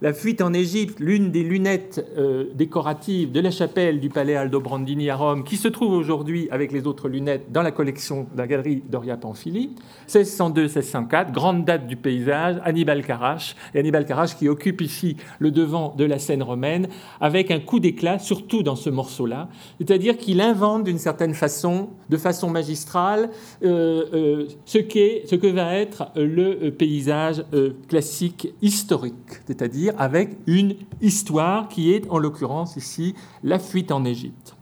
La 0.05 0.13
fuite 0.13 0.43
en 0.43 0.53
Égypte, 0.53 1.01
l'une 1.01 1.31
des 1.31 1.43
lunettes 1.43 2.07
euh, 2.19 2.51
décoratives 2.55 3.33
de 3.33 3.41
la 3.41 3.51
chapelle 3.51 4.01
du 4.01 4.11
palais 4.11 4.37
Aldo 4.37 4.61
Brandini 4.61 5.09
à 5.09 5.17
Rome, 5.17 5.45
qui 5.45 5.57
se 5.57 5.67
trouve 5.67 5.95
aujourd'hui 5.95 6.47
avec 6.51 6.73
les 6.73 6.87
autres 6.87 7.09
lunettes 7.09 7.51
dans 7.51 7.63
la 7.63 7.71
collection 7.71 8.27
de 8.31 8.37
la 8.37 8.47
galerie 8.47 8.83
Doria 8.87 9.17
Pamphili. 9.17 9.71
1602-1604, 10.09 11.33
grande 11.33 11.65
date 11.65 11.87
du 11.87 11.97
paysage, 11.97 12.57
Hannibal 12.67 13.03
Carache, 13.03 13.57
et 13.75 13.79
Hannibal 13.79 14.05
Carache 14.05 14.37
qui 14.37 14.47
occupe 14.47 14.83
ici 14.83 15.17
le 15.39 15.51
devant 15.51 15.95
de 15.97 16.05
la 16.05 16.19
scène 16.19 16.43
romaine, 16.43 16.89
avec 17.23 17.51
un 17.51 17.61
coup 17.61 17.81
d'éclat, 17.81 18.19
surtout 18.19 18.63
dans 18.63 18.77
ce 18.77 18.91
morceau-là, 18.91 19.49
c'est-à-dire 19.79 20.19
qu'il 20.19 20.43
invente 20.43 20.85
d'une 20.85 20.99
certaine 20.99 21.33
façon, 21.33 21.89
de 22.11 22.19
façon 22.19 22.51
magistrale, 22.51 23.31
euh, 23.65 24.05
euh, 24.13 24.49
ce, 24.67 24.81
ce 24.81 25.35
que 25.35 25.47
va 25.47 25.75
être 25.77 26.11
le 26.15 26.69
paysage 26.69 27.43
classique 27.89 28.53
historique, 28.61 29.15
c'est-à-dire 29.47 29.94
avec 29.99 30.37
une 30.47 30.75
histoire 31.01 31.69
qui 31.69 31.93
est 31.93 32.09
en 32.11 32.19
l'occurrence 32.19 32.77
ici 32.77 33.15
la 33.43 33.59
fuite 33.59 33.93
en 33.93 34.05
Égypte. 34.05 34.55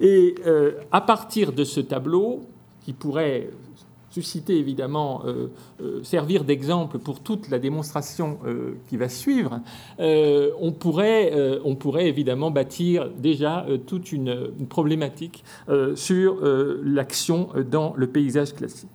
Et 0.00 0.34
euh, 0.46 0.72
à 0.90 1.02
partir 1.02 1.52
de 1.52 1.64
ce 1.64 1.80
tableau, 1.80 2.46
qui 2.82 2.94
pourrait 2.94 3.50
susciter 4.10 4.56
évidemment, 4.56 5.22
euh, 5.24 5.48
euh, 5.82 6.02
servir 6.02 6.42
d'exemple 6.42 6.98
pour 6.98 7.20
toute 7.20 7.48
la 7.48 7.58
démonstration 7.58 8.38
qui 8.88 8.96
va 8.96 9.08
suivre, 9.08 9.60
on, 9.98 10.72
pourrait, 10.72 11.32
on 11.64 11.76
pourrait 11.76 12.08
évidemment 12.08 12.50
bâtir 12.50 13.10
déjà 13.10 13.66
toute 13.86 14.10
une 14.10 14.50
problématique 14.68 15.44
sur 15.94 16.38
l'action 16.82 17.50
dans 17.70 17.92
le 17.96 18.06
paysage 18.08 18.54
classique. 18.54 18.88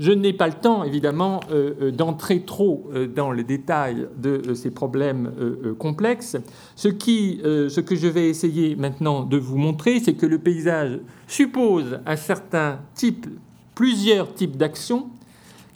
Je 0.00 0.10
n'ai 0.10 0.32
pas 0.32 0.48
le 0.48 0.54
temps, 0.54 0.82
évidemment, 0.82 1.40
euh, 1.50 1.74
euh, 1.80 1.90
d'entrer 1.92 2.40
trop 2.40 2.90
euh, 2.92 3.06
dans 3.06 3.30
les 3.30 3.44
détails 3.44 4.08
de 4.16 4.54
ces 4.54 4.70
problèmes 4.70 5.30
complexes. 5.78 6.36
Ce, 6.74 6.88
ce 6.88 7.80
que 7.80 7.94
je 7.94 8.08
vais 8.08 8.28
essayer 8.28 8.74
maintenant 8.74 9.22
de 9.22 9.36
vous 9.36 9.56
montrer, 9.56 10.00
c'est 10.00 10.14
que 10.14 10.26
le 10.26 10.38
paysage 10.38 10.98
suppose 11.28 12.00
un 12.06 12.16
certain 12.16 12.80
type, 12.94 13.26
plusieurs 13.74 14.34
types 14.34 14.56
d'actions 14.56 15.08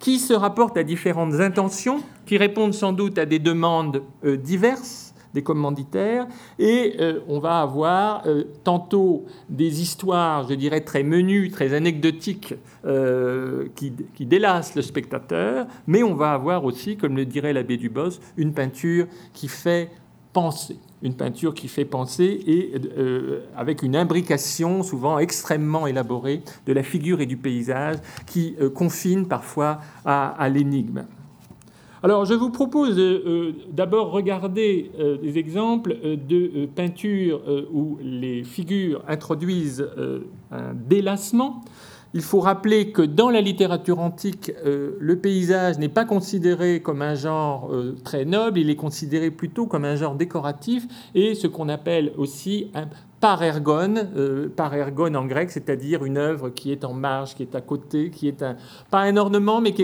qui 0.01 0.19
se 0.19 0.33
rapportent 0.33 0.77
à 0.77 0.85
différentes 0.85 1.35
intentions, 1.35 2.01
qui 2.27 2.37
répondent 2.37 2.75
sans 2.75 2.93
doute 2.93 3.19
à 3.19 3.27
des 3.27 3.39
demandes 3.39 4.03
diverses 4.25 5.15
des 5.35 5.43
commanditaires, 5.43 6.27
et 6.59 6.97
euh, 7.01 7.21
on 7.29 7.39
va 7.39 7.61
avoir 7.61 8.27
euh, 8.27 8.45
tantôt 8.65 9.27
des 9.49 9.83
histoires, 9.83 10.49
je 10.49 10.55
dirais, 10.55 10.81
très 10.81 11.03
menues, 11.03 11.51
très 11.51 11.75
anecdotiques, 11.75 12.55
euh, 12.85 13.67
qui, 13.75 13.93
qui, 14.15 14.27
délassent 14.27 14.75
le 14.75 14.83
spectateur, 14.83 15.67
mais 15.87 16.03
on 16.03 16.15
va 16.15 16.33
avoir 16.33 16.65
aussi, 16.65 16.97
comme 16.97 17.17
le 17.17 17.25
dirait 17.25 17.53
l'abbé 17.53 17.77
Dubos, 17.77 18.21
une 18.37 18.53
peinture 18.53 19.07
qui 19.35 19.49
fait 19.49 19.91
penser. 20.33 20.77
Une 21.03 21.15
peinture 21.15 21.55
qui 21.55 21.69
fait 21.69 21.85
penser 21.85 22.41
et 22.47 22.73
avec 23.57 23.85
une 23.85 23.95
imbrication 23.95 24.83
souvent 24.83 25.21
extrêmement 25.21 25.87
élaborée 25.87 26.43
de 26.67 26.73
la 26.73 26.83
figure 26.83 27.21
et 27.21 27.27
du 27.27 27.37
paysage 27.37 27.99
qui 28.27 28.57
confine 28.75 29.29
parfois 29.29 29.79
à 30.05 30.49
l'énigme. 30.49 31.05
Alors, 32.03 32.25
je 32.25 32.35
vous 32.35 32.51
propose 32.51 32.97
euh, 32.97 33.23
euh, 33.27 33.53
d'abord 33.73 34.13
regarder 34.13 34.93
euh, 35.01 35.19
des 35.19 35.37
exemples 35.37 35.97
de 36.29 36.67
peintures 36.67 37.43
où 37.73 37.99
les 38.01 38.45
figures 38.45 39.03
introduisent 39.09 39.89
un 40.53 40.75
délassement. 40.75 41.63
Il 42.15 42.23
faut 42.23 42.41
rappeler 42.41 42.93
que 42.93 43.03
dans 43.03 43.31
la 43.31 43.41
littérature 43.41 43.99
antique, 43.99 44.51
le 44.65 45.17
paysage 45.17 45.79
n'est 45.79 45.91
pas 45.91 46.07
considéré 46.07 46.81
comme 46.81 47.03
un 47.03 47.15
genre 47.15 47.71
très 48.03 48.25
noble, 48.25 48.59
il 48.59 48.71
est 48.71 48.77
considéré 48.77 49.31
plutôt 49.31 49.67
comme 49.67 49.85
un 49.85 49.95
genre 49.95 50.15
décoratif 50.15 50.87
et 51.15 51.35
ce 51.35 51.47
qu'on 51.47 51.69
appelle 51.69 52.13
aussi 52.17 52.71
un 52.75 52.87
par 53.21 53.43
ergon, 53.43 53.95
euh, 54.17 54.49
par 54.49 54.75
ergon 54.75 55.15
en 55.15 55.27
grec, 55.27 55.51
c'est-à-dire 55.51 56.05
une 56.05 56.19
œuvre 56.19 56.51
qui 56.51 56.73
est 56.73 56.85
en 56.85 56.93
marge, 56.93 57.35
qui 57.35 57.43
est 57.43 57.55
à 57.55 57.61
côté, 57.61 58.11
qui 58.11 58.29
est 58.29 58.45
pas 58.91 59.01
un 59.01 59.17
ornement, 59.17 59.61
mais 59.61 59.75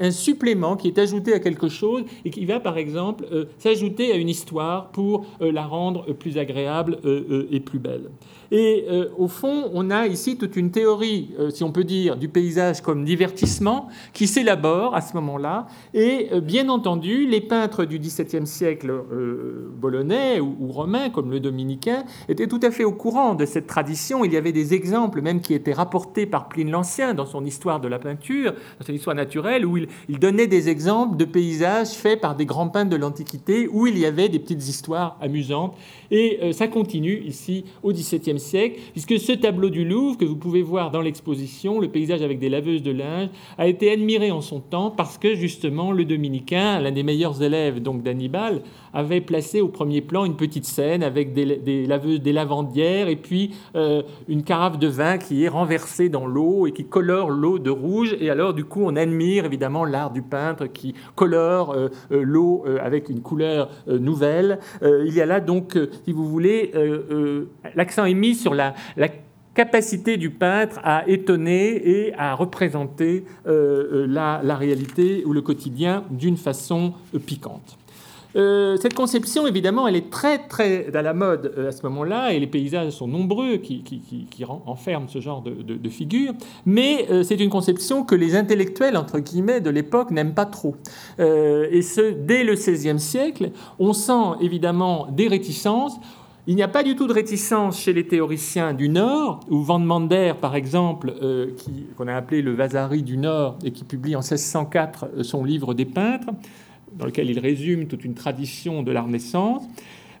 un 0.00 0.10
supplément 0.10 0.76
qui 0.76 0.88
est 0.88 0.98
ajouté 0.98 1.32
à 1.32 1.38
quelque 1.38 1.68
chose 1.68 2.04
et 2.24 2.30
qui 2.30 2.44
va, 2.46 2.60
par 2.60 2.78
exemple, 2.78 3.24
euh, 3.32 3.44
s'ajouter 3.58 4.12
à 4.12 4.16
une 4.16 4.28
histoire 4.28 4.88
pour 4.90 5.26
euh, 5.40 5.52
la 5.52 5.66
rendre 5.66 6.12
plus 6.12 6.38
agréable 6.38 6.98
et 7.50 7.60
plus 7.60 7.78
belle. 7.78 8.10
Et 8.50 8.86
au 9.16 9.28
fond, 9.28 9.70
on 9.72 9.90
a 9.90 10.06
ici 10.06 10.36
toute 10.36 10.56
une 10.56 10.70
théorie, 10.70 11.30
si 11.50 11.62
on 11.62 11.70
peut 11.70 11.84
dire, 11.84 12.16
du 12.16 12.28
paysage 12.28 12.80
comme 12.80 13.04
divertissement 13.04 13.88
qui 14.12 14.26
s'élabore 14.26 14.94
à 14.94 15.00
ce 15.00 15.14
moment-là. 15.14 15.66
Et 15.94 16.28
bien 16.40 16.68
entendu, 16.68 17.26
les 17.26 17.40
peintres 17.40 17.84
du 17.84 17.98
XVIIe 17.98 18.46
siècle 18.46 18.92
bolonais 19.80 20.40
ou, 20.40 20.68
romains, 20.72 21.10
comme 21.10 21.30
le 21.30 21.40
dominicain, 21.40 22.04
étaient 22.28 22.46
tout 22.46 22.60
à 22.62 22.70
fait 22.70 22.84
au 22.84 22.92
courant 22.92 23.34
de 23.34 23.46
cette 23.46 23.66
tradition. 23.66 24.24
Il 24.24 24.32
y 24.32 24.36
avait 24.36 24.52
des 24.52 24.74
exemples 24.74 25.22
même 25.22 25.40
qui 25.40 25.54
étaient 25.54 25.72
rapportés 25.72 26.26
par 26.26 26.48
Pline 26.48 26.70
l'Ancien 26.70 27.14
dans 27.14 27.26
son 27.26 27.44
histoire 27.44 27.80
de 27.80 27.88
la 27.88 27.98
peinture, 27.98 28.52
dans 28.78 28.86
son 28.86 28.92
histoire 28.92 29.16
naturelle, 29.16 29.64
où 29.64 29.76
il, 29.76 30.18
donnait 30.18 30.46
des 30.46 30.68
exemples 30.68 31.16
de 31.16 31.24
paysages 31.24 31.90
faits 31.90 32.20
par 32.20 32.36
des 32.36 32.46
grands 32.46 32.68
peintres 32.68 32.90
de 32.90 32.96
l'Antiquité, 32.96 33.68
où 33.68 33.86
il 33.86 33.98
y 33.98 34.04
avait 34.04 34.28
des 34.28 34.38
petites 34.38 34.68
histoires 34.68 35.16
amusantes. 35.20 35.74
Et 36.10 36.38
euh, 36.42 36.52
ça 36.52 36.68
continue 36.68 37.22
ici 37.24 37.64
au 37.82 37.92
XVIIe 37.92 38.38
siècle, 38.38 38.39
puisque 38.92 39.18
ce 39.18 39.32
tableau 39.32 39.70
du 39.70 39.84
Louvre, 39.84 40.16
que 40.16 40.24
vous 40.24 40.36
pouvez 40.36 40.62
voir 40.62 40.90
dans 40.90 41.00
l'exposition, 41.00 41.80
le 41.80 41.88
paysage 41.88 42.22
avec 42.22 42.38
des 42.38 42.48
laveuses 42.48 42.82
de 42.82 42.92
linge, 42.92 43.28
a 43.58 43.66
été 43.66 43.90
admiré 43.90 44.30
en 44.30 44.40
son 44.40 44.60
temps 44.60 44.90
parce 44.90 45.18
que 45.18 45.34
justement 45.34 45.92
le 45.92 46.04
dominicain, 46.04 46.80
l'un 46.80 46.92
des 46.92 47.02
meilleurs 47.02 47.42
élèves 47.42 47.80
donc 47.80 48.02
d'Hannibal, 48.02 48.62
avait 48.92 49.20
placé 49.20 49.60
au 49.60 49.68
premier 49.68 50.00
plan 50.00 50.24
une 50.24 50.36
petite 50.36 50.64
scène 50.64 51.02
avec 51.02 51.32
des, 51.32 51.56
des 51.56 51.86
laveuses, 51.86 52.20
des 52.20 52.32
lavandières 52.32 53.08
et 53.08 53.16
puis 53.16 53.54
euh, 53.76 54.02
une 54.28 54.42
carafe 54.42 54.78
de 54.78 54.88
vin 54.88 55.18
qui 55.18 55.44
est 55.44 55.48
renversée 55.48 56.08
dans 56.08 56.26
l'eau 56.26 56.66
et 56.66 56.72
qui 56.72 56.84
colore 56.84 57.30
l'eau 57.30 57.58
de 57.58 57.70
rouge. 57.70 58.16
Et 58.20 58.30
alors, 58.30 58.54
du 58.54 58.64
coup, 58.64 58.82
on 58.84 58.96
admire 58.96 59.44
évidemment 59.44 59.84
l'art 59.84 60.10
du 60.10 60.22
peintre 60.22 60.66
qui 60.66 60.94
colore 61.14 61.72
euh, 61.72 61.88
euh, 62.12 62.22
l'eau 62.22 62.64
avec 62.80 63.08
une 63.08 63.20
couleur 63.20 63.70
nouvelle. 63.86 64.58
il 64.82 65.12
y 65.14 65.20
a 65.20 65.26
là 65.26 65.40
donc, 65.40 65.78
si 66.04 66.12
vous 66.12 66.26
voulez, 66.26 66.72
l'accent 67.74 68.04
est 68.04 68.14
mis 68.14 68.29
sur 68.34 68.54
la, 68.54 68.74
capacité 69.52 70.16
du 70.16 70.30
peintre 70.30 70.78
à 70.84 71.06
étonner 71.08 71.74
et 71.84 72.14
à 72.14 72.34
représenter 72.34 73.24
la, 73.44 74.40
la, 74.42 74.56
réalité 74.56 75.24
ou 75.26 75.32
le 75.32 75.42
quotidien 75.42 76.04
d'une 76.10 76.36
façon 76.36 76.94
piquante. 77.26 77.76
Euh, 78.36 78.76
cette 78.80 78.94
conception, 78.94 79.46
évidemment, 79.46 79.88
elle 79.88 79.96
est 79.96 80.10
très, 80.10 80.38
très 80.46 80.94
à 80.94 81.02
la 81.02 81.14
mode 81.14 81.52
euh, 81.58 81.68
à 81.68 81.72
ce 81.72 81.82
moment-là, 81.84 82.32
et 82.32 82.38
les 82.38 82.46
paysages 82.46 82.92
sont 82.92 83.08
nombreux 83.08 83.56
qui, 83.56 83.82
qui, 83.82 84.44
enferment 84.44 85.08
ce 85.08 85.20
genre 85.20 85.42
de, 85.42 85.50
de, 85.50 85.88
figures, 85.88 86.32
mais 86.64 87.06
euh, 87.10 87.22
c'est 87.22 87.40
une 87.40 87.50
conception 87.50 88.04
que 88.04 88.14
les 88.14 88.36
intellectuels, 88.36 88.96
entre 88.96 89.18
guillemets, 89.18 89.60
de 89.60 89.70
l'époque 89.70 90.10
n'aiment 90.10 90.34
pas 90.34 90.46
trop. 90.46 90.76
et 91.18 91.82
ce, 91.82 92.12
dès 92.12 92.44
le 92.44 92.54
XVIe 92.54 92.98
siècle, 92.98 93.50
on 93.78 93.92
sent 93.92 94.38
évidemment 94.40 95.08
des 95.10 95.28
réticences. 95.28 95.98
Il 96.50 96.56
n'y 96.56 96.64
a 96.64 96.68
pas 96.68 96.82
du 96.82 96.96
tout 96.96 97.06
de 97.06 97.12
réticence 97.12 97.80
chez 97.80 97.92
les 97.92 98.08
théoriciens 98.08 98.74
du 98.74 98.88
Nord, 98.88 99.38
où 99.50 99.62
Van 99.62 99.78
Mander, 99.78 100.32
par 100.40 100.56
exemple, 100.56 101.14
qu'on 101.96 102.08
a 102.08 102.14
appelé 102.16 102.42
le 102.42 102.52
Vasari 102.52 103.04
du 103.04 103.18
Nord, 103.18 103.56
et 103.62 103.70
qui 103.70 103.84
publie 103.84 104.16
en 104.16 104.18
1604 104.18 105.22
son 105.22 105.44
livre 105.44 105.74
des 105.74 105.84
peintres, 105.84 106.30
dans 106.94 107.06
lequel 107.06 107.30
il 107.30 107.38
résume 107.38 107.86
toute 107.86 108.04
une 108.04 108.14
tradition 108.14 108.82
de 108.82 108.90
la 108.90 109.02
Renaissance, 109.02 109.62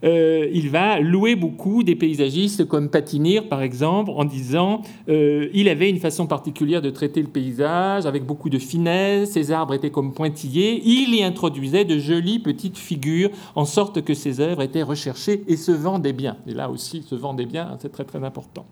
euh, 0.04 0.48
il 0.52 0.70
va 0.70 1.00
louer 1.00 1.36
beaucoup 1.36 1.82
des 1.82 1.94
paysagistes 1.94 2.64
comme 2.66 2.88
Patinir, 2.88 3.48
par 3.48 3.62
exemple, 3.62 4.10
en 4.14 4.24
disant 4.24 4.82
euh, 5.08 5.48
il 5.52 5.68
avait 5.68 5.90
une 5.90 5.98
façon 5.98 6.26
particulière 6.26 6.82
de 6.82 6.90
traiter 6.90 7.20
le 7.22 7.28
paysage 7.28 8.06
avec 8.06 8.24
beaucoup 8.24 8.50
de 8.50 8.58
finesse, 8.58 9.32
ses 9.32 9.52
arbres 9.52 9.74
étaient 9.74 9.90
comme 9.90 10.12
pointillés, 10.12 10.82
il 10.84 11.14
y 11.14 11.22
introduisait 11.22 11.84
de 11.84 11.98
jolies 11.98 12.38
petites 12.38 12.78
figures 12.78 13.30
en 13.54 13.64
sorte 13.64 14.02
que 14.02 14.14
ses 14.14 14.40
œuvres 14.40 14.62
étaient 14.62 14.82
recherchées 14.82 15.42
et 15.46 15.56
se 15.56 15.72
vendaient 15.72 16.12
bien. 16.12 16.36
Et 16.46 16.54
là 16.54 16.70
aussi, 16.70 17.02
se 17.02 17.14
vendaient 17.14 17.46
bien, 17.46 17.76
c'est 17.80 17.92
très 17.92 18.04
très 18.04 18.22
important. 18.24 18.66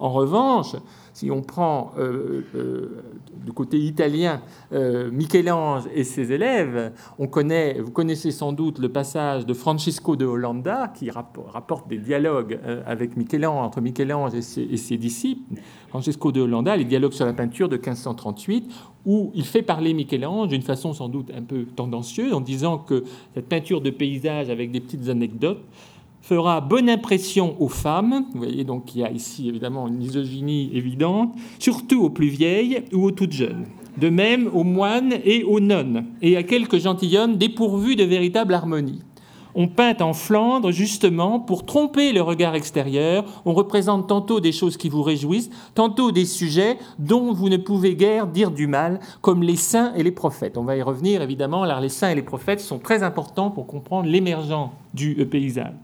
En 0.00 0.08
revanche, 0.08 0.76
si 1.12 1.30
on 1.30 1.42
prend 1.42 1.92
euh, 1.98 2.42
euh, 2.54 3.02
du 3.44 3.52
côté 3.52 3.78
italien 3.78 4.40
euh, 4.72 5.10
Michel-Ange 5.10 5.82
et 5.94 6.04
ses 6.04 6.32
élèves, 6.32 6.94
on 7.18 7.26
connaît, 7.26 7.78
vous 7.78 7.90
connaissez 7.90 8.30
sans 8.30 8.54
doute 8.54 8.78
le 8.78 8.88
passage 8.88 9.44
de 9.44 9.52
Francisco 9.52 10.16
de 10.16 10.24
Hollanda 10.24 10.90
qui 10.94 11.10
rapporte 11.10 11.86
des 11.86 11.98
dialogues 11.98 12.58
avec 12.86 13.18
Michel-Ange, 13.18 13.66
entre 13.66 13.82
Michel-Ange 13.82 14.34
et 14.34 14.40
et 14.72 14.76
ses, 14.78 14.96
disciples. 14.96 15.60
Francisco 15.88 16.32
de 16.32 16.40
Hollanda, 16.40 16.76
les 16.76 16.84
dialogues 16.86 17.12
sur 17.12 17.26
la 17.26 17.34
peinture 17.34 17.68
de 17.68 17.76
1538, 17.76 18.72
où 19.04 19.30
il 19.34 19.44
fait 19.44 19.62
parler 19.62 19.92
Michel-Ange 19.92 20.48
d'une 20.48 20.62
façon 20.62 20.94
sans 20.94 21.10
doute 21.10 21.30
un 21.36 21.42
peu 21.42 21.64
tendancieuse, 21.64 22.32
en 22.32 22.40
disant 22.40 22.78
que 22.78 23.04
cette 23.34 23.48
peinture 23.48 23.82
de 23.82 23.90
paysage 23.90 24.48
avec 24.48 24.70
des 24.70 24.80
petites 24.80 25.08
anecdotes 25.10 25.62
fera 26.30 26.60
bonne 26.60 26.88
impression 26.88 27.56
aux 27.58 27.68
femmes, 27.68 28.24
vous 28.32 28.38
voyez 28.38 28.62
donc 28.62 28.94
il 28.94 29.00
y 29.00 29.04
a 29.04 29.10
ici 29.10 29.48
évidemment 29.48 29.88
une 29.88 29.96
misogynie 29.96 30.70
évidente, 30.72 31.34
surtout 31.58 32.04
aux 32.04 32.10
plus 32.10 32.28
vieilles 32.28 32.84
ou 32.92 33.06
aux 33.06 33.10
toutes 33.10 33.32
jeunes. 33.32 33.66
De 33.98 34.10
même 34.10 34.48
aux 34.54 34.62
moines 34.62 35.14
et 35.24 35.42
aux 35.42 35.58
nonnes, 35.58 36.06
et 36.22 36.36
à 36.36 36.44
quelques 36.44 36.78
gentilshommes 36.78 37.36
dépourvus 37.36 37.96
de 37.96 38.04
véritable 38.04 38.54
harmonie. 38.54 39.00
On 39.56 39.66
peint 39.66 39.96
en 39.98 40.12
Flandre 40.12 40.70
justement 40.70 41.40
pour 41.40 41.66
tromper 41.66 42.12
le 42.12 42.22
regard 42.22 42.54
extérieur. 42.54 43.24
On 43.44 43.52
représente 43.52 44.08
tantôt 44.08 44.38
des 44.38 44.52
choses 44.52 44.76
qui 44.76 44.88
vous 44.88 45.02
réjouissent, 45.02 45.50
tantôt 45.74 46.12
des 46.12 46.26
sujets 46.26 46.78
dont 47.00 47.32
vous 47.32 47.48
ne 47.48 47.56
pouvez 47.56 47.96
guère 47.96 48.28
dire 48.28 48.52
du 48.52 48.68
mal, 48.68 49.00
comme 49.20 49.42
les 49.42 49.56
saints 49.56 49.92
et 49.96 50.04
les 50.04 50.12
prophètes. 50.12 50.56
On 50.56 50.62
va 50.62 50.76
y 50.76 50.82
revenir 50.82 51.22
évidemment, 51.22 51.66
car 51.66 51.80
les 51.80 51.88
saints 51.88 52.10
et 52.10 52.14
les 52.14 52.22
prophètes 52.22 52.60
sont 52.60 52.78
très 52.78 53.02
importants 53.02 53.50
pour 53.50 53.66
comprendre 53.66 54.08
l'émergence 54.08 54.70
du 54.94 55.16
paysage. 55.26 55.74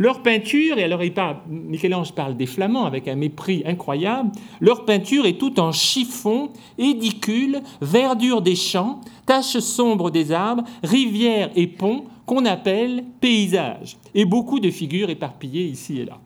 Leur 0.00 0.22
peinture, 0.22 0.78
et 0.78 0.84
alors 0.84 1.04
il 1.04 1.12
Michel-Ange 1.50 2.14
parle 2.14 2.34
des 2.34 2.46
Flamands 2.46 2.86
avec 2.86 3.06
un 3.06 3.16
mépris 3.16 3.62
incroyable, 3.66 4.30
leur 4.58 4.86
peinture 4.86 5.26
est 5.26 5.36
tout 5.36 5.60
en 5.60 5.72
chiffon, 5.72 6.48
édicule, 6.78 7.60
verdure 7.82 8.40
des 8.40 8.56
champs, 8.56 9.02
taches 9.26 9.58
sombres 9.58 10.10
des 10.10 10.32
arbres, 10.32 10.64
rivières 10.82 11.50
et 11.54 11.66
ponts 11.66 12.06
qu'on 12.24 12.46
appelle 12.46 13.04
paysages, 13.20 13.98
et 14.14 14.24
beaucoup 14.24 14.58
de 14.58 14.70
figures 14.70 15.10
éparpillées 15.10 15.66
ici 15.66 15.98
et 15.98 16.06
là. 16.06 16.18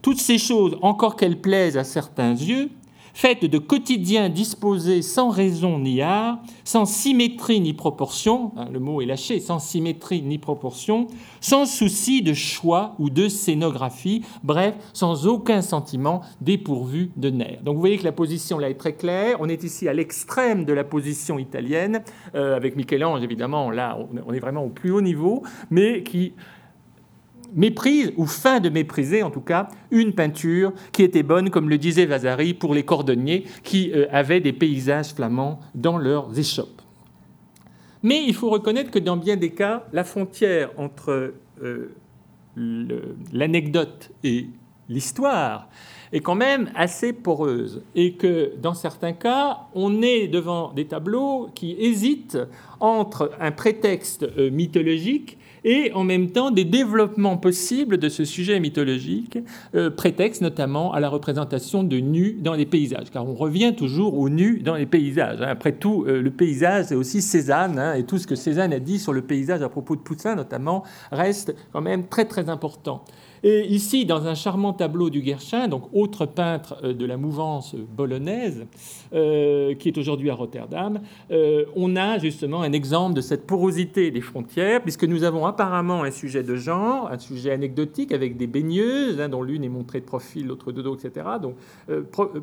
Toutes 0.00 0.20
ces 0.20 0.38
choses, 0.38 0.78
encore 0.80 1.16
qu'elles 1.16 1.40
plaisent 1.40 1.76
à 1.76 1.82
certains 1.82 2.34
yeux, 2.34 2.70
faite 3.18 3.44
de 3.44 3.58
quotidiens 3.58 4.28
disposés 4.28 5.02
sans 5.02 5.30
raison 5.30 5.80
ni 5.80 6.02
art, 6.02 6.38
sans 6.62 6.84
symétrie 6.84 7.58
ni 7.58 7.72
proportion, 7.72 8.52
hein, 8.56 8.68
le 8.72 8.78
mot 8.78 9.02
est 9.02 9.06
lâché, 9.06 9.40
sans 9.40 9.58
symétrie 9.58 10.22
ni 10.22 10.38
proportion, 10.38 11.08
sans 11.40 11.66
souci 11.66 12.22
de 12.22 12.32
choix 12.32 12.94
ou 13.00 13.10
de 13.10 13.26
scénographie, 13.26 14.24
bref, 14.44 14.76
sans 14.92 15.26
aucun 15.26 15.62
sentiment 15.62 16.20
dépourvu 16.40 17.10
de 17.16 17.30
nerfs. 17.30 17.60
Donc 17.64 17.74
vous 17.74 17.80
voyez 17.80 17.98
que 17.98 18.04
la 18.04 18.12
position 18.12 18.56
là 18.56 18.70
est 18.70 18.78
très 18.78 18.92
claire, 18.92 19.38
on 19.40 19.48
est 19.48 19.64
ici 19.64 19.88
à 19.88 19.94
l'extrême 19.94 20.64
de 20.64 20.72
la 20.72 20.84
position 20.84 21.40
italienne, 21.40 22.04
euh, 22.36 22.54
avec 22.54 22.76
Michel-Ange 22.76 23.24
évidemment, 23.24 23.72
là 23.72 23.98
on 24.28 24.32
est 24.32 24.38
vraiment 24.38 24.62
au 24.62 24.70
plus 24.70 24.92
haut 24.92 25.02
niveau, 25.02 25.42
mais 25.70 26.04
qui 26.04 26.34
méprise, 27.54 28.12
ou 28.16 28.26
fin 28.26 28.60
de 28.60 28.68
mépriser 28.68 29.22
en 29.22 29.30
tout 29.30 29.40
cas, 29.40 29.68
une 29.90 30.12
peinture 30.12 30.72
qui 30.92 31.02
était 31.02 31.22
bonne, 31.22 31.50
comme 31.50 31.68
le 31.68 31.78
disait 31.78 32.06
Vasari, 32.06 32.54
pour 32.54 32.74
les 32.74 32.84
cordonniers 32.84 33.44
qui 33.62 33.90
euh, 33.92 34.06
avaient 34.10 34.40
des 34.40 34.52
paysages 34.52 35.14
flamands 35.14 35.60
dans 35.74 35.98
leurs 35.98 36.38
échoppes. 36.38 36.82
Mais 38.02 38.24
il 38.24 38.34
faut 38.34 38.50
reconnaître 38.50 38.90
que 38.90 38.98
dans 38.98 39.16
bien 39.16 39.36
des 39.36 39.50
cas, 39.50 39.86
la 39.92 40.04
frontière 40.04 40.70
entre 40.76 41.34
euh, 41.62 41.94
l'anecdote 43.32 44.10
et 44.22 44.46
l'histoire 44.88 45.68
est 46.12 46.20
quand 46.20 46.34
même 46.34 46.70
assez 46.74 47.12
poreuse 47.12 47.82
et 47.94 48.14
que 48.14 48.52
dans 48.60 48.74
certains 48.74 49.12
cas, 49.12 49.66
on 49.74 50.00
est 50.02 50.28
devant 50.28 50.72
des 50.72 50.86
tableaux 50.86 51.50
qui 51.54 51.72
hésitent 51.72 52.38
entre 52.80 53.32
un 53.40 53.52
prétexte 53.52 54.22
euh, 54.38 54.50
mythologique 54.50 55.38
et 55.64 55.92
en 55.94 56.04
même 56.04 56.30
temps 56.30 56.50
des 56.50 56.64
développements 56.64 57.36
possibles 57.36 57.98
de 57.98 58.08
ce 58.08 58.24
sujet 58.24 58.60
mythologique, 58.60 59.38
euh, 59.74 59.90
prétexte 59.90 60.42
notamment 60.42 60.92
à 60.92 61.00
la 61.00 61.08
représentation 61.08 61.82
de 61.82 61.98
nus 61.98 62.38
dans 62.40 62.54
les 62.54 62.66
paysages, 62.66 63.10
car 63.12 63.26
on 63.26 63.34
revient 63.34 63.74
toujours 63.76 64.18
aux 64.18 64.28
nus 64.28 64.60
dans 64.60 64.74
les 64.74 64.86
paysages. 64.86 65.40
Hein. 65.40 65.48
Après 65.48 65.72
tout, 65.72 66.04
euh, 66.06 66.22
le 66.22 66.30
paysage, 66.30 66.86
c'est 66.86 66.94
aussi 66.94 67.22
Cézanne, 67.22 67.78
hein, 67.78 67.94
et 67.94 68.04
tout 68.04 68.18
ce 68.18 68.26
que 68.26 68.34
Cézanne 68.34 68.72
a 68.72 68.80
dit 68.80 68.98
sur 68.98 69.12
le 69.12 69.22
paysage 69.22 69.62
à 69.62 69.68
propos 69.68 69.96
de 69.96 70.00
Poussin 70.00 70.34
notamment, 70.34 70.84
reste 71.12 71.54
quand 71.72 71.80
même 71.80 72.06
très 72.06 72.24
très 72.24 72.48
important. 72.48 73.04
Et 73.42 73.66
ici, 73.66 74.04
dans 74.04 74.26
un 74.26 74.34
charmant 74.34 74.72
tableau 74.72 75.10
du 75.10 75.20
Guerchin, 75.20 75.68
donc 75.68 75.84
autre 75.92 76.26
peintre 76.26 76.76
euh, 76.82 76.92
de 76.92 77.06
la 77.06 77.16
mouvance 77.16 77.74
bolognaise, 77.74 78.66
euh, 79.12 79.74
qui 79.74 79.88
est 79.88 79.98
aujourd'hui 79.98 80.30
à 80.30 80.34
Rotterdam, 80.34 81.00
euh, 81.30 81.64
on 81.76 81.96
a 81.96 82.18
justement 82.18 82.62
un 82.62 82.72
exemple 82.72 83.14
de 83.14 83.20
cette 83.20 83.46
porosité 83.46 84.10
des 84.10 84.20
frontières, 84.20 84.82
puisque 84.82 85.04
nous 85.04 85.24
avons 85.24 85.46
apparemment 85.46 86.02
un 86.02 86.10
sujet 86.10 86.42
de 86.42 86.56
genre, 86.56 87.08
un 87.10 87.18
sujet 87.18 87.52
anecdotique 87.52 88.12
avec 88.12 88.36
des 88.36 88.46
baigneuses, 88.46 89.20
hein, 89.20 89.28
dont 89.28 89.42
l'une 89.42 89.64
est 89.64 89.68
montrée 89.68 90.00
de 90.00 90.06
profil, 90.06 90.46
l'autre 90.46 90.72
de 90.72 90.82
dos, 90.82 90.96
etc. 90.96 91.26
Donc, 91.40 91.54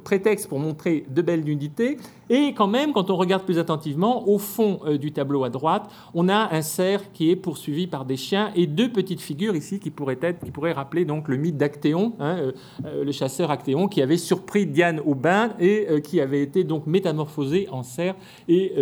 prétexte 0.04 0.48
pour 0.48 0.60
montrer 0.60 1.06
de 1.10 1.22
belles 1.22 1.44
nudités. 1.44 1.98
Et 2.30 2.54
quand 2.54 2.68
même, 2.68 2.94
quand 2.94 3.10
on 3.10 3.16
regarde 3.16 3.44
plus 3.44 3.60
attentivement, 3.60 4.28
au 4.28 4.38
fond 4.38 4.80
du 5.00 5.12
tableau 5.12 5.44
à 5.44 5.50
droite, 5.50 5.90
on 6.14 6.30
a 6.30 6.54
un 6.54 6.62
cerf 6.62 7.12
qui 7.12 7.30
est 7.32 7.36
poursuivi 7.36 7.88
par 7.88 8.06
des 8.06 8.18
chiens 8.18 8.52
et 8.56 8.68
deux 8.68 8.92
petites 8.92 9.22
figures 9.22 9.56
ici 9.56 9.80
qui 9.80 9.92
pourraient 9.92 10.20
être, 10.22 10.44
qui 10.44 10.52
pourraient 10.52 10.74
rappeler 10.86 11.06
donc 11.06 11.28
le 11.30 11.38
mythe 11.38 11.58
d'Actéon, 11.58 12.14
hein, 12.20 12.38
euh, 12.38 12.52
euh, 12.86 13.04
le 13.04 13.12
chasseur 13.12 13.50
Actéon 13.50 13.88
qui 13.88 14.04
avait 14.04 14.18
surpris 14.18 14.68
Diane 14.68 15.02
au 15.04 15.16
bain 15.16 15.54
et 15.60 15.88
euh, 15.90 16.00
qui 16.00 16.22
avait 16.22 16.44
été 16.44 16.64
donc 16.64 16.86
métamorphosé 16.86 17.68
en 17.72 17.82
cerf 17.82 18.14
et 18.48 18.74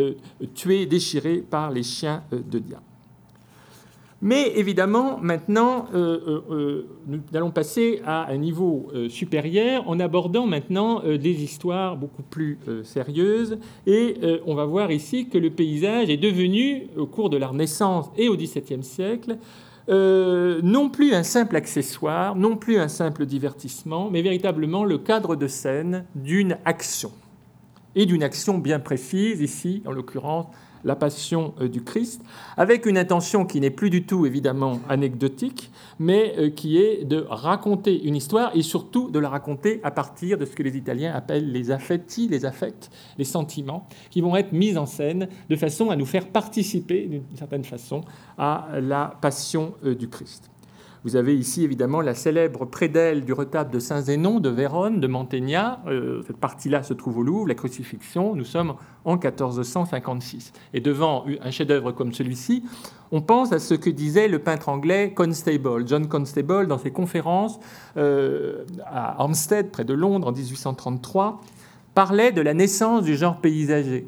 tué, 0.53 0.85
déchiré 0.85 1.37
par 1.37 1.71
les 1.71 1.83
chiens 1.83 2.23
de 2.31 2.59
Diane. 2.59 2.81
Mais 4.21 4.53
évidemment, 4.55 5.19
maintenant, 5.21 5.87
nous 5.93 7.19
allons 7.33 7.51
passer 7.51 8.01
à 8.05 8.31
un 8.31 8.37
niveau 8.37 8.87
supérieur 9.09 9.87
en 9.87 9.99
abordant 9.99 10.45
maintenant 10.45 11.01
des 11.03 11.43
histoires 11.43 11.97
beaucoup 11.97 12.23
plus 12.23 12.57
sérieuses. 12.83 13.57
Et 13.85 14.15
on 14.45 14.55
va 14.55 14.65
voir 14.65 14.91
ici 14.91 15.27
que 15.27 15.37
le 15.37 15.49
paysage 15.49 16.09
est 16.09 16.17
devenu, 16.17 16.87
au 16.97 17.05
cours 17.05 17.29
de 17.29 17.37
la 17.37 17.47
Renaissance 17.47 18.09
et 18.17 18.29
au 18.29 18.37
XVIIe 18.37 18.83
siècle, 18.83 19.37
euh, 19.89 20.61
non 20.63 20.89
plus 20.89 21.13
un 21.13 21.23
simple 21.23 21.55
accessoire, 21.55 22.35
non 22.35 22.55
plus 22.55 22.77
un 22.77 22.87
simple 22.87 23.25
divertissement, 23.25 24.09
mais 24.09 24.21
véritablement 24.21 24.85
le 24.85 24.97
cadre 24.97 25.35
de 25.35 25.47
scène 25.47 26.05
d'une 26.15 26.57
action. 26.65 27.11
Et 27.95 28.05
d'une 28.05 28.23
action 28.23 28.57
bien 28.57 28.79
précise, 28.79 29.41
ici, 29.41 29.83
en 29.85 29.91
l'occurrence, 29.91 30.47
la 30.83 30.95
passion 30.95 31.53
euh, 31.59 31.67
du 31.67 31.83
Christ, 31.83 32.23
avec 32.57 32.85
une 32.85 32.97
intention 32.97 33.45
qui 33.45 33.59
n'est 33.59 33.69
plus 33.69 33.89
du 33.89 34.05
tout 34.05 34.25
évidemment 34.25 34.79
anecdotique, 34.89 35.71
mais 35.99 36.33
euh, 36.37 36.49
qui 36.49 36.77
est 36.77 37.05
de 37.05 37.25
raconter 37.29 38.03
une 38.03 38.15
histoire 38.15 38.55
et 38.55 38.61
surtout 38.61 39.09
de 39.09 39.19
la 39.19 39.29
raconter 39.29 39.79
à 39.83 39.91
partir 39.91 40.37
de 40.37 40.45
ce 40.45 40.55
que 40.55 40.63
les 40.63 40.77
Italiens 40.77 41.13
appellent 41.13 41.51
les 41.51 41.71
affetti, 41.71 42.27
les 42.27 42.45
affects, 42.45 42.89
les 43.17 43.25
sentiments, 43.25 43.87
qui 44.09 44.21
vont 44.21 44.35
être 44.35 44.51
mis 44.51 44.77
en 44.77 44.85
scène 44.85 45.27
de 45.49 45.55
façon 45.55 45.89
à 45.89 45.95
nous 45.95 46.05
faire 46.05 46.27
participer 46.27 47.05
d'une 47.05 47.23
certaine 47.35 47.63
façon 47.63 48.01
à 48.37 48.67
la 48.81 49.17
passion 49.21 49.73
euh, 49.83 49.95
du 49.95 50.09
Christ. 50.09 50.52
Vous 51.03 51.17
avez 51.17 51.35
ici 51.35 51.65
évidemment 51.65 51.99
la 51.99 52.15
célèbre 52.15 52.63
prédelle 52.63 53.25
du 53.25 53.33
retable 53.33 53.71
de 53.71 53.79
Saint-Zénon 53.79 54.39
de 54.39 54.47
Vérone, 54.47 55.01
de 55.01 55.07
Mantegna. 55.07 55.81
Euh, 55.85 56.21
cette 56.25 56.37
partie-là 56.37 56.81
se 56.81 56.93
trouve 56.93 57.17
au 57.17 57.23
Louvre, 57.23 57.45
la 57.45 57.55
crucifixion. 57.55 58.35
Nous 58.35 58.45
sommes 58.45 58.75
en 59.03 59.17
1456. 59.17 60.53
Et 60.73 60.79
devant 60.79 61.25
un 61.41 61.51
chef-d'œuvre 61.51 61.91
comme 61.91 62.13
celui-ci, 62.13 62.63
on 63.11 63.21
pense 63.21 63.51
à 63.51 63.59
ce 63.59 63.73
que 63.73 63.89
disait 63.89 64.29
le 64.29 64.39
peintre 64.39 64.69
anglais 64.69 65.11
Constable, 65.13 65.85
John 65.85 66.07
Constable, 66.07 66.67
dans 66.67 66.77
ses 66.77 66.91
conférences 66.91 67.59
euh, 67.97 68.63
à 68.85 69.21
Hampstead, 69.21 69.71
près 69.71 69.83
de 69.83 69.93
Londres, 69.93 70.29
en 70.29 70.31
1833, 70.31 71.41
parlait 71.93 72.31
de 72.31 72.41
la 72.41 72.53
naissance 72.53 73.03
du 73.03 73.17
genre 73.17 73.41
paysager. 73.41 74.07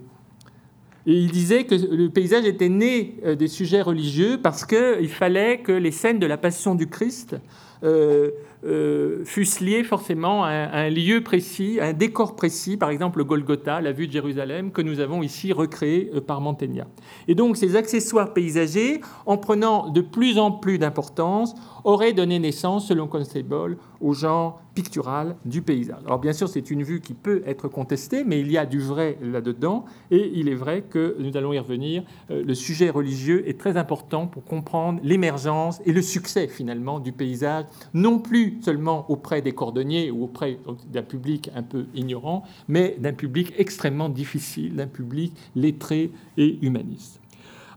Il 1.08 1.30
disait 1.30 1.66
que 1.66 1.76
le 1.76 2.10
paysage 2.10 2.46
était 2.46 2.70
né 2.70 3.18
euh, 3.24 3.36
des 3.36 3.48
sujets 3.48 3.82
religieux 3.82 4.40
parce 4.42 4.66
qu'il 4.66 5.10
fallait 5.10 5.60
que 5.60 5.72
les 5.72 5.92
scènes 5.92 6.18
de 6.18 6.26
la 6.26 6.38
Passion 6.38 6.74
du 6.74 6.88
Christ 6.88 7.36
euh, 7.84 8.32
euh, 8.66 9.24
fussent 9.24 9.60
liées 9.60 9.84
forcément 9.84 10.44
à 10.44 10.50
un, 10.50 10.90
lieu 10.90 11.22
précis, 11.22 11.80
à 11.80 11.88
un 11.88 11.94
décor 11.94 12.36
précis, 12.36 12.78
par 12.78 12.90
exemple 12.90 13.20
le 13.20 13.24
Golgotha, 13.24 13.82
la 13.82 13.92
vue 13.92 14.08
de 14.08 14.14
Jérusalem, 14.14 14.72
que 14.72 14.82
nous 14.82 15.00
avons 15.00 15.22
ici 15.22 15.54
recréé 15.54 16.10
par 16.26 16.42
Mantegna. 16.42 16.88
Et 17.28 17.36
donc 17.36 17.58
ces 17.58 17.76
accessoires 17.76 18.34
paysagers, 18.34 19.02
en 19.28 19.38
prenant 19.38 19.90
de 19.90 20.02
plus 20.02 20.40
en 20.40 20.52
plus 20.52 20.80
d'importance, 20.80 21.54
auraient 21.84 22.14
donné 22.14 22.40
naissance, 22.40 22.88
selon 22.88 23.08
Constable, 23.08 23.78
au 24.02 24.14
genre 24.14 24.62
pictural 24.74 25.36
du 25.46 25.62
paysage. 25.62 26.02
Alors 26.06 26.20
bien 26.20 26.34
sûr, 26.34 26.50
c'est 26.50 26.70
une 26.70 26.84
vue 26.84 27.00
qui 27.00 27.14
peut 27.14 27.42
être 27.46 27.68
contestée, 27.68 28.24
mais 28.24 28.40
il 28.40 28.52
y 28.52 28.58
a 28.58 28.66
du 28.66 28.80
vrai 28.80 29.18
là-dedans, 29.22 29.86
et 30.12 30.32
il 30.36 30.50
est 30.50 30.56
vrai 30.56 30.84
que, 30.90 31.16
nous 31.20 31.38
allons 31.38 31.54
y 31.54 31.60
revenir, 31.60 32.04
euh, 32.30 32.44
le 32.44 32.54
sujet 32.54 32.90
religieux 32.90 33.48
est 33.48 33.60
très 33.60 33.78
important 33.78 34.28
pour 34.28 34.44
comprendre 34.44 35.00
l'émergence 35.04 35.82
et 35.86 35.94
le 35.94 36.02
succès 36.02 36.48
finalement 36.48 37.00
du 37.00 37.12
paysage, 37.12 37.66
non 37.94 38.20
plus 38.20 38.60
seulement 38.62 39.10
auprès 39.10 39.42
des 39.42 39.54
cordonniers 39.54 40.12
ou 40.12 40.24
auprès 40.24 40.60
d'un 40.92 41.04
public 41.04 41.50
un 41.56 41.64
peu 41.64 41.86
ignorant, 41.96 42.44
mais 42.68 42.98
d'un 43.00 43.14
public 43.14 43.54
extrêmement 43.58 44.10
difficile, 44.10 44.76
d'un 44.76 44.88
public 44.88 45.34
lettré 45.56 46.12
et 46.38 46.60
humaniste. 46.62 47.22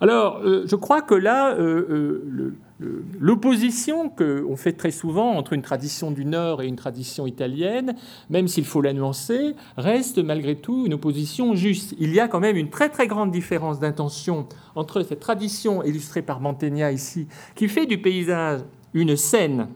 Alors, 0.01 0.41
euh, 0.45 0.65
je 0.67 0.77
crois 0.77 1.03
que 1.03 1.15
là, 1.15 1.55
euh, 1.55 2.23
le 2.29 2.55
l'opposition 2.81 4.09
qu'on 4.09 4.57
fait 4.57 4.73
très 4.73 4.91
souvent 4.91 5.33
entre 5.33 5.53
une 5.53 5.63
tradition 5.63 6.11
du 6.11 6.25
Nord 6.25 6.63
et 6.63 6.67
une 6.67 6.77
tradition 6.77 7.27
italienne, 7.27 7.95
même 8.31 8.47
s'il 8.47 8.65
faut 8.65 8.81
la 8.81 8.93
nuancer, 8.93 9.55
reste 9.77 10.19
malgré 10.19 10.57
tout 10.57 10.87
une 10.87 10.95
opposition 10.95 11.55
juste. 11.55 11.95
Il 11.99 12.13
y 12.15 12.21
a 12.21 12.29
quand 12.29 12.41
même 12.41 12.57
une 12.57 12.71
très 12.71 12.89
très 12.89 13.07
grande 13.07 13.31
différence 13.31 13.81
d'intention 13.81 14.47
entre 14.75 15.03
cette 15.03 15.21
tradition 15.21 15.83
illustrée 15.83 16.23
par 16.23 16.41
Mantegna 16.41 16.93
ici, 16.93 17.27
qui 17.55 17.69
fait 17.69 17.87
du 17.87 17.99
paysage 17.99 18.61
une 18.95 19.17
scène 19.17 19.69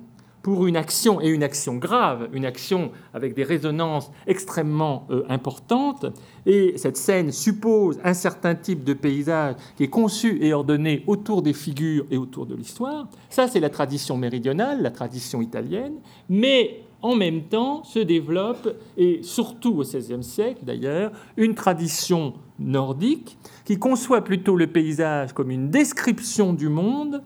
pour 0.42 0.66
une 0.66 0.76
action 0.76 1.20
et 1.20 1.28
une 1.28 1.42
action 1.42 1.76
grave, 1.76 2.28
une 2.32 2.44
action 2.44 2.90
avec 3.14 3.34
des 3.34 3.44
résonances 3.44 4.10
extrêmement 4.26 5.06
euh, 5.10 5.24
importantes. 5.28 6.06
Et 6.46 6.74
cette 6.76 6.96
scène 6.96 7.30
suppose 7.30 7.98
un 8.02 8.14
certain 8.14 8.54
type 8.54 8.84
de 8.84 8.92
paysage 8.92 9.54
qui 9.76 9.84
est 9.84 9.88
conçu 9.88 10.38
et 10.42 10.52
ordonné 10.52 11.04
autour 11.06 11.42
des 11.42 11.52
figures 11.52 12.06
et 12.10 12.16
autour 12.16 12.46
de 12.46 12.54
l'histoire. 12.54 13.08
Ça, 13.30 13.46
c'est 13.46 13.60
la 13.60 13.70
tradition 13.70 14.16
méridionale, 14.16 14.82
la 14.82 14.90
tradition 14.90 15.40
italienne. 15.40 15.94
Mais 16.28 16.82
en 17.02 17.16
même 17.16 17.42
temps 17.42 17.82
se 17.84 17.98
développe, 17.98 18.76
et 18.96 19.20
surtout 19.22 19.80
au 19.80 19.82
XVIe 19.82 20.22
siècle 20.22 20.60
d'ailleurs, 20.62 21.12
une 21.36 21.54
tradition 21.54 22.34
nordique 22.58 23.36
qui 23.64 23.78
conçoit 23.78 24.22
plutôt 24.22 24.56
le 24.56 24.68
paysage 24.68 25.32
comme 25.32 25.50
une 25.50 25.68
description 25.70 26.52
du 26.52 26.68
monde 26.68 27.22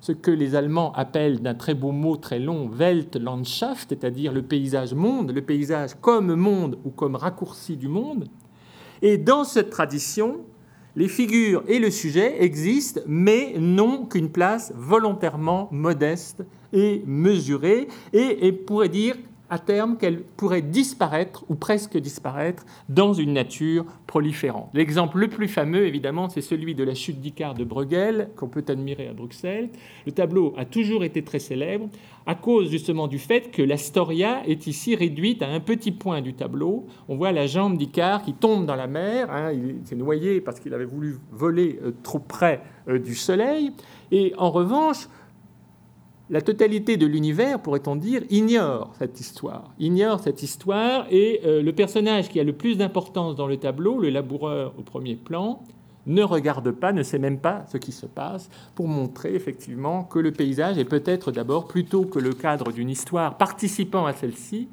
ce 0.00 0.12
que 0.12 0.30
les 0.30 0.54
Allemands 0.54 0.92
appellent 0.92 1.40
d'un 1.40 1.54
très 1.54 1.74
beau 1.74 1.92
mot 1.92 2.16
très 2.16 2.38
long 2.38 2.68
Weltlandschaft, 2.68 3.90
c'est-à-dire 3.90 4.32
le 4.32 4.42
paysage 4.42 4.94
monde, 4.94 5.32
le 5.32 5.42
paysage 5.42 5.90
comme 6.00 6.34
monde 6.34 6.78
ou 6.84 6.90
comme 6.90 7.16
raccourci 7.16 7.76
du 7.76 7.88
monde. 7.88 8.26
Et 9.02 9.18
dans 9.18 9.44
cette 9.44 9.70
tradition, 9.70 10.40
les 10.96 11.08
figures 11.08 11.62
et 11.68 11.78
le 11.78 11.90
sujet 11.90 12.42
existent, 12.42 13.00
mais 13.06 13.54
n'ont 13.58 14.06
qu'une 14.06 14.30
place 14.30 14.72
volontairement 14.74 15.68
modeste 15.70 16.44
et 16.72 17.02
mesurée, 17.06 17.88
et, 18.12 18.46
et 18.46 18.52
pourrait 18.52 18.88
dire 18.88 19.16
à 19.50 19.58
terme 19.58 19.96
qu'elle 19.96 20.22
pourrait 20.22 20.62
disparaître 20.62 21.44
ou 21.48 21.56
presque 21.56 21.98
disparaître 21.98 22.64
dans 22.88 23.12
une 23.12 23.32
nature 23.32 23.84
proliférante. 24.06 24.70
L'exemple 24.74 25.18
le 25.18 25.28
plus 25.28 25.48
fameux, 25.48 25.86
évidemment, 25.86 26.28
c'est 26.28 26.40
celui 26.40 26.74
de 26.74 26.84
la 26.84 26.94
chute 26.94 27.20
d'Icare 27.20 27.54
de 27.54 27.64
Bruegel, 27.64 28.30
qu'on 28.36 28.48
peut 28.48 28.64
admirer 28.68 29.08
à 29.08 29.12
Bruxelles. 29.12 29.70
Le 30.06 30.12
tableau 30.12 30.54
a 30.56 30.64
toujours 30.64 31.04
été 31.04 31.22
très 31.22 31.40
célèbre 31.40 31.88
à 32.26 32.34
cause 32.34 32.70
justement 32.70 33.08
du 33.08 33.18
fait 33.18 33.50
que 33.50 33.62
l'Astoria 33.62 34.42
est 34.46 34.66
ici 34.66 34.94
réduite 34.94 35.42
à 35.42 35.48
un 35.48 35.60
petit 35.60 35.90
point 35.90 36.20
du 36.20 36.34
tableau. 36.34 36.86
On 37.08 37.16
voit 37.16 37.32
la 37.32 37.46
jambe 37.46 37.76
d'Icare 37.76 38.22
qui 38.22 38.34
tombe 38.34 38.66
dans 38.66 38.76
la 38.76 38.86
mer. 38.86 39.30
Hein. 39.30 39.52
il 39.52 39.80
s'est 39.84 39.96
noyé 39.96 40.40
parce 40.40 40.60
qu'il 40.60 40.72
avait 40.74 40.84
voulu 40.84 41.18
voler 41.32 41.80
euh, 41.82 41.92
trop 42.02 42.18
près 42.18 42.62
euh, 42.88 42.98
du 42.98 43.14
soleil. 43.14 43.72
Et 44.12 44.32
en 44.38 44.50
revanche, 44.50 45.08
la 46.30 46.40
totalité 46.40 46.96
de 46.96 47.06
l'univers, 47.06 47.60
pourrait-on 47.60 47.96
dire, 47.96 48.22
ignore 48.30 48.92
cette 48.98 49.18
histoire. 49.18 49.74
Ignore 49.80 50.20
cette 50.20 50.44
histoire 50.44 51.06
et 51.10 51.40
euh, 51.44 51.60
le 51.60 51.72
personnage 51.72 52.28
qui 52.28 52.38
a 52.38 52.44
le 52.44 52.52
plus 52.52 52.78
d'importance 52.78 53.34
dans 53.34 53.48
le 53.48 53.56
tableau, 53.56 53.98
le 53.98 54.10
laboureur 54.10 54.72
au 54.78 54.82
premier 54.82 55.16
plan, 55.16 55.60
ne 56.06 56.22
regarde 56.22 56.70
pas, 56.70 56.92
ne 56.92 57.02
sait 57.02 57.18
même 57.18 57.38
pas 57.38 57.66
ce 57.70 57.78
qui 57.78 57.90
se 57.90 58.06
passe, 58.06 58.48
pour 58.76 58.86
montrer 58.86 59.34
effectivement 59.34 60.04
que 60.04 60.20
le 60.20 60.30
paysage 60.30 60.78
est 60.78 60.84
peut-être 60.84 61.32
d'abord, 61.32 61.66
plutôt 61.66 62.04
que 62.04 62.20
le 62.20 62.32
cadre 62.32 62.70
d'une 62.70 62.90
histoire 62.90 63.36
participant 63.36 64.06
à 64.06 64.12
celle-ci, 64.12 64.68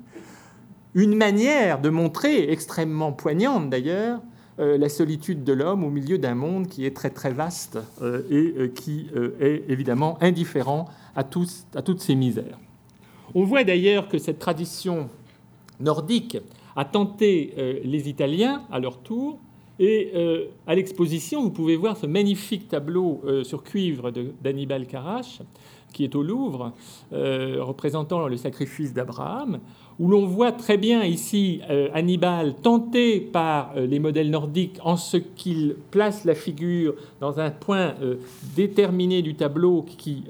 une 0.94 1.16
manière 1.16 1.82
de 1.82 1.90
montrer, 1.90 2.52
extrêmement 2.52 3.12
poignante 3.12 3.70
d'ailleurs, 3.70 4.22
la 4.58 4.90
solitude 4.90 5.44
de 5.44 5.54
l'homme 5.54 5.84
au 5.84 5.90
milieu 5.90 6.18
d'un 6.18 6.36
monde 6.36 6.68
qui 6.68 6.86
est 6.86 6.96
très 6.96 7.12
très 7.12 7.32
vaste 7.32 7.78
euh, 8.02 8.24
et 8.30 8.72
qui 8.72 9.08
est 9.40 9.64
évidemment 9.70 10.18
indifférent 10.22 10.86
à, 11.16 11.22
à 11.22 11.82
toutes 11.82 12.02
ces 12.02 12.16
misères. 12.16 12.58
On 13.36 13.44
voit 13.44 13.64
d'ailleurs 13.64 14.08
que 14.08 14.18
cette 14.18 14.40
tradition 14.40 15.10
nordique 15.80 16.38
a 16.76 16.86
tenté 16.86 17.54
euh, 17.58 17.80
les 17.84 18.08
Italiens 18.08 18.64
à 18.72 18.80
leur 18.80 19.00
tour. 19.00 19.40
Et 19.80 20.12
euh, 20.16 20.46
à 20.66 20.76
l'exposition, 20.76 21.44
vous 21.44 21.52
pouvez 21.52 21.76
voir 21.76 21.98
ce 21.98 22.08
magnifique 22.08 22.68
tableau 22.68 23.22
euh, 23.26 23.44
sur 23.44 23.64
cuivre 23.64 24.12
d'Annibal 24.42 24.88
Carache, 24.88 25.42
qui 25.94 26.04
est 26.04 26.16
au 26.16 26.22
Louvre, 26.22 26.74
représentant 27.12 28.28
le 28.28 28.38
sacrifice 28.38 28.94
d'Abraham, 28.94 29.60
où 30.00 30.08
l'on 30.08 30.26
voit 30.26 30.52
très 30.52 30.78
bien 30.78 31.04
ici 31.04 31.62
Hannibal 31.94 32.54
tenté 32.62 33.20
par 33.20 33.74
les 33.76 34.00
modèles 34.00 34.30
nordiques 34.30 34.80
en 34.84 34.96
ce 34.96 35.18
qu'il 35.18 35.76
place 35.90 36.24
la 36.24 36.36
figure 36.36 36.94
dans 37.20 37.40
un 37.40 37.50
point 37.50 37.96
déterminé 38.56 39.24
du 39.24 39.34
tableau 39.34 39.84
qui 39.84 40.24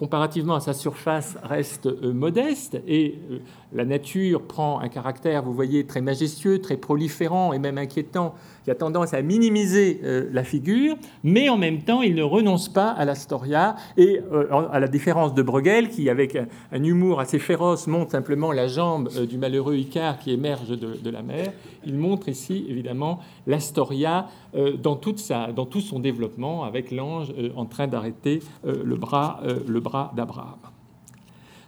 comparativement 0.00 0.54
à 0.54 0.60
sa 0.60 0.72
surface, 0.72 1.36
reste 1.42 1.84
euh, 1.84 2.14
modeste 2.14 2.80
et 2.88 3.18
euh, 3.30 3.38
la 3.74 3.84
nature 3.84 4.40
prend 4.40 4.80
un 4.80 4.88
caractère, 4.88 5.42
vous 5.42 5.52
voyez, 5.52 5.84
très 5.84 6.00
majestueux, 6.00 6.58
très 6.58 6.78
proliférant 6.78 7.52
et 7.52 7.58
même 7.58 7.76
inquiétant 7.76 8.34
qui 8.64 8.70
a 8.70 8.74
tendance 8.74 9.14
à 9.14 9.22
minimiser 9.22 10.00
euh, 10.04 10.28
la 10.32 10.44
figure, 10.44 10.96
mais 11.24 11.48
en 11.48 11.56
même 11.56 11.82
temps, 11.82 12.02
il 12.02 12.14
ne 12.14 12.22
renonce 12.22 12.68
pas 12.68 12.90
à 12.90 13.04
l'Astoria, 13.04 13.76
et 13.96 14.20
euh, 14.32 14.46
à 14.70 14.80
la 14.80 14.88
différence 14.88 15.34
de 15.34 15.42
Bruegel, 15.42 15.88
qui, 15.88 16.08
avec 16.10 16.36
un, 16.36 16.82
humour 16.82 17.20
assez 17.20 17.38
féroce, 17.38 17.86
montre 17.86 18.12
simplement 18.12 18.52
la 18.52 18.68
jambe 18.68 19.08
euh, 19.16 19.26
du 19.26 19.38
malheureux 19.38 19.76
Icare 19.76 20.18
qui 20.18 20.32
émerge 20.32 20.68
de, 20.68 21.10
la 21.10 21.22
mer, 21.22 21.52
il 21.84 21.94
montre 21.94 22.28
ici, 22.28 22.66
évidemment, 22.68 23.20
toute 25.00 25.18
sa, 25.18 25.52
dans 25.52 25.66
tout 25.66 25.80
son 25.80 25.98
développement, 25.98 26.64
avec 26.64 26.90
l'ange 26.90 27.32
en 27.56 27.64
train 27.64 27.86
d'arrêter 27.86 28.40
le 28.64 28.96
bras 28.96 30.12
d'Abraham. 30.14 30.69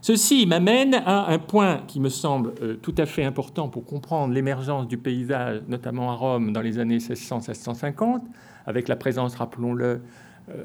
Ceci 0.03 0.47
m'amène 0.47 0.95
à 0.95 1.31
un 1.31 1.39
point 1.39 1.85
qui 1.87 2.01
me 2.01 2.09
semble 2.09 2.55
euh, 2.61 2.75
tout 2.75 2.95
à 2.99 3.07
fait 3.07 3.23
important 3.23 3.69
pour 3.69 3.85
comprendre 3.85 4.35
l'émergence 4.35 4.89
du 4.89 4.99
paysage, 4.99 5.63
notamment 5.69 6.11
à 6.11 6.17
Rome 6.17 6.53
dans 6.53 6.61
les 6.61 6.81
années 6.81 6.99
1600-1650, 6.99 8.23
avec 8.67 8.89
la 8.89 8.97
présence, 8.97 9.37
rappelons-le, 9.37 10.01
euh, 10.49 10.65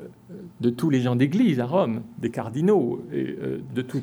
de 0.59 0.71
tous 0.71 0.89
les 0.89 1.01
gens 1.01 1.15
d'église 1.15 1.59
à 1.59 1.67
Rome, 1.67 2.01
des 2.17 2.31
cardinaux, 2.31 3.05
et 3.13 3.37
euh, 3.39 3.59
de 3.75 3.83
tous 3.83 4.01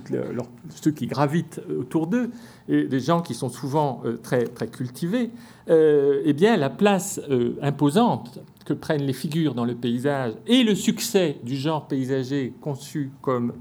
ceux 0.69 0.93
qui 0.93 1.09
gravitent 1.09 1.61
autour 1.81 2.07
d'eux, 2.07 2.31
et 2.69 2.85
des 2.85 3.01
gens 3.01 3.21
qui 3.21 3.35
sont 3.35 3.49
souvent 3.49 4.05
très, 4.23 4.45
très 4.45 4.69
cultivés, 4.69 5.31
eh 5.69 6.33
bien, 6.33 6.57
la 6.57 6.71
place 6.71 7.21
imposante 7.61 8.39
que 8.65 8.73
prennent 8.73 9.03
les 9.03 9.13
figures 9.13 9.55
dans 9.55 9.65
le 9.65 9.75
paysage 9.75 10.35
et 10.47 10.63
le 10.63 10.77
succès 10.77 11.39
du 11.43 11.57
genre 11.57 11.89
paysager 11.89 12.55
conçu 12.61 13.11
comme 13.21 13.53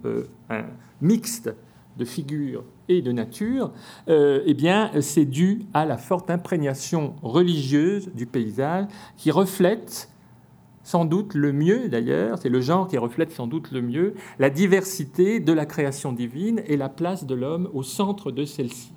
un 0.52 0.66
mixte 1.04 1.54
de 1.98 2.06
figures 2.06 2.64
et 2.90 3.04
de 3.04 3.12
nature, 3.12 3.72
euh, 4.10 4.42
eh 4.46 4.56
bien, 4.56 4.90
c'est 5.02 5.26
dû 5.26 5.62
à 5.74 5.86
la 5.86 5.98
forte 5.98 6.32
imprégnation 6.32 7.14
religieuse 7.22 8.10
du 8.16 8.26
paysage 8.26 8.88
qui 9.16 9.30
reflète 9.30 10.10
sans 10.84 11.06
doute 11.06 11.34
le 11.34 11.54
mieux 11.54 11.88
d'ailleurs, 11.88 12.38
c'est 12.38 12.50
le 12.50 12.60
genre 12.60 12.88
qui 12.88 12.98
reflète 12.98 13.32
sans 13.32 13.48
doute 13.48 13.72
le 13.72 13.82
mieux 13.82 14.16
la 14.38 14.50
diversité 14.50 15.40
de 15.40 15.54
la 15.54 15.66
création 15.66 16.12
divine 16.12 16.62
et 16.68 16.76
la 16.76 16.90
place 16.90 17.26
de 17.26 17.36
l'homme 17.36 17.70
au 17.74 17.84
centre 17.84 18.32
de 18.32 18.44
celle-ci. 18.44 18.92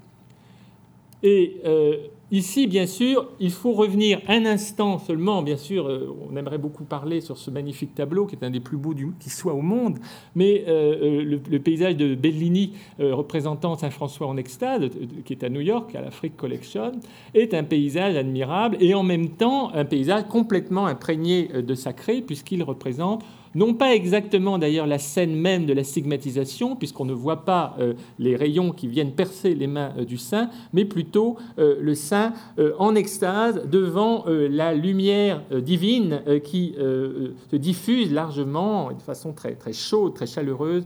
Et 1.22 1.60
euh, 1.64 1.96
Ici, 2.32 2.66
bien 2.66 2.88
sûr, 2.88 3.28
il 3.38 3.52
faut 3.52 3.70
revenir 3.70 4.20
un 4.26 4.46
instant 4.46 4.98
seulement. 4.98 5.42
Bien 5.42 5.56
sûr, 5.56 5.86
euh, 5.86 6.12
on 6.28 6.36
aimerait 6.36 6.58
beaucoup 6.58 6.82
parler 6.82 7.20
sur 7.20 7.38
ce 7.38 7.52
magnifique 7.52 7.94
tableau 7.94 8.26
qui 8.26 8.34
est 8.34 8.44
un 8.44 8.50
des 8.50 8.58
plus 8.58 8.76
beaux 8.76 8.94
qui 9.20 9.30
soit 9.30 9.54
au 9.54 9.60
monde. 9.60 10.00
Mais 10.34 10.64
euh, 10.66 11.22
euh, 11.22 11.40
le, 11.48 11.58
paysage 11.60 11.96
de 11.96 12.16
Bellini 12.16 12.72
représentant 12.98 13.76
Saint 13.76 13.90
François 13.90 14.26
en 14.26 14.36
extase, 14.36 14.88
qui 15.24 15.34
est 15.34 15.44
à 15.44 15.48
New 15.48 15.60
York, 15.60 15.94
à 15.94 16.00
la 16.00 16.10
Frick 16.10 16.36
Collection, 16.36 16.92
est 17.32 17.54
un 17.54 17.62
paysage 17.62 18.16
admirable 18.16 18.76
et 18.80 18.94
en 18.94 19.04
même 19.04 19.30
temps 19.30 19.72
un 19.72 19.84
paysage 19.84 20.24
complètement 20.28 20.86
imprégné 20.86 21.48
de 21.62 21.74
sacré 21.74 22.22
puisqu'il 22.22 22.64
représente 22.64 23.24
non 23.56 23.72
pas 23.72 23.94
exactement 23.94 24.58
d'ailleurs 24.58 24.86
la 24.86 24.98
scène 24.98 25.34
même 25.34 25.64
de 25.64 25.72
la 25.72 25.82
stigmatisation, 25.82 26.76
puisqu'on 26.76 27.06
ne 27.06 27.14
voit 27.14 27.44
pas 27.46 27.74
euh, 27.80 27.94
les 28.18 28.36
rayons 28.36 28.70
qui 28.70 28.86
viennent 28.86 29.12
percer 29.12 29.54
les 29.54 29.66
mains 29.66 29.94
euh, 29.96 30.04
du 30.04 30.18
saint, 30.18 30.50
mais 30.74 30.84
plutôt 30.84 31.38
euh, 31.58 31.76
le 31.80 31.94
saint 31.94 32.34
en 32.78 32.94
extase 32.94 33.62
devant 33.66 34.24
la 34.26 34.74
lumière 34.74 35.42
divine 35.50 36.20
qui 36.44 36.74
se 36.76 37.56
diffuse 37.56 38.12
largement, 38.12 38.92
de 38.92 39.00
façon 39.00 39.32
très, 39.32 39.54
très 39.54 39.72
chaude, 39.72 40.14
très 40.14 40.26
chaleureuse, 40.26 40.84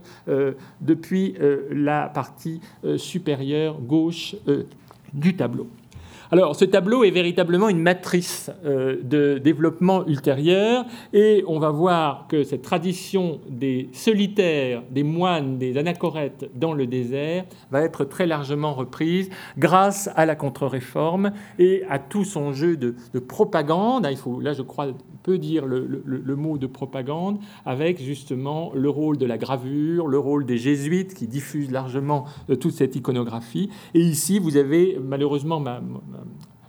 depuis 0.79 1.35
la 1.71 2.07
partie 2.07 2.61
supérieure 2.97 3.79
gauche 3.81 4.35
du 5.13 5.35
tableau. 5.35 5.67
Alors, 6.33 6.55
ce 6.55 6.63
tableau 6.63 7.03
est 7.03 7.11
véritablement 7.11 7.67
une 7.67 7.81
matrice 7.81 8.49
euh, 8.63 8.95
de 9.03 9.37
développement 9.37 10.07
ultérieur, 10.07 10.85
et 11.11 11.43
on 11.45 11.59
va 11.59 11.71
voir 11.71 12.27
que 12.29 12.43
cette 12.43 12.61
tradition 12.61 13.41
des 13.49 13.89
solitaires, 13.91 14.81
des 14.89 15.03
moines, 15.03 15.57
des 15.57 15.77
anachorètes 15.77 16.49
dans 16.55 16.71
le 16.71 16.87
désert 16.87 17.43
va 17.69 17.81
être 17.81 18.05
très 18.05 18.27
largement 18.27 18.73
reprise 18.73 19.29
grâce 19.57 20.09
à 20.15 20.25
la 20.25 20.37
contre-réforme 20.37 21.33
et 21.59 21.83
à 21.89 21.99
tout 21.99 22.23
son 22.23 22.53
jeu 22.53 22.77
de, 22.77 22.95
propagande. 23.19 24.07
Il 24.09 24.15
faut, 24.15 24.39
là, 24.39 24.53
je 24.53 24.61
crois, 24.61 24.87
peut 25.23 25.37
dire 25.37 25.65
le, 25.65 26.35
mot 26.37 26.57
de 26.57 26.67
propagande 26.67 27.39
avec 27.65 28.01
justement 28.01 28.71
le 28.73 28.89
rôle 28.89 29.17
de 29.17 29.25
la 29.25 29.37
gravure, 29.37 30.07
le 30.07 30.17
rôle 30.17 30.45
des 30.45 30.57
jésuites 30.57 31.13
qui 31.13 31.27
diffusent 31.27 31.71
largement 31.71 32.25
euh, 32.49 32.55
toute 32.55 32.73
cette 32.73 32.95
iconographie. 32.95 33.69
Et 33.93 33.99
ici, 33.99 34.39
vous 34.39 34.55
avez 34.57 34.97
malheureusement 35.03 35.59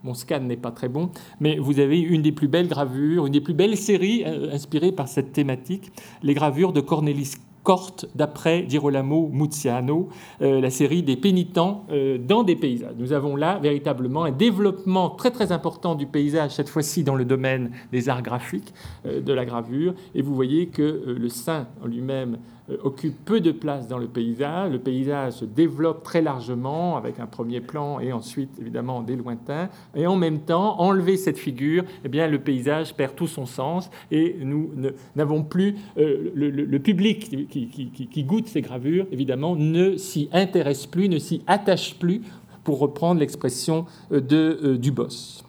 mon 0.05 0.15
scan 0.15 0.41
n'est 0.41 0.57
pas 0.57 0.73
très 0.73 0.89
bon, 0.89 1.11
mais 1.41 1.59
vous 1.59 1.79
avez 1.79 2.01
une 2.01 2.23
des 2.23 2.33
plus 2.33 2.49
belles 2.49 2.69
gravures, 2.69 3.27
une 3.27 3.33
des 3.33 3.41
plus 3.41 3.55
belles 3.55 3.77
séries 3.77 4.25
euh, 4.27 4.53
inspirées 4.53 4.93
par 4.93 5.09
cette 5.09 5.33
thématique, 5.33 5.93
les 6.23 6.35
gravures 6.35 6.73
de 6.73 6.81
Cornelis 6.81 7.35
Corte 7.63 8.07
d'après 8.17 8.67
Girolamo 8.69 9.29
Muziano, 9.33 10.09
euh, 10.41 10.61
la 10.61 10.71
série 10.71 11.03
des 11.03 11.17
pénitents 11.17 11.87
euh, 11.91 12.19
dans 12.19 12.43
des 12.43 12.57
paysages. 12.57 12.95
Nous 12.99 13.13
avons 13.13 13.37
là 13.37 13.61
véritablement 13.61 14.25
un 14.25 14.33
développement 14.33 15.11
très 15.11 15.31
très 15.31 15.53
important 15.53 15.95
du 15.95 16.07
paysage, 16.07 16.51
cette 16.51 16.69
fois-ci 16.69 17.05
dans 17.05 17.15
le 17.15 17.25
domaine 17.25 17.71
des 17.93 18.09
arts 18.09 18.23
graphiques, 18.23 18.75
euh, 19.07 19.21
de 19.21 19.33
la 19.33 19.45
gravure, 19.45 19.95
et 20.15 20.23
vous 20.23 20.35
voyez 20.35 20.67
que 20.67 20.83
le 20.83 21.29
saint 21.29 21.69
en 21.83 21.87
lui-même 21.87 22.39
euh, 22.62 22.62
occupe 22.83 23.25
peu 23.25 23.41
de 23.41 23.53
place 23.53 23.89
dans 23.89 23.99
le 23.99 24.07
paysage. 24.07 24.73
Le 24.73 24.79
paysage 24.79 25.35
se 25.35 25.45
développe 25.45 26.03
très 26.03 26.23
largement 26.23 26.97
avec 26.97 27.19
un 27.21 27.27
premier 27.27 27.61
plan 27.61 28.01
et 28.01 28.13
ensuite 28.13 28.51
évidemment 28.61 29.03
des 29.03 29.17
lointains. 29.17 29.69
Et 29.95 30.07
en 30.07 30.17
même 30.17 30.41
temps, 30.41 30.81
enlever 30.81 31.17
cette 31.17 31.39
figure, 31.39 31.85
eh 32.05 32.09
bien, 32.09 32.29
le 32.29 32.39
paysage 32.39 32.95
perd 32.95 33.15
tout 33.15 33.27
son 33.27 33.47
sens 33.47 33.91
et 34.11 34.37
nous 34.41 34.71
n'avons 35.17 35.43
plus 35.43 35.77
euh, 35.99 36.31
le, 36.35 36.79
public 36.79 37.49
qui, 37.49 38.25
goûte 38.25 38.49
ces 38.49 38.61
gravures, 38.61 39.07
évidemment, 39.13 39.57
ne 39.57 39.97
s'y 39.97 40.29
intéresse 40.33 40.87
plus, 40.87 41.09
ne 41.09 41.19
s'y 41.19 41.43
attache 41.47 41.97
plus, 41.99 42.23
pour 42.65 42.79
reprendre 42.79 43.21
l'expression 43.21 43.87
euh, 44.13 44.21
de 44.21 44.77
Dubos. 44.77 45.43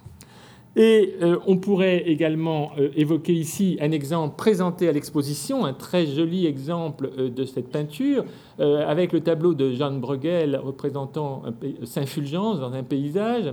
Et 0.75 1.15
euh, 1.21 1.37
on 1.45 1.57
pourrait 1.57 2.03
également 2.07 2.71
euh, 2.79 2.89
évoquer 2.95 3.33
ici 3.33 3.77
un 3.79 3.91
exemple 3.91 4.35
présenté 4.35 4.89
à 4.89 4.91
l'exposition, 4.91 5.65
un 5.65 5.73
très 5.73 6.07
joli 6.07 6.47
exemple 6.47 7.11
euh, 7.17 7.29
de 7.29 7.45
cette 7.45 7.69
peinture, 7.69 8.25
avec 8.59 9.13
le 9.13 9.21
tableau 9.21 9.55
de 9.55 9.71
Jean 9.71 9.93
Bruegel 9.93 10.55
représentant 10.57 11.41
Saint-Fulgence 11.85 12.59
dans 12.59 12.71
un 12.71 12.83
paysage 12.83 13.51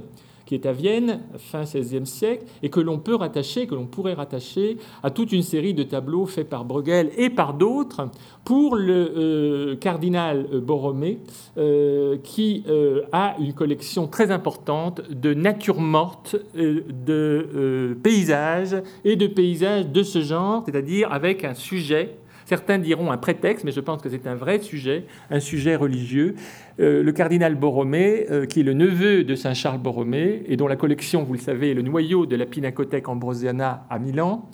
qui 0.50 0.56
est 0.56 0.66
à 0.66 0.72
Vienne, 0.72 1.20
fin 1.38 1.62
XVIe 1.62 2.04
siècle, 2.04 2.44
et 2.64 2.70
que 2.70 2.80
l'on 2.80 2.98
peut 2.98 3.14
rattacher, 3.14 3.68
que 3.68 3.76
l'on 3.76 3.86
pourrait 3.86 4.14
rattacher 4.14 4.78
à 5.04 5.12
toute 5.12 5.30
une 5.30 5.44
série 5.44 5.74
de 5.74 5.84
tableaux 5.84 6.26
faits 6.26 6.48
par 6.48 6.64
Bruegel 6.64 7.12
et 7.16 7.30
par 7.30 7.54
d'autres 7.54 8.08
pour 8.44 8.74
le 8.74 9.12
euh, 9.16 9.76
cardinal 9.76 10.48
Borromée, 10.60 11.20
euh, 11.56 12.16
qui 12.24 12.64
euh, 12.68 13.02
a 13.12 13.36
une 13.38 13.52
collection 13.52 14.08
très 14.08 14.32
importante 14.32 15.08
de 15.08 15.34
nature 15.34 15.78
morte, 15.78 16.34
de 16.56 17.96
paysages 18.02 18.74
et 19.04 19.14
de 19.14 19.28
paysages 19.28 19.86
de 19.86 20.02
ce 20.02 20.20
genre, 20.20 20.64
c'est-à-dire 20.66 21.12
avec 21.12 21.44
un 21.44 21.54
sujet 21.54 22.16
Certains 22.50 22.78
diront 22.78 23.12
un 23.12 23.16
prétexte, 23.16 23.64
mais 23.64 23.70
je 23.70 23.78
pense 23.78 24.02
que 24.02 24.08
c'est 24.08 24.26
un 24.26 24.34
vrai 24.34 24.58
sujet, 24.58 25.04
un 25.30 25.38
sujet 25.38 25.76
religieux. 25.76 26.34
Euh, 26.80 27.00
le 27.00 27.12
cardinal 27.12 27.54
Borromée, 27.54 28.26
euh, 28.28 28.44
qui 28.44 28.58
est 28.58 28.62
le 28.64 28.72
neveu 28.72 29.22
de 29.22 29.36
Saint 29.36 29.54
Charles 29.54 29.78
Borromée, 29.78 30.42
et 30.48 30.56
dont 30.56 30.66
la 30.66 30.74
collection, 30.74 31.22
vous 31.22 31.34
le 31.34 31.38
savez, 31.38 31.70
est 31.70 31.74
le 31.74 31.82
noyau 31.82 32.26
de 32.26 32.34
la 32.34 32.46
Pinacothèque 32.46 33.08
Ambrosiana 33.08 33.86
à 33.88 34.00
Milan, 34.00 34.50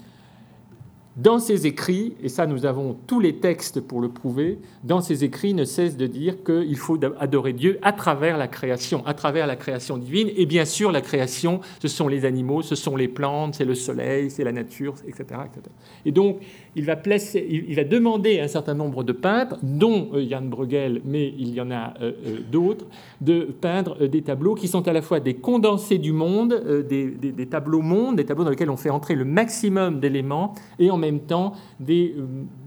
dans 1.16 1.38
ses 1.38 1.66
écrits, 1.66 2.14
et 2.22 2.28
ça 2.28 2.46
nous 2.46 2.66
avons 2.66 2.96
tous 3.06 3.20
les 3.20 3.36
textes 3.36 3.80
pour 3.80 4.00
le 4.00 4.10
prouver, 4.10 4.58
dans 4.84 5.00
ses 5.00 5.24
écrits 5.24 5.54
ne 5.54 5.64
cesse 5.64 5.96
de 5.96 6.06
dire 6.06 6.44
qu'il 6.44 6.76
faut 6.76 6.98
adorer 7.18 7.54
Dieu 7.54 7.78
à 7.82 7.92
travers 7.92 8.36
la 8.36 8.48
création, 8.48 9.04
à 9.06 9.14
travers 9.14 9.46
la 9.46 9.56
création 9.56 9.96
divine. 9.96 10.28
Et 10.36 10.44
bien 10.44 10.66
sûr, 10.66 10.92
la 10.92 11.00
création, 11.00 11.60
ce 11.80 11.88
sont 11.88 12.08
les 12.08 12.26
animaux, 12.26 12.60
ce 12.60 12.74
sont 12.74 12.96
les 12.96 13.08
plantes, 13.08 13.54
c'est 13.54 13.64
le 13.64 13.74
soleil, 13.74 14.30
c'est 14.30 14.44
la 14.44 14.52
nature, 14.52 14.94
etc., 15.06 15.40
etc. 15.46 15.62
Et 16.04 16.12
donc, 16.12 16.40
il 16.74 16.84
va, 16.84 16.96
placer, 16.96 17.46
il 17.48 17.74
va 17.74 17.84
demander 17.84 18.38
à 18.38 18.44
un 18.44 18.48
certain 18.48 18.74
nombre 18.74 19.02
de 19.02 19.12
peintres, 19.12 19.56
dont 19.62 20.10
euh, 20.12 20.28
Jan 20.28 20.42
Bruegel, 20.42 21.00
mais 21.06 21.32
il 21.38 21.54
y 21.54 21.60
en 21.62 21.70
a 21.70 21.94
euh, 22.02 22.12
euh, 22.26 22.38
d'autres, 22.52 22.84
de 23.22 23.44
peindre 23.58 24.06
des 24.06 24.20
tableaux 24.20 24.54
qui 24.54 24.68
sont 24.68 24.86
à 24.86 24.92
la 24.92 25.00
fois 25.00 25.20
des 25.20 25.34
condensés 25.34 25.98
du 25.98 26.12
monde, 26.12 26.84
des, 26.88 27.46
tableaux 27.46 27.80
mondes, 27.80 28.16
des 28.16 28.26
tableaux 28.26 28.44
dans 28.44 28.50
lesquels 28.50 28.68
on 28.68 28.76
fait 28.76 28.90
entrer 28.90 29.14
le 29.14 29.24
maximum 29.24 30.00
d'éléments, 30.00 30.54
et 30.78 30.90
en 30.90 30.98
même 30.98 31.05
même 31.06 31.20
temps 31.20 31.52
des 31.80 32.14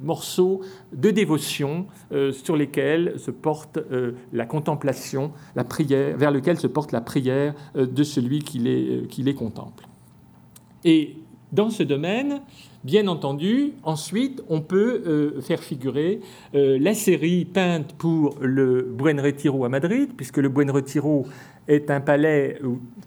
morceaux 0.02 0.62
de 0.94 1.10
dévotion 1.12 1.86
sur 2.32 2.56
lesquels 2.56 3.20
se 3.20 3.32
porte 3.32 3.80
la 4.34 4.46
contemplation, 4.46 5.32
la 5.56 5.64
prière, 5.64 6.18
vers 6.18 6.32
lequel 6.32 6.58
se 6.58 6.68
porte 6.68 6.92
la 6.92 7.02
prière 7.02 7.54
de 7.76 8.04
celui 8.04 8.40
qui 8.40 8.60
les, 8.60 9.34
contemple. 9.34 9.88
Et 10.84 11.18
dans 11.52 11.70
ce 11.70 11.84
domaine, 11.84 12.42
bien 12.84 13.08
entendu, 13.08 13.74
ensuite, 13.84 14.44
on 14.50 14.62
peut 14.62 15.02
euh, 15.06 15.42
faire 15.42 15.60
figurer 15.60 16.20
euh, 16.54 16.78
la 16.80 16.94
série 16.94 17.46
peinte 17.46 17.94
pour 17.98 18.36
le 18.40 18.84
Buen 18.84 19.20
Retiro 19.20 19.66
à 19.66 19.70
Madrid, 19.70 20.12
puisque 20.16 20.38
le 20.38 20.50
Buen 20.50 20.70
Retiro 20.70 21.26
est 21.70 21.90
un 21.92 22.02
palais 22.02 22.60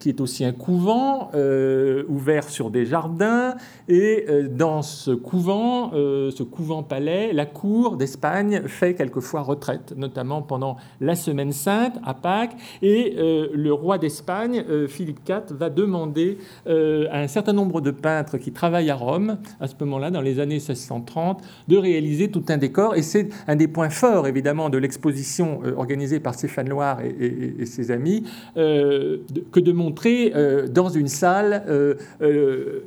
qui 0.02 0.08
est 0.08 0.20
aussi 0.20 0.44
un 0.44 0.52
couvent 0.52 1.30
euh, 1.34 2.02
ouvert 2.08 2.48
sur 2.48 2.70
des 2.70 2.86
jardins. 2.86 3.54
Et 3.86 4.24
euh, 4.28 4.48
dans 4.48 4.82
ce 4.82 5.12
couvent, 5.12 5.92
euh, 5.94 6.32
ce 6.32 6.42
couvent-palais, 6.42 7.32
la 7.32 7.46
cour 7.46 7.96
d'Espagne 7.96 8.62
fait 8.66 8.94
quelquefois 8.94 9.42
retraite, 9.42 9.94
notamment 9.96 10.42
pendant 10.42 10.76
la 11.00 11.14
Semaine 11.14 11.52
Sainte 11.52 11.94
à 12.04 12.14
Pâques. 12.14 12.56
Et 12.82 13.14
le 13.16 13.72
roi 13.72 13.98
d'Espagne, 13.98 14.64
Philippe 14.88 15.20
IV, 15.28 15.56
va 15.56 15.70
demander 15.70 16.38
à 16.66 17.18
un 17.18 17.28
certain 17.28 17.52
nombre 17.52 17.80
de 17.80 17.90
peintres 17.90 18.38
qui 18.38 18.52
travaillent 18.52 18.90
à 18.90 18.94
Rome, 18.94 19.38
à 19.60 19.66
ce 19.66 19.74
moment-là, 19.80 20.10
dans 20.10 20.20
les 20.20 20.40
années 20.40 20.54
1630, 20.54 21.42
de 21.68 21.76
réaliser 21.76 22.30
tout 22.30 22.44
un 22.48 22.56
décor. 22.56 22.96
Et 22.96 23.02
c'est 23.02 23.28
un 23.46 23.56
des 23.56 23.68
points 23.68 23.90
forts, 23.90 24.26
évidemment, 24.26 24.70
de 24.70 24.78
l'exposition 24.78 25.60
organisée 25.76 26.20
par 26.20 26.34
Stéphane 26.34 26.68
Loire 26.68 27.00
et, 27.02 27.66
ses 27.66 27.90
amis, 27.90 28.24
que 28.54 29.60
de 29.60 29.72
montrer 29.72 30.32
euh, 30.34 30.68
dans 30.68 30.88
une 30.88 31.08
salle 31.08 31.64
euh, 31.68 32.80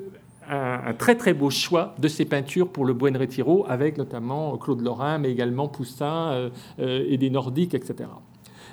un, 0.49 0.93
très 0.93 1.15
très 1.15 1.33
beau 1.33 1.49
choix 1.49 1.95
de 1.97 2.07
ces 2.07 2.25
peintures 2.25 2.69
pour 2.69 2.85
le 2.85 2.93
Buen 2.93 3.17
Retiro, 3.17 3.65
avec 3.67 3.97
notamment 3.97 4.57
Claude 4.57 4.81
Lorrain, 4.81 5.17
mais 5.17 5.31
également 5.31 5.67
Poussin 5.67 6.51
et 6.77 7.17
des 7.17 7.29
Nordiques, 7.31 7.73
etc. 7.73 8.09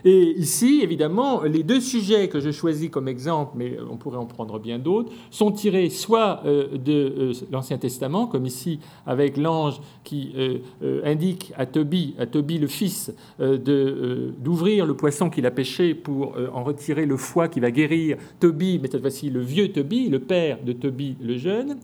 Et 0.05 0.35
ici, 0.37 0.81
évidemment, 0.83 1.43
les 1.43 1.63
deux 1.63 1.81
sujets 1.81 2.29
que 2.29 2.41
je 2.41 2.51
choisis 2.51 2.91
comme 2.91 3.09
exemple, 3.09 3.53
mais 3.57 3.77
on 3.89 3.97
pourrait 3.97 4.19
en 4.19 4.27
prendre 4.27 4.59
bien 4.59 4.79
d'autres, 4.79 5.13
sont 5.31 5.53
tirés 5.53 5.91
soit 5.91 6.43
euh, 6.45 6.77
de 6.77 6.93
euh, 6.93 7.33
l'Ancien 7.51 7.79
Testament, 7.79 8.27
comme 8.27 8.47
ici 8.47 8.81
avec 9.07 9.37
l'ange 9.37 9.81
qui 10.03 10.33
euh, 10.37 11.03
indique 11.05 11.53
à 11.57 11.67
Tobie, 11.67 12.15
à 12.19 12.27
Tobie 12.27 12.59
le 12.59 12.67
fils, 12.67 13.13
d'ouvrir 13.39 14.87
le 14.87 14.95
poisson 14.95 15.31
qu'il 15.31 15.47
a 15.47 15.51
pêché 15.51 15.95
pour 15.95 16.35
en 16.53 16.65
retirer 16.65 17.07
le 17.07 17.17
foie 17.17 17.49
qui 17.49 17.61
va 17.61 17.71
guérir 17.71 18.17
Tobie, 18.41 18.79
mais 18.81 18.89
cette 18.91 19.01
fois-ci 19.01 19.31
le 19.31 19.41
vieux 19.41 19.73
Tobie, 19.73 20.09
le 20.09 20.21
père 20.21 20.59
de 20.65 20.73
Tobie 20.73 21.17
le 21.21 21.37
jeune. 21.37 21.77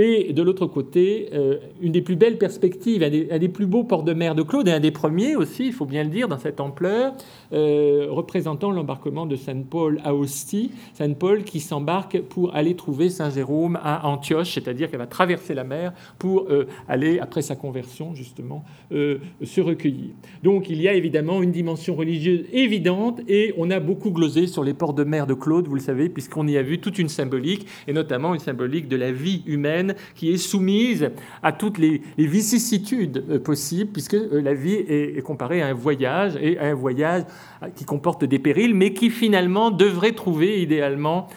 Et 0.00 0.32
de 0.32 0.42
l'autre 0.42 0.66
côté, 0.66 1.28
euh, 1.34 1.56
une 1.82 1.90
des 1.90 2.02
plus 2.02 2.14
belles 2.14 2.38
perspectives, 2.38 3.02
un 3.02 3.38
des, 3.38 3.48
plus 3.48 3.66
beaux 3.66 3.82
ports 3.82 4.04
de 4.04 4.12
mer 4.12 4.36
de 4.36 4.42
Claude, 4.42 4.68
et 4.68 4.70
un 4.70 4.78
des 4.78 4.92
premiers 4.92 5.34
aussi, 5.34 5.66
il 5.66 5.72
faut 5.72 5.86
bien 5.86 6.04
le 6.04 6.08
dire, 6.08 6.28
dans 6.28 6.38
cette 6.38 6.60
ampleur, 6.60 7.14
euh, 7.52 8.06
représentant 8.08 8.70
l'embarquement 8.70 9.26
de 9.26 9.34
Saint-Paul 9.34 10.00
à 10.04 10.14
Ostie. 10.14 10.70
Saint-Paul 10.94 11.42
qui 11.42 11.58
s'embarque 11.58 12.20
pour 12.20 12.54
aller 12.54 12.76
trouver 12.76 13.10
Saint-Jérôme 13.10 13.76
à 13.82 14.06
Antioche, 14.06 14.54
c'est-à-dire 14.54 14.88
qu'elle 14.88 15.00
va 15.00 15.08
traverser 15.08 15.52
la 15.52 15.64
mer 15.64 15.92
pour 16.20 16.46
euh, 16.48 16.68
aller, 16.86 17.18
après 17.18 17.42
sa 17.42 17.56
conversion, 17.56 18.14
justement, 18.14 18.64
se 18.92 19.60
recueillir. 19.60 20.10
Donc 20.44 20.70
il 20.70 20.80
y 20.80 20.86
a 20.86 20.94
évidemment 20.94 21.42
une 21.42 21.50
dimension 21.50 21.96
religieuse 21.96 22.44
évidente, 22.52 23.20
et 23.26 23.52
on 23.58 23.68
a 23.72 23.80
beaucoup 23.80 24.12
glosé 24.12 24.46
sur 24.46 24.62
les 24.62 24.74
ports 24.74 24.94
de 24.94 25.02
mer 25.02 25.26
de 25.26 25.34
Claude, 25.34 25.66
vous 25.66 25.74
le 25.74 25.80
savez, 25.80 26.08
puisqu'on 26.08 26.46
y 26.46 26.56
a 26.56 26.62
vu 26.62 26.78
toute 26.78 27.00
une 27.00 27.08
symbolique, 27.08 27.66
et 27.88 27.92
notamment 27.92 28.32
une 28.34 28.40
symbolique 28.40 28.86
de 28.86 28.96
la 28.96 29.10
vie 29.10 29.42
humaine 29.46 29.87
qui 30.14 30.32
est 30.32 30.36
soumise 30.36 31.10
à 31.42 31.52
toutes 31.52 31.78
les, 31.78 32.02
vicissitudes 32.16 33.24
euh, 33.30 33.38
possibles, 33.38 33.90
puisque 33.92 34.14
euh, 34.14 34.40
la 34.40 34.54
vie 34.54 34.74
est, 34.74 35.22
comparée 35.22 35.62
à 35.62 35.68
un 35.68 35.74
voyage, 35.74 36.36
et 36.40 36.58
à 36.58 36.66
un 36.66 36.74
voyage 36.74 37.24
euh, 37.62 37.68
qui 37.74 37.84
comporte 37.84 38.24
des 38.24 38.38
périls, 38.38 38.74
mais 38.74 38.92
qui 38.92 39.10
finalement 39.10 39.70
devrait 39.70 40.12
trouver 40.12 40.62
idéalement 40.62 41.28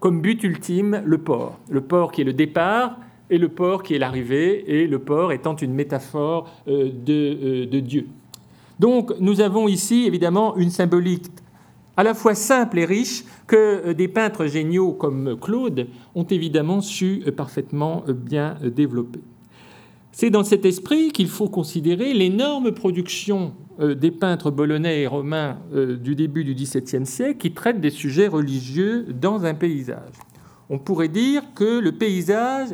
comme 0.00 0.20
but 0.20 0.42
ultime 0.42 1.02
le 1.04 1.18
port. 1.18 1.58
Le 1.68 1.80
port 1.80 2.12
qui 2.12 2.22
est 2.22 2.24
le 2.24 2.32
départ, 2.32 2.98
et 3.30 3.38
le 3.38 3.48
port 3.48 3.82
qui 3.82 3.94
est 3.94 3.98
l'arrivée, 3.98 4.64
et 4.66 4.86
le 4.86 4.98
port 4.98 5.32
étant 5.32 5.56
une 5.56 5.74
métaphore 5.74 6.50
de, 6.66 7.64
de 7.64 7.80
Dieu. 7.80 8.06
Donc 8.78 9.12
nous 9.20 9.40
avons 9.40 9.68
ici 9.68 10.04
évidemment 10.06 10.56
une 10.56 10.70
symbolique 10.70 11.26
à 11.96 12.02
la 12.02 12.14
fois 12.14 12.34
simple 12.34 12.78
et 12.78 12.84
riche, 12.84 13.24
que 13.46 13.56
euh, 13.56 13.94
des 13.94 14.08
peintres 14.08 14.46
géniaux 14.46 14.92
comme 14.92 15.38
Claude 15.40 15.88
ont 16.14 16.24
évidemment 16.24 16.80
su 16.80 17.22
euh, 17.26 17.32
parfaitement 17.32 18.04
euh, 18.08 18.12
bien 18.12 18.56
développer. 18.62 19.20
C'est 20.12 20.30
dans 20.30 20.44
cet 20.44 20.64
esprit 20.64 21.10
qu'il 21.10 21.28
faut 21.28 21.48
considérer 21.48 22.14
l'énorme 22.14 22.72
production 22.72 23.52
des 23.78 24.10
peintres 24.10 24.50
bolonais 24.50 25.02
et 25.02 25.06
romains 25.06 25.58
du 25.74 26.14
début 26.14 26.42
du 26.42 26.54
XVIIe 26.54 27.04
siècle 27.04 27.36
qui 27.36 27.52
traitent 27.52 27.82
des 27.82 27.90
sujets 27.90 28.26
religieux 28.26 29.04
dans 29.12 29.44
un 29.44 29.52
paysage. 29.52 30.14
On 30.70 30.78
pourrait 30.78 31.08
dire 31.10 31.42
que 31.54 31.80
le 31.80 31.92
paysage 31.92 32.70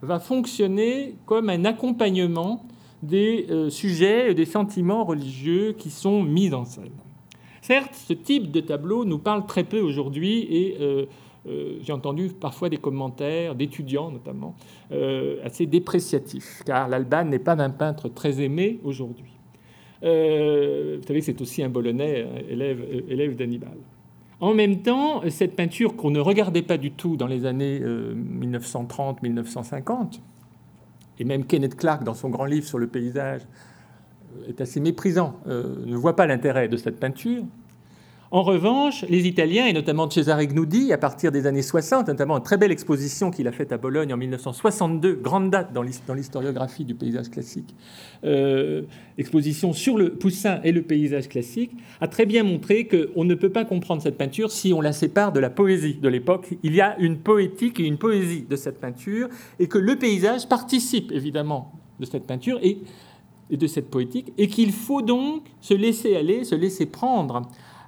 va 0.00 0.20
fonctionner 0.20 1.16
comme 1.26 1.50
un 1.50 1.66
accompagnement 1.66 2.64
des 3.02 3.46
sujets 3.68 4.30
et 4.30 4.34
des 4.34 4.46
sentiments 4.46 5.04
religieux 5.04 5.74
qui 5.76 5.90
sont 5.90 6.22
mis 6.22 6.54
en 6.54 6.64
scène. 6.64 6.88
Certes, 7.66 7.96
ce 7.96 8.12
type 8.12 8.52
de 8.52 8.60
tableau 8.60 9.04
nous 9.04 9.18
parle 9.18 9.44
très 9.44 9.64
peu 9.64 9.80
aujourd'hui 9.80 10.46
et 10.48 10.76
euh, 10.80 11.06
euh, 11.48 11.78
j'ai 11.82 11.92
entendu 11.92 12.28
parfois 12.28 12.68
des 12.68 12.76
commentaires 12.76 13.56
d'étudiants 13.56 14.12
notamment 14.12 14.54
euh, 14.92 15.40
assez 15.42 15.66
dépréciatifs, 15.66 16.62
car 16.64 16.86
l'Alban 16.86 17.24
n'est 17.24 17.40
pas 17.40 17.60
un 17.60 17.70
peintre 17.70 18.08
très 18.08 18.40
aimé 18.40 18.78
aujourd'hui. 18.84 19.32
vous 20.00 21.02
savez 21.08 21.20
c'est 21.22 21.40
aussi 21.40 21.60
un 21.64 21.68
Bolonais, 21.68 22.24
élève, 22.48 22.86
élève 23.08 23.34
d'Hannibal. 23.34 23.78
En 24.38 24.54
même 24.54 24.82
temps, 24.82 25.28
cette 25.28 25.56
peinture 25.56 25.96
qu'on 25.96 26.12
ne 26.12 26.20
regardait 26.20 26.62
pas 26.62 26.78
du 26.78 26.92
tout 26.92 27.16
dans 27.16 27.26
les 27.26 27.46
années 27.46 27.80
1930-1950, 27.80 30.20
et 31.18 31.24
même 31.24 31.44
Kenneth 31.44 31.74
Clark, 31.74 32.04
dans 32.04 32.14
son 32.14 32.28
grand 32.28 32.44
livre 32.44 32.68
sur 32.68 32.78
le 32.78 32.86
paysage, 32.86 33.40
est 34.48 34.60
assez 34.60 34.80
méprisant, 34.80 35.40
euh, 35.46 35.76
ne 35.84 35.96
voit 35.96 36.16
pas 36.16 36.26
l'intérêt 36.26 36.68
de 36.68 36.76
cette 36.76 36.98
peinture. 36.98 37.42
En 38.32 38.42
revanche, 38.42 39.04
les 39.08 39.28
Italiens, 39.28 39.66
et 39.66 39.72
notamment 39.72 40.10
Cesare 40.10 40.44
Gnudi, 40.46 40.92
à 40.92 40.98
partir 40.98 41.30
des 41.30 41.46
années 41.46 41.62
60, 41.62 42.08
notamment 42.08 42.36
une 42.36 42.42
très 42.42 42.56
belle 42.56 42.72
exposition 42.72 43.30
qu'il 43.30 43.46
a 43.46 43.52
faite 43.52 43.70
à 43.70 43.78
Bologne 43.78 44.12
en 44.12 44.16
1962, 44.16 45.14
grande 45.14 45.50
date 45.50 45.72
dans 45.72 45.82
l'historiographie 45.82 46.84
du 46.84 46.96
paysage 46.96 47.30
classique, 47.30 47.74
euh, 48.24 48.82
exposition 49.16 49.72
sur 49.72 49.96
le 49.96 50.14
Poussin 50.14 50.60
et 50.64 50.72
le 50.72 50.82
paysage 50.82 51.28
classique, 51.28 51.70
a 52.00 52.08
très 52.08 52.26
bien 52.26 52.42
montré 52.42 52.88
qu'on 52.88 53.24
ne 53.24 53.34
peut 53.34 53.50
pas 53.50 53.64
comprendre 53.64 54.02
cette 54.02 54.18
peinture 54.18 54.50
si 54.50 54.72
on 54.74 54.80
la 54.80 54.92
sépare 54.92 55.32
de 55.32 55.38
la 55.38 55.50
poésie 55.50 55.94
de 55.94 56.08
l'époque. 56.08 56.48
Il 56.64 56.74
y 56.74 56.80
a 56.80 56.98
une 56.98 57.18
poétique 57.18 57.78
et 57.78 57.84
une 57.84 57.98
poésie 57.98 58.42
de 58.42 58.56
cette 58.56 58.80
peinture, 58.80 59.28
et 59.60 59.68
que 59.68 59.78
le 59.78 59.96
paysage 59.96 60.48
participe 60.48 61.12
évidemment 61.12 61.72
de 62.00 62.06
cette 62.06 62.26
peinture, 62.26 62.58
et 62.60 62.78
et 63.50 63.56
de 63.56 63.66
cette 63.66 63.90
poétique, 63.90 64.32
et 64.38 64.48
qu'il 64.48 64.72
faut 64.72 65.02
donc 65.02 65.44
se 65.60 65.74
laisser 65.74 66.16
aller, 66.16 66.44
se 66.44 66.54
laisser 66.54 66.86
prendre 66.86 67.42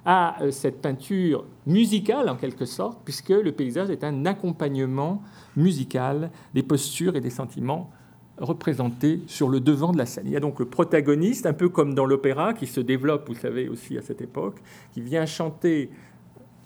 à 0.05 0.41
euh, 0.41 0.51
cette 0.51 0.81
peinture 0.81 1.45
musicale 1.67 2.29
en 2.29 2.35
quelque 2.35 2.65
sorte, 2.65 2.99
puisque 3.03 3.29
le 3.29 3.51
paysage 3.51 3.89
est 3.89 4.03
un 4.03 4.25
accompagnement 4.25 5.21
musical 5.55 6.31
des 6.53 6.63
postures 6.63 7.15
et 7.15 7.21
des 7.21 7.29
sentiments 7.29 7.91
représentés 8.37 9.21
sur 9.27 9.49
le 9.49 9.59
devant 9.59 9.91
de 9.91 9.97
la 9.97 10.05
scène. 10.05 10.25
Il 10.27 10.31
y 10.31 10.37
a 10.37 10.39
donc 10.39 10.59
le 10.59 10.65
protagoniste, 10.65 11.45
un 11.45 11.53
peu 11.53 11.69
comme 11.69 11.93
dans 11.93 12.05
l'opéra, 12.05 12.53
qui 12.53 12.67
se 12.67 12.79
développe, 12.79 13.27
vous 13.27 13.35
savez, 13.35 13.67
aussi 13.67 13.97
à 13.97 14.01
cette 14.01 14.21
époque, 14.21 14.55
qui 14.93 15.01
vient 15.01 15.25
chanter 15.25 15.89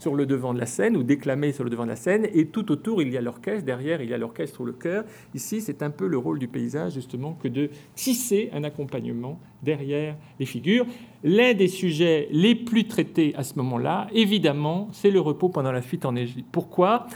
sur 0.03 0.15
le 0.15 0.25
devant 0.25 0.53
de 0.53 0.59
la 0.59 0.65
scène 0.65 0.97
ou 0.97 1.03
déclamer 1.03 1.53
sur 1.53 1.63
le 1.63 1.69
devant 1.69 1.85
de 1.85 1.89
la 1.89 1.95
scène, 1.95 2.27
et 2.33 2.47
tout 2.47 2.71
autour 2.71 3.01
il 3.01 3.09
y 3.09 3.17
a 3.17 3.21
l'orchestre, 3.21 3.65
derrière 3.65 4.01
il 4.01 4.09
y 4.09 4.13
a 4.13 4.17
l'orchestre 4.17 4.59
ou 4.59 4.65
le 4.65 4.73
chœur. 4.73 5.05
Ici 5.33 5.61
c'est 5.61 5.81
un 5.81 5.89
peu 5.89 6.07
le 6.07 6.17
rôle 6.17 6.39
du 6.39 6.49
paysage 6.49 6.93
justement 6.93 7.33
que 7.41 7.47
de 7.47 7.69
tisser 7.95 8.49
un 8.53 8.65
accompagnement 8.65 9.39
derrière 9.63 10.17
les 10.39 10.45
figures. 10.45 10.85
L'un 11.23 11.53
des 11.53 11.69
sujets 11.69 12.27
les 12.31 12.53
plus 12.53 12.85
traités 12.85 13.33
à 13.35 13.43
ce 13.43 13.55
moment-là, 13.55 14.07
évidemment, 14.13 14.89
c'est 14.91 15.09
le 15.09 15.21
repos 15.21 15.47
pendant 15.47 15.71
la 15.71 15.81
fuite 15.81 16.05
en 16.05 16.17
Égypte. 16.17 16.49
Pourquoi? 16.51 17.07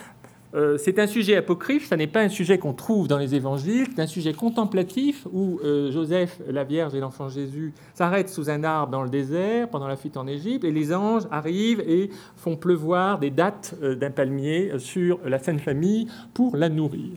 Euh, 0.57 0.77
c'est 0.79 0.97
un 0.97 1.05
sujet 1.05 1.35
apocryphe, 1.35 1.87
ce 1.87 1.93
n'est 1.93 2.07
pas 2.07 2.21
un 2.21 2.29
sujet 2.29 2.57
qu'on 2.57 2.73
trouve 2.73 3.07
dans 3.07 3.19
les 3.19 3.35
évangiles, 3.35 3.85
c'est 3.95 4.01
un 4.01 4.07
sujet 4.07 4.33
contemplatif 4.33 5.27
où 5.31 5.59
euh, 5.63 5.91
Joseph, 5.91 6.41
la 6.49 6.63
Vierge 6.63 6.95
et 6.95 6.99
l'enfant 6.99 7.29
Jésus 7.29 7.73
s'arrêtent 7.93 8.29
sous 8.29 8.49
un 8.49 8.63
arbre 8.63 8.91
dans 8.91 9.03
le 9.03 9.09
désert 9.09 9.69
pendant 9.69 9.87
la 9.87 9.95
fuite 9.95 10.17
en 10.17 10.25
Égypte 10.25 10.63
et 10.63 10.71
les 10.71 10.95
anges 10.95 11.27
arrivent 11.29 11.81
et 11.81 12.09
font 12.35 12.55
pleuvoir 12.55 13.19
des 13.19 13.29
dattes 13.29 13.75
euh, 13.83 13.93
d'un 13.93 14.09
palmier 14.09 14.71
sur 14.79 15.19
la 15.25 15.37
Sainte 15.37 15.61
Famille 15.61 16.07
pour 16.33 16.57
la 16.57 16.69
nourrir. 16.69 17.11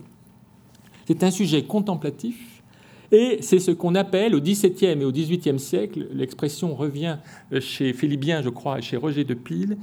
C'est 1.07 1.23
un 1.23 1.31
sujet 1.31 1.63
contemplatif 1.63 2.61
et 3.11 3.39
c'est 3.41 3.59
ce 3.59 3.71
qu'on 3.71 3.95
appelle 3.95 4.35
au 4.35 4.39
XVIIe 4.39 5.01
et 5.01 5.05
au 5.05 5.11
XVIIIe 5.11 5.59
siècle, 5.59 6.07
l'expression 6.13 6.75
revient 6.75 7.17
chez 7.59 7.91
Philibien, 7.91 8.43
je 8.43 8.49
crois, 8.49 8.77
et 8.77 8.81
chez 8.81 8.97
Roger 8.97 9.25
de 9.25 9.33
Pile, 9.33 9.77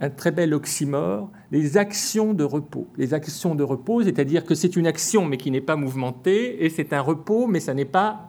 un 0.00 0.10
très 0.10 0.30
bel 0.30 0.52
oxymore, 0.54 1.30
les 1.54 1.76
actions 1.76 2.34
de 2.34 2.42
repos. 2.42 2.88
Les 2.96 3.14
actions 3.14 3.54
de 3.54 3.62
repos, 3.62 4.02
c'est-à-dire 4.02 4.44
que 4.44 4.56
c'est 4.56 4.74
une 4.74 4.88
action 4.88 5.24
mais 5.24 5.36
qui 5.36 5.52
n'est 5.52 5.60
pas 5.60 5.76
mouvementée, 5.76 6.64
et 6.64 6.68
c'est 6.68 6.92
un 6.92 7.00
repos, 7.00 7.46
mais 7.46 7.60
euh, 7.68 7.84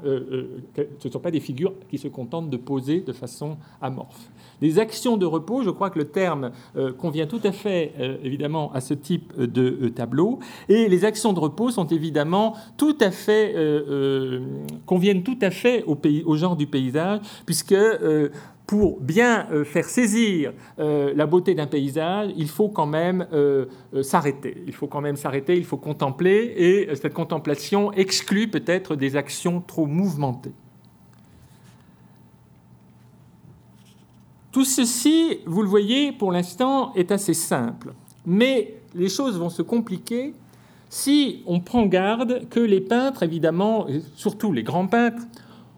euh, 0.06 0.62
ce 1.00 1.08
ne 1.08 1.12
sont 1.12 1.20
pas 1.20 1.32
des 1.32 1.40
figures 1.40 1.74
qui 1.90 1.98
se 1.98 2.08
contentent 2.08 2.52
de 2.52 2.58
poser 2.58 3.00
de 3.02 3.14
façon 3.14 3.58
amorphe. 3.82 4.30
Les 4.62 4.78
actions 4.78 5.18
de 5.18 5.26
repos, 5.26 5.64
je 5.64 5.72
crois 5.72 5.90
que 5.90 5.98
le 5.98 6.06
terme 6.06 6.52
euh, 6.78 6.94
convient 6.94 7.26
tout 7.26 7.42
à 7.44 7.52
fait, 7.52 7.94
évidemment, 8.24 8.72
à 8.74 8.80
ce 8.80 8.94
type 8.94 9.34
de 9.36 9.90
tableau, 9.90 10.38
et 10.70 10.88
les 10.88 11.04
actions 11.04 11.34
de 11.34 11.40
repos 11.40 11.72
sont 11.72 11.88
évidemment 11.88 12.54
tout 12.78 12.98
à 13.02 13.10
fait, 13.10 13.56
conviennent 14.86 15.24
tout 15.24 15.40
à 15.42 15.50
fait 15.50 15.84
au 15.84 16.36
genre 16.36 16.56
du 16.56 16.68
paysage, 16.68 17.22
puisque 17.46 17.76
pour 18.68 19.00
bien 19.00 19.48
euh, 19.52 19.64
faire 19.64 19.86
saisir 19.86 20.54
euh, 20.80 21.14
la 21.16 21.26
beauté 21.26 21.54
d'un 21.54 21.68
paysage, 21.68 22.32
il 22.36 22.50
faut 22.50 22.70
quand 22.70 22.88
même 22.88 23.28
euh, 23.32 23.66
s'arrêter. 24.02 24.64
Il 24.66 24.74
faut 24.74 24.88
quand 24.88 25.02
même 25.02 25.16
s'arrêter, 25.16 25.56
il 25.56 25.66
faut 25.66 25.78
contempler, 25.78 26.54
et 26.58 26.96
cette 26.96 27.14
contemplation 27.14 27.92
exclut 27.94 28.48
peut-être 28.50 28.96
des 28.96 29.16
actions 29.16 29.62
trop 29.62 29.86
mouvementées. 29.86 30.54
Tout 34.52 34.66
ceci, 34.66 35.40
vous 35.46 35.62
le 35.62 35.68
voyez, 35.68 36.14
pour 36.14 36.32
l'instant, 36.32 36.94
est 36.94 37.12
assez 37.12 37.34
simple. 37.34 37.94
Mais 38.26 38.76
les 38.96 39.10
choses 39.10 39.38
vont 39.38 39.50
se 39.50 39.62
compliquer 39.62 40.34
si 40.90 41.44
on 41.46 41.60
prend 41.60 41.86
garde 41.86 42.48
que 42.50 42.62
les 42.62 42.80
peintres, 42.80 43.24
évidemment, 43.24 43.86
surtout 44.16 44.54
les 44.54 44.64
grands 44.64 44.88
peintres, 44.88 45.24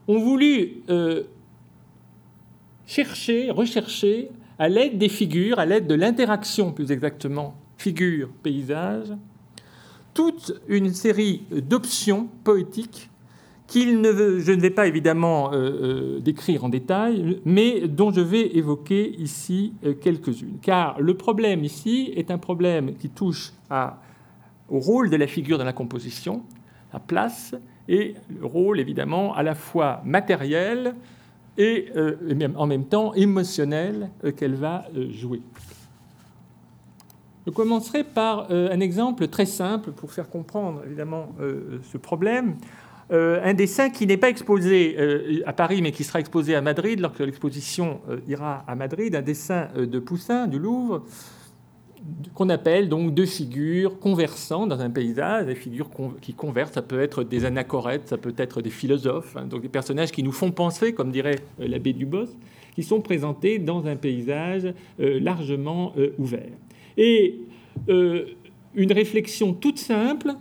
ont 0.07 0.19
voulu 0.19 0.83
chercher, 2.87 3.51
rechercher, 3.51 4.31
à 4.57 4.69
l'aide 4.69 4.97
des 4.97 5.09
figures, 5.09 5.59
à 5.59 5.67
l'aide 5.67 5.85
de 5.85 5.93
l'interaction 5.93 6.71
plus 6.71 6.91
exactement, 6.91 7.55
figure-paysage, 7.77 9.13
toute 10.15 10.59
une 10.67 10.91
série 10.91 11.43
d'options 11.51 12.27
poétiques 12.43 13.11
qu'il 13.67 13.99
ne 13.99 14.39
je 14.39 14.51
ne 14.51 14.61
vais 14.61 14.69
pas 14.69 14.87
évidemment 14.87 15.51
euh, 15.51 15.57
euh, 15.57 16.19
décrire 16.19 16.63
en 16.63 16.69
détail, 16.69 17.41
mais 17.45 17.87
dont 17.87 18.11
je 18.11 18.21
vais 18.21 18.55
évoquer 18.57 19.13
ici 19.19 19.73
euh, 19.85 19.93
quelques-unes. 19.93 20.57
Car 20.61 20.99
le 21.01 21.15
problème 21.15 21.63
ici 21.63 22.11
est 22.15 22.31
un 22.31 22.37
problème 22.37 22.95
qui 22.95 23.09
touche 23.09 23.51
au 24.69 24.79
rôle 24.79 25.09
de 25.09 25.17
la 25.17 25.27
figure 25.27 25.57
dans 25.57 25.65
la 25.65 25.73
composition, 25.73 26.43
la 26.93 26.99
place, 26.99 27.55
et 27.89 28.15
le 28.39 28.45
rôle 28.45 28.79
évidemment 28.79 29.35
à 29.35 29.43
la 29.43 29.53
fois 29.53 30.01
matériel, 30.05 30.95
et, 31.57 31.87
euh, 31.95 32.15
en 32.55 32.67
même 32.67 32.85
temps 32.85 33.13
émotionnelle 33.13 34.09
euh, 34.23 34.31
qu'elle 34.31 34.55
va 34.55 34.85
euh, 34.95 35.11
jouer. 35.11 35.41
Je 37.45 37.51
commencerai 37.51 38.03
par 38.03 38.51
un 38.51 38.79
exemple 38.81 39.29
très 39.29 39.45
simple 39.45 39.91
pour 39.91 40.11
faire 40.11 40.29
comprendre 40.29 40.81
évidemment 40.85 41.29
ce 41.81 41.97
problème. 41.97 42.57
un 43.09 43.53
dessin 43.53 43.89
qui 43.89 44.05
n'est 44.05 44.17
pas 44.17 44.27
exposé 44.27 44.97
à 45.45 45.53
Paris 45.53 45.81
mais 45.81 45.93
qui 45.93 46.03
sera 46.03 46.19
exposé 46.19 46.55
à 46.55 46.61
Madrid 46.61 46.99
lorsque 46.99 47.21
l'exposition 47.21 48.01
ira 48.27 48.65
à 48.67 48.75
Madrid, 48.75 49.15
un 49.15 49.21
dessin 49.21 49.69
de 49.77 49.97
Poussin 49.99 50.47
du 50.47 50.59
Louvre 50.59 51.05
qu'on 52.33 52.49
appelle 52.49 52.89
donc 52.89 53.13
deux 53.13 53.25
figures 53.25 53.99
conversant 53.99 54.67
dans 54.67 54.79
un 54.79 54.89
paysage, 54.89 55.47
des 55.47 55.55
figures 55.55 55.89
qui 56.21 56.33
conversent, 56.33 56.73
ça 56.73 56.81
peut 56.81 57.01
être 57.01 57.23
des 57.23 57.45
anachorètes, 57.45 58.07
ça 58.07 58.17
peut 58.17 58.33
être 58.37 58.61
des 58.61 58.69
philosophes, 58.69 59.35
hein, 59.35 59.45
donc 59.45 59.61
des 59.61 59.69
personnages 59.69 60.11
qui 60.11 60.23
nous 60.23 60.31
font 60.31 60.51
penser, 60.51 60.93
comme 60.93 61.11
dirait 61.11 61.39
euh, 61.59 61.67
l'abbé 61.67 61.93
Dubos, 61.93 62.27
qui 62.75 62.83
sont 62.83 63.01
présentés 63.01 63.59
dans 63.59 63.85
un 63.87 63.95
paysage 63.95 64.73
euh, 64.99 65.19
largement 65.19 65.93
euh, 65.97 66.13
ouvert. 66.17 66.51
Et 66.97 67.41
une 67.87 68.91
réflexion 68.91 69.53
toute 69.53 69.77
simple 69.77 70.33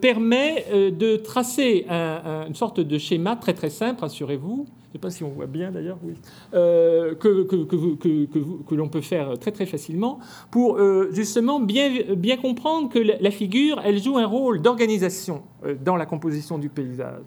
permet 0.00 0.64
de 0.72 1.16
tracer 1.16 1.84
une 1.86 2.54
sorte 2.54 2.80
de 2.80 2.96
schéma 2.96 3.36
très 3.36 3.52
très 3.52 3.68
simple, 3.68 4.00
rassurez-vous, 4.00 4.66
ne 4.90 4.98
sais 4.98 4.98
pas 4.98 5.10
si 5.10 5.22
on 5.22 5.28
voit 5.28 5.46
bien 5.46 5.70
d'ailleurs, 5.70 5.98
oui, 6.02 6.14
euh, 6.54 7.14
que, 7.14 7.44
que, 7.44 8.64
que, 8.64 8.74
l'on 8.74 8.88
peut 8.88 9.00
faire 9.00 9.38
très 9.38 9.52
très 9.52 9.66
facilement, 9.66 10.18
pour 10.50 10.78
euh, 10.78 11.08
justement 11.12 11.60
bien, 11.60 11.90
bien 12.16 12.36
comprendre 12.36 12.88
que 12.88 12.98
la 12.98 13.30
figure, 13.30 13.80
elle 13.84 14.02
joue 14.02 14.18
un 14.18 14.26
rôle 14.26 14.60
d'organisation 14.60 15.42
euh, 15.64 15.76
dans 15.80 15.94
la 15.94 16.06
composition 16.06 16.58
du 16.58 16.68
paysage. 16.68 17.22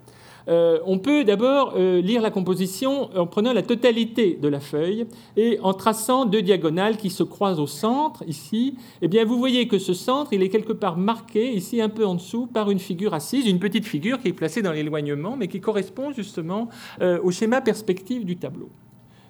Euh, 0.48 0.78
on 0.84 0.98
peut 0.98 1.24
d'abord 1.24 1.74
euh, 1.76 2.00
lire 2.00 2.20
la 2.20 2.30
composition 2.30 3.10
en 3.16 3.26
prenant 3.26 3.52
la 3.52 3.62
totalité 3.62 4.38
de 4.40 4.48
la 4.48 4.60
feuille 4.60 5.06
et 5.36 5.58
en 5.62 5.72
traçant 5.72 6.26
deux 6.26 6.42
diagonales 6.42 6.96
qui 6.96 7.10
se 7.10 7.22
croisent 7.22 7.60
au 7.60 7.66
centre, 7.66 8.22
ici. 8.26 8.76
Eh 9.00 9.08
bien, 9.08 9.24
vous 9.24 9.38
voyez 9.38 9.68
que 9.68 9.78
ce 9.78 9.94
centre, 9.94 10.32
il 10.32 10.42
est 10.42 10.50
quelque 10.50 10.72
part 10.72 10.98
marqué, 10.98 11.52
ici 11.52 11.80
un 11.80 11.88
peu 11.88 12.04
en 12.04 12.14
dessous, 12.14 12.46
par 12.46 12.70
une 12.70 12.78
figure 12.78 13.14
assise, 13.14 13.46
une 13.46 13.58
petite 13.58 13.86
figure 13.86 14.20
qui 14.20 14.28
est 14.28 14.32
placée 14.32 14.62
dans 14.62 14.72
l'éloignement, 14.72 15.36
mais 15.36 15.48
qui 15.48 15.60
correspond 15.60 16.12
justement 16.12 16.68
euh, 17.00 17.18
au 17.22 17.30
schéma 17.30 17.60
perspective 17.60 18.24
du 18.24 18.36
tableau. 18.36 18.68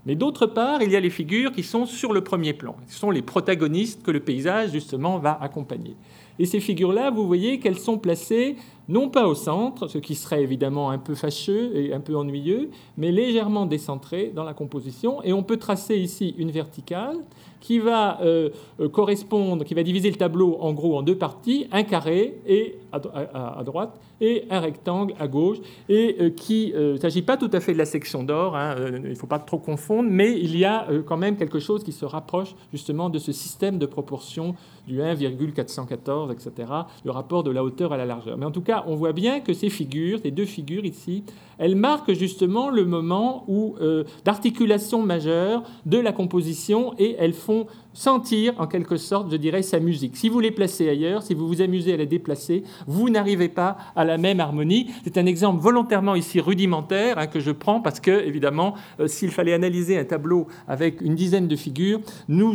Mais 0.07 0.17
d'autre 0.17 0.47
part, 0.47 0.83
il 0.83 0.91
y 0.91 0.97
a 0.97 1.01
les 1.01 1.11
figures 1.11 1.53
qui 1.53 1.63
sont 1.63 1.87
sur 1.87 2.13
le 2.13 2.23
premier 2.23 2.53
plan. 2.53 2.77
Ce 2.89 2.99
sont 2.99 3.11
les 3.11 3.23
protagonistes 3.23 4.03
que 4.03 4.11
le 4.11 4.21
paysage, 4.21 4.73
justement, 4.73 5.19
va 5.19 5.39
accompagner. 5.41 5.97
Et 6.39 6.47
ces 6.47 6.61
figures-là, 6.61 7.11
vous 7.11 7.27
voyez 7.27 7.59
qu'elles 7.59 7.79
sont 7.79 7.97
placées 7.97 8.57
non 8.89 9.09
pas 9.09 9.27
au 9.27 9.35
centre, 9.35 9.89
ce 9.89 9.99
qui 9.99 10.15
serait 10.15 10.43
évidemment 10.43 10.91
un 10.91 10.99
peu 10.99 11.15
fâcheux 11.15 11.77
et 11.77 11.93
un 11.93 12.01
peu 12.01 12.17
ennuyeux, 12.17 12.71
mais 12.97 13.13
légèrement 13.13 13.67
décentrées 13.67 14.33
dans 14.35 14.45
la 14.45 14.55
composition. 14.55 15.23
Et 15.23 15.33
on 15.33 15.43
peut 15.43 15.57
tracer 15.57 15.97
ici 15.97 16.35
une 16.39 16.51
verticale 16.51 17.17
qui 17.61 17.79
va 17.79 18.21
euh, 18.21 18.51
euh, 18.81 18.91
correspondre, 18.91 19.65
qui 19.65 19.73
va 19.73 19.83
diviser 19.83 20.11
le 20.11 20.17
tableau 20.17 20.59
en 20.61 20.73
gros 20.75 20.99
en 20.99 21.03
deux 21.03 21.17
parties, 21.17 21.67
un 21.73 21.83
carré 21.83 22.37
et 22.47 22.77
à, 22.95 23.63
droite 23.65 23.99
et 24.21 24.45
un 24.51 24.61
rectangle 24.61 25.15
à 25.19 25.29
gauche, 25.29 25.59
et 25.89 26.17
euh, 26.21 26.31
qui 26.31 26.73
ne 26.75 26.97
s'agit 26.97 27.23
pas 27.23 27.37
tout 27.37 27.51
à 27.53 27.61
fait 27.61 27.73
de 27.73 27.79
la 27.79 27.85
section 27.85 28.23
d'or, 28.23 28.57
hein, 28.57 28.75
il 28.79 29.11
ne 29.11 29.15
faut 29.15 29.27
pas 29.27 29.39
trop 29.39 29.59
confondre, 29.59 30.09
mais 30.11 30.39
il 30.39 30.57
y 30.57 30.65
a 30.65 30.87
quand 31.07 31.17
même 31.17 31.37
quelque 31.37 31.59
chose 31.59 31.85
qui 31.85 31.93
se 31.93 32.05
rapproche 32.05 32.55
justement 32.73 33.11
de 33.11 33.19
ce 33.19 33.33
système 33.33 33.79
de 33.79 33.87
proportion 33.87 34.55
du 34.87 35.01
1,414, 35.01 36.31
etc., 36.31 36.69
le 37.05 37.11
rapport 37.11 37.43
de 37.43 37.51
la 37.51 37.65
hauteur 37.65 37.93
à 37.93 37.97
la 37.97 38.05
largeur. 38.05 38.37
Mais 38.37 38.45
en 38.45 38.51
tout 38.51 38.61
cas, 38.61 38.85
on 38.87 38.97
voit 38.97 39.13
bien 39.13 39.41
que 39.41 39.53
ces 39.53 39.71
figures, 39.71 40.19
ces 40.23 40.31
deux 40.31 40.45
figures 40.45 40.85
ici, 40.85 41.25
elles 41.59 41.77
marquent 41.77 42.13
justement 42.13 42.69
le 42.69 42.85
moment 42.85 43.45
où 43.49 43.77
d'articulation 44.25 45.03
majeure 45.03 45.63
de 45.87 45.99
la 45.99 46.13
composition 46.13 46.95
et 46.99 47.17
elles 47.19 47.33
font 47.33 47.67
sentir 47.95 48.55
en 48.59 48.67
quelque 48.67 48.97
sorte, 48.97 49.31
je 49.31 49.37
dirais, 49.37 49.63
sa 49.63 49.81
musique. 49.81 50.17
Si 50.17 50.29
vous 50.29 50.41
les 50.41 50.51
placez 50.51 50.89
ailleurs, 50.89 51.23
si 51.23 51.33
vous 51.33 51.47
vous 51.47 51.63
amusez 51.63 51.95
à 51.95 51.97
la 51.97 52.07
déplacer, 52.07 52.65
vous 52.87 53.09
n'arrivez 53.09 53.49
pas 53.49 53.79
à 53.97 54.05
la 54.05 54.19
même 54.19 54.41
harmonie. 54.41 54.91
C'est 55.05 55.17
un 55.17 55.27
exemple 55.27 55.63
volontairement 55.63 56.15
ici 56.15 56.41
rudimentaire 56.41 57.19
hein, 57.19 57.27
que 57.27 57.41
je 57.41 57.53
prends 57.53 57.81
parce 57.81 58.01
que, 58.01 58.11
évidemment, 58.11 58.75
euh, 59.01 59.07
s'il 59.07 59.31
fallait 59.31 59.55
analyser 59.55 59.99
un 59.99 60.05
tableau 60.05 60.49
avec 60.69 61.01
une 61.01 61.15
dizaine 61.15 61.49
de 61.49 61.57
figures, 61.57 62.01
nous, 62.29 62.55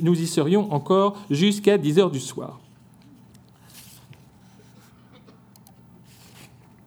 nous 0.00 0.20
y 0.20 0.26
serions 0.26 0.72
encore 0.72 1.18
jusqu'à 1.30 1.76
10 1.76 1.98
heures 1.98 2.10
du 2.10 2.20
soir. 2.20 2.60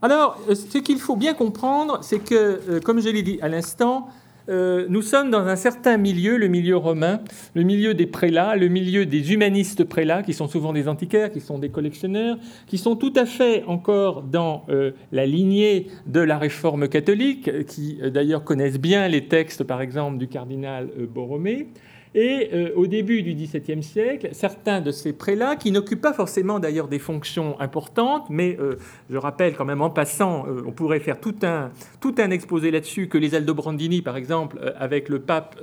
Alors, 0.02 0.38
euh, 0.50 0.56
ce 0.56 0.80
qu'il 0.80 1.00
faut 1.00 1.16
bien 1.16 1.34
comprendre, 1.34 2.00
c'est 2.02 2.20
que, 2.20 2.62
euh, 2.70 2.80
comme 2.80 3.00
je 3.02 3.10
l'ai 3.10 3.22
dit 3.22 3.38
à 3.42 3.48
l'instant, 3.48 4.08
euh, 4.50 4.86
nous 4.90 5.02
sommes 5.02 5.30
dans 5.30 5.48
un 5.48 5.56
certain 5.56 5.98
milieu, 5.98 6.38
le 6.38 6.48
milieu 6.48 6.78
romain, 6.78 7.22
le 7.54 7.64
milieu 7.64 7.94
des 7.94 8.08
prélats, 8.08 8.56
le 8.56 8.68
milieu 8.68 9.06
des 9.06 9.34
humanistes 9.34 9.84
prélats, 9.84 10.24
qui 10.24 10.34
sont 10.34 10.48
souvent 10.48 10.74
des 10.74 10.88
antiquaires, 10.88 11.32
qui 11.32 11.42
sont 11.42 11.60
des 11.60 11.70
collectionneurs, 11.70 12.38
qui 12.68 12.78
sont 12.78 12.96
tout 12.96 13.14
à 13.16 13.26
fait 13.26 13.64
encore 13.66 14.24
dans 14.24 14.66
euh, 14.70 14.92
la 15.12 15.26
lignée 15.26 15.88
de 16.08 16.20
la 16.20 16.38
réforme 16.38 16.88
catholique, 16.88 17.66
qui 17.66 18.00
euh, 18.02 18.10
d'ailleurs 18.10 18.44
connaissent 18.44 18.80
bien 18.80 19.08
les 19.08 19.28
textes, 19.28 19.64
par 19.64 19.82
exemple, 19.82 20.18
du 20.18 20.28
cardinal 20.28 20.90
Borromée. 21.14 21.68
Et 22.14 22.50
euh, 22.54 22.72
au 22.76 22.88
début 22.88 23.24
du 23.24 23.34
XVIIe 23.34 23.82
siècle, 23.82 24.30
certains 24.34 24.82
de 24.82 24.92
ces 24.92 25.14
prélats, 25.14 25.56
qui 25.56 25.72
n'occupent 25.72 26.02
pas 26.02 26.12
forcément 26.12 26.60
d'ailleurs 26.60 26.90
des 26.90 27.00
fonctions 27.00 27.58
importantes, 27.62 28.26
mais 28.30 28.58
euh, 28.60 28.76
je 29.10 29.18
rappelle 29.18 29.56
quand 29.56 29.64
même 29.64 29.82
en 29.82 29.90
passant, 29.90 30.46
euh, 30.46 30.62
on 30.66 30.72
pourrait 30.72 31.00
faire 31.00 31.22
tout 31.22 31.36
un, 31.44 31.70
tout 32.02 32.14
un 32.18 32.30
exposé 32.32 32.70
là-dessus, 32.70 33.08
que 33.08 33.18
les 33.18 33.34
Aldobrandini, 33.34 34.02
par 34.02 34.18
exemple, 34.18 34.60
avec 34.78 35.08
le 35.08 35.20
pape 35.20 35.60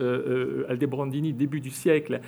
Aldobrandini 0.69 1.33
début 1.33 1.61
du 1.61 1.71
siècle, 1.71 2.21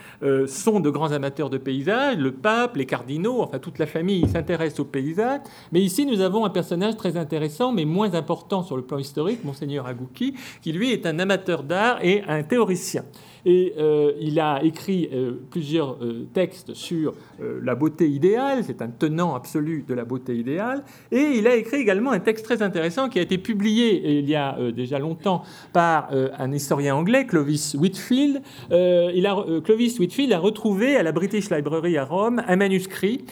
sont 0.46 0.80
de 0.80 0.90
grands 0.90 1.12
amateurs 1.12 1.50
de 1.50 1.58
paysages. 1.58 2.16
Le 2.16 2.32
pape, 2.32 2.76
les 2.76 2.86
cardinaux, 2.86 3.42
enfin 3.42 3.58
toute 3.58 3.78
la 3.78 3.86
famille 3.86 4.28
s'intéresse 4.28 4.78
aux 4.80 4.84
paysages. 4.84 5.40
Mais 5.72 5.80
ici, 5.80 6.06
nous 6.06 6.20
avons 6.20 6.44
un 6.44 6.50
personnage 6.50 6.96
très 6.96 7.16
intéressant, 7.16 7.72
mais 7.72 7.84
moins 7.84 8.14
important 8.14 8.62
sur 8.62 8.76
le 8.76 8.82
plan 8.82 8.98
historique, 8.98 9.44
Monseigneur 9.44 9.86
Agouki, 9.86 10.34
qui 10.62 10.72
lui 10.72 10.92
est 10.92 11.06
un 11.06 11.18
amateur 11.18 11.62
d'art 11.62 11.98
et 12.02 12.22
un 12.26 12.42
théoricien. 12.42 13.04
Et 13.44 13.74
euh, 13.78 14.12
il 14.20 14.38
a 14.40 14.62
écrit 14.62 15.08
euh, 15.12 15.32
plusieurs 15.50 15.96
euh, 16.02 16.26
textes 16.32 16.74
sur 16.74 17.14
la 17.62 17.74
beauté 17.74 18.06
idéale, 18.06 18.62
c'est 18.64 18.82
un 18.82 18.88
tenant 18.88 19.34
absolu 19.34 19.84
de 19.88 19.94
la 19.94 20.04
beauté 20.04 20.36
idéale. 20.36 20.84
Et 21.10 21.38
il 21.38 21.46
a 21.46 21.56
écrit 21.56 21.78
également 21.78 22.10
un 22.10 22.18
texte 22.18 22.44
très 22.44 22.62
intéressant 22.62 23.08
qui 23.08 23.18
a 23.18 23.22
été 23.22 23.38
publié 23.38 24.18
il 24.18 24.28
y 24.28 24.34
a 24.34 24.58
déjà 24.72 24.98
longtemps 24.98 25.42
par 25.72 26.10
un 26.12 26.52
historien 26.52 26.94
anglais, 26.94 27.24
Clovis 27.24 27.74
Whitfield. 27.78 28.42
Clovis 28.68 29.98
Whitfield 29.98 30.32
a 30.34 30.38
retrouvé 30.38 30.96
à 30.96 31.02
la 31.02 31.12
British 31.12 31.50
Library 31.50 31.96
à 31.96 32.04
Rome 32.04 32.42
un 32.46 32.56
manuscrit 32.56 33.24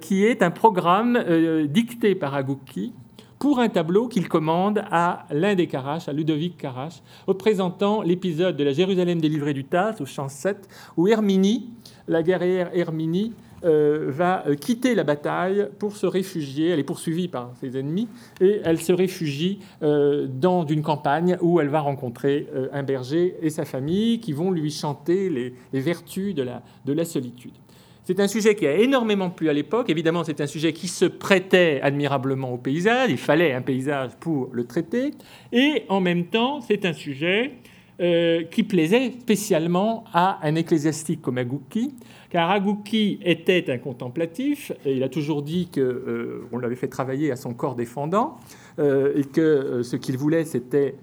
qui 0.00 0.24
est 0.24 0.42
un 0.42 0.50
programme 0.50 1.18
dicté 1.66 2.14
par 2.14 2.34
Agouki 2.34 2.92
pour 3.40 3.58
un 3.58 3.70
tableau 3.70 4.06
qu'il 4.06 4.28
commande 4.28 4.84
à 4.90 5.24
l'un 5.30 5.54
des 5.54 5.66
Caraches, 5.66 6.08
à 6.08 6.12
Ludovic 6.12 6.58
Carache, 6.58 7.00
représentant 7.26 8.02
l'épisode 8.02 8.54
de 8.54 8.62
la 8.62 8.72
Jérusalem 8.72 9.18
délivrée 9.18 9.54
du 9.54 9.64
Tasse, 9.64 10.02
au 10.02 10.06
champ 10.06 10.28
7, 10.28 10.68
où 10.98 11.08
Herminie, 11.08 11.70
la 12.06 12.22
guerrière 12.22 12.70
Herminie, 12.74 13.32
euh, 13.64 14.06
va 14.08 14.46
euh, 14.46 14.54
quitter 14.56 14.94
la 14.94 15.04
bataille 15.04 15.68
pour 15.78 15.96
se 15.96 16.04
réfugier. 16.06 16.68
Elle 16.68 16.80
est 16.80 16.84
poursuivie 16.84 17.28
par 17.28 17.52
ses 17.60 17.78
ennemis 17.78 18.08
et 18.42 18.60
elle 18.62 18.80
se 18.80 18.92
réfugie 18.92 19.60
euh, 19.82 20.26
dans 20.26 20.66
une 20.66 20.82
campagne 20.82 21.38
où 21.40 21.60
elle 21.60 21.68
va 21.68 21.80
rencontrer 21.80 22.46
un 22.72 22.82
berger 22.82 23.36
et 23.40 23.48
sa 23.48 23.64
famille 23.64 24.20
qui 24.20 24.34
vont 24.34 24.50
lui 24.50 24.70
chanter 24.70 25.30
les, 25.30 25.80
vertus 25.80 26.34
de 26.34 26.42
la, 26.42 26.62
de 26.84 26.92
la 26.92 27.06
solitude. 27.06 27.54
C'est 28.10 28.18
un 28.18 28.26
sujet 28.26 28.56
qui 28.56 28.66
a 28.66 28.76
énormément 28.76 29.30
plu 29.30 29.48
à 29.48 29.52
l'époque. 29.52 29.88
Évidemment, 29.88 30.24
c'est 30.24 30.40
un 30.40 30.48
sujet 30.48 30.72
qui 30.72 30.88
se 30.88 31.04
prêtait 31.04 31.78
admirablement 31.80 32.52
au 32.52 32.56
paysage. 32.56 33.08
Il 33.08 33.16
fallait 33.16 33.52
un 33.52 33.62
paysage 33.62 34.10
pour 34.18 34.48
le 34.52 34.64
traiter. 34.64 35.12
Et 35.52 35.84
en 35.88 36.00
même 36.00 36.24
temps, 36.24 36.60
c'est 36.60 36.84
un 36.86 36.92
sujet 36.92 37.52
euh, 38.00 38.42
qui 38.50 38.64
plaisait 38.64 39.12
spécialement 39.12 40.02
à 40.12 40.40
un 40.44 40.56
ecclésiastique 40.56 41.22
comme 41.22 41.38
Agouki, 41.38 41.94
car 42.30 42.50
Agouki 42.50 43.20
était 43.24 43.70
un 43.70 43.78
contemplatif, 43.78 44.72
et 44.84 44.96
il 44.96 45.04
a 45.04 45.08
toujours 45.08 45.42
dit 45.42 45.68
qu'on 45.72 45.80
euh, 45.80 46.60
l'avait 46.60 46.74
fait 46.74 46.88
travailler 46.88 47.30
à 47.30 47.36
son 47.36 47.54
corps 47.54 47.76
défendant, 47.76 48.38
euh, 48.80 49.12
et 49.14 49.22
que 49.22 49.84
ce 49.84 49.94
qu'il 49.94 50.16
voulait, 50.18 50.44
c'était 50.44 50.96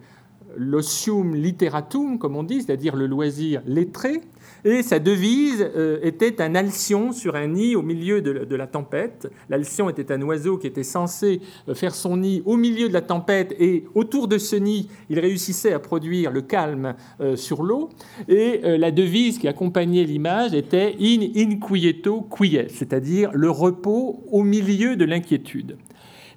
l'osium 0.57 1.35
literatum, 1.35 2.19
comme 2.19 2.35
on 2.35 2.43
dit, 2.43 2.63
c'est-à-dire 2.63 2.97
le 2.97 3.05
loisir 3.05 3.61
lettré, 3.65 4.19
et 4.65 4.83
sa 4.83 4.99
devise 4.99 5.65
euh, 5.75 5.99
était 6.01 6.41
un 6.41 6.55
alcyon 6.55 7.11
sur 7.11 7.35
un 7.35 7.47
nid 7.47 7.75
au 7.75 7.81
milieu 7.81 8.21
de, 8.21 8.55
la 8.55 8.67
tempête. 8.67 9.31
L'alcyon 9.49 9.89
était 9.89 10.11
un 10.11 10.21
oiseau 10.21 10.57
qui 10.57 10.67
était 10.67 10.83
censé 10.83 11.41
euh, 11.67 11.75
faire 11.75 11.93
son 11.93 12.17
nid 12.17 12.41
au 12.45 12.57
milieu 12.57 12.87
de 12.87 12.93
la 12.93 13.01
tempête 13.01 13.55
et 13.59 13.85
autour 13.95 14.27
de 14.27 14.37
ce 14.37 14.55
nid, 14.55 14.89
il 15.09 15.19
réussissait 15.19 15.73
à 15.73 15.79
produire 15.79 16.31
le 16.31 16.41
calme 16.41 16.95
euh, 17.21 17.35
sur 17.35 17.63
l'eau. 17.63 17.89
Et 18.27 18.61
la 18.63 18.91
devise 18.91 19.37
qui 19.37 19.47
accompagnait 19.47 20.03
l'image 20.03 20.53
était 20.53 20.95
in 20.99 21.21
inquieto 21.35 22.21
quies, 22.21 22.67
c'est-à-dire 22.69 23.31
le 23.33 23.49
repos 23.49 24.23
au 24.31 24.43
milieu 24.43 24.95
de 24.95 25.05
l'inquiétude. 25.05 25.77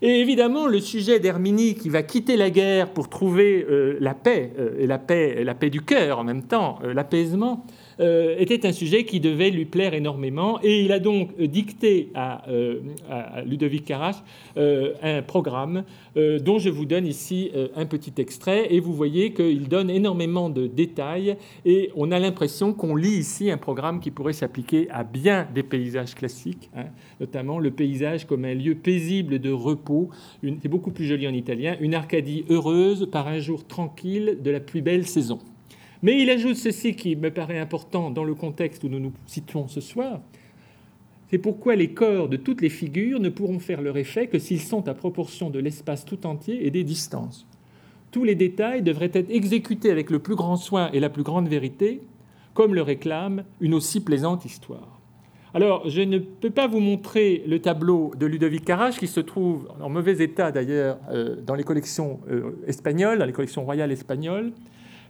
Et 0.03 0.21
évidemment, 0.21 0.67
le 0.67 0.81
sujet 0.81 1.21
d'Herminie 1.21 1.75
qui 1.75 1.89
va 1.89 2.03
quitter 2.03 2.37
la 2.37 2.51
guerre 2.51 2.91
pour 2.91 3.09
trouver 3.09 3.67
la 4.01 4.15
paix, 4.15 4.53
et 4.79 4.87
la 4.87 4.99
paix, 4.99 5.45
la 5.45 5.55
paix 5.55 5.71
du 5.71 5.83
cœur 5.83 6.19
en 6.19 6.25
même 6.25 6.43
temps, 6.43 6.79
l'apaisement, 6.83 7.67
euh, 8.01 8.35
était 8.39 8.67
un 8.67 8.73
sujet 8.73 9.05
qui 9.05 9.21
devait 9.21 9.51
lui 9.51 9.67
plaire 9.67 9.95
énormément. 9.95 10.59
Et 10.63 10.83
il 10.83 10.93
a 10.93 10.99
donc 10.99 11.31
euh, 11.39 11.47
dicté 11.47 12.11
à, 12.15 12.49
euh, 12.49 12.81
Ludovic 13.45 13.85
Carache 13.85 14.17
un 14.57 15.23
programme 15.23 15.85
dont 16.17 16.59
je 16.59 16.69
vous 16.71 16.85
donne 16.85 17.07
ici 17.07 17.51
un 17.75 17.87
petit 17.87 18.13
extrait. 18.19 18.73
Et 18.73 18.81
vous 18.81 18.93
voyez 18.93 19.33
qu'il 19.33 19.69
donne 19.69 19.91
énormément 19.91 20.51
de 20.51 20.67
détails. 20.67 21.37
Et 21.65 21.91
on 21.97 22.11
a 22.11 22.19
l'impression 22.19 22.73
qu'on 22.73 22.97
lit 22.97 23.17
ici 23.19 23.51
un 23.51 23.57
programme 23.57 24.01
qui 24.01 24.11
pourrait 24.11 24.33
s'appliquer 24.33 24.89
à 24.91 25.05
bien 25.05 25.47
des 25.55 25.63
paysages 25.63 26.15
classiques, 26.15 26.71
hein, 26.77 26.87
notamment 27.21 27.59
le 27.59 27.71
paysage 27.71 28.27
comme 28.27 28.45
un 28.45 28.55
lieu 28.55 28.75
paisible 28.75 29.39
de 29.39 29.51
repos. 29.51 30.11
C'est 30.43 30.69
beaucoup 30.69 30.91
plus 30.91 31.07
joli 31.07 31.27
en 31.29 31.35
italien. 31.35 31.77
Une 31.81 31.95
Arcadie 31.95 32.45
heureuse 32.49 33.09
par 33.11 33.29
un 33.29 33.39
jour 33.39 33.67
tranquille 33.67 34.39
de 34.43 34.51
la 34.51 34.61
plus 34.61 34.83
belle 34.83 35.07
saison. 35.07 35.39
Mais 36.03 36.23
il 36.23 36.31
ajoute 36.31 36.57
ceci 36.57 36.95
qui 36.95 37.15
me 37.17 37.31
paraît 37.31 37.59
important 37.59 38.11
dans 38.11 38.25
le 38.25 38.35
contexte 38.35 38.85
où 38.85 38.89
nous 38.89 39.01
nous 39.01 39.13
situons 39.27 39.69
ce 39.69 39.81
soir. 39.81 40.21
C'est 41.31 41.39
pourquoi 41.39 41.77
les 41.77 41.93
corps 41.93 42.29
de 42.29 42.37
toutes 42.37 42.63
les 42.63 42.71
figures 42.71 43.21
ne 43.21 43.29
pourront 43.29 43.61
faire 43.61 43.83
leur 43.83 43.97
effet 43.97 44.27
que 44.27 44.39
s'ils 44.39 44.61
sont 44.61 44.89
à 44.89 44.95
proportion 44.95 45.51
de 45.51 45.59
l'espace 45.59 46.05
tout 46.05 46.27
entier 46.27 46.67
et 46.67 46.71
des 46.71 46.85
distances. 46.85 47.47
Tous 48.11 48.25
les 48.25 48.35
détails 48.35 48.83
devraient 48.83 49.13
être 49.13 49.31
exécutés 49.31 49.91
avec 49.91 50.11
le 50.11 50.19
plus 50.19 50.35
grand 50.35 50.57
soin 50.57 50.91
et 50.93 50.99
la 50.99 51.11
plus 51.11 51.23
grande 51.23 51.49
vérité, 51.49 52.01
comme 52.55 52.75
le 52.75 52.83
réclame 52.83 53.45
une 53.61 53.75
aussi 53.75 54.01
plaisante 54.01 54.45
histoire. 54.45 55.01
Alors, 55.53 55.89
je 55.89 56.01
ne 56.01 56.19
peux 56.19 56.51
pas 56.51 56.67
vous 56.67 56.81
montrer 56.81 57.45
le 57.47 57.61
tableau 57.61 58.13
de 58.17 58.27
Ludovic 58.27 58.65
Carache, 58.65 58.99
qui 58.99 59.07
se 59.07 59.21
trouve 59.21 59.69
en 59.81 59.89
mauvais 59.89 60.23
état 60.23 60.53
d'ailleurs 60.53 60.99
euh, 61.11 61.37
dans 61.45 61.55
les 61.55 61.65
collections 61.65 62.21
euh, 62.31 62.53
espagnoles, 62.67 63.19
dans 63.19 63.25
les 63.25 63.33
collections 63.33 63.65
royales 63.65 63.91
espagnoles. 63.93 64.53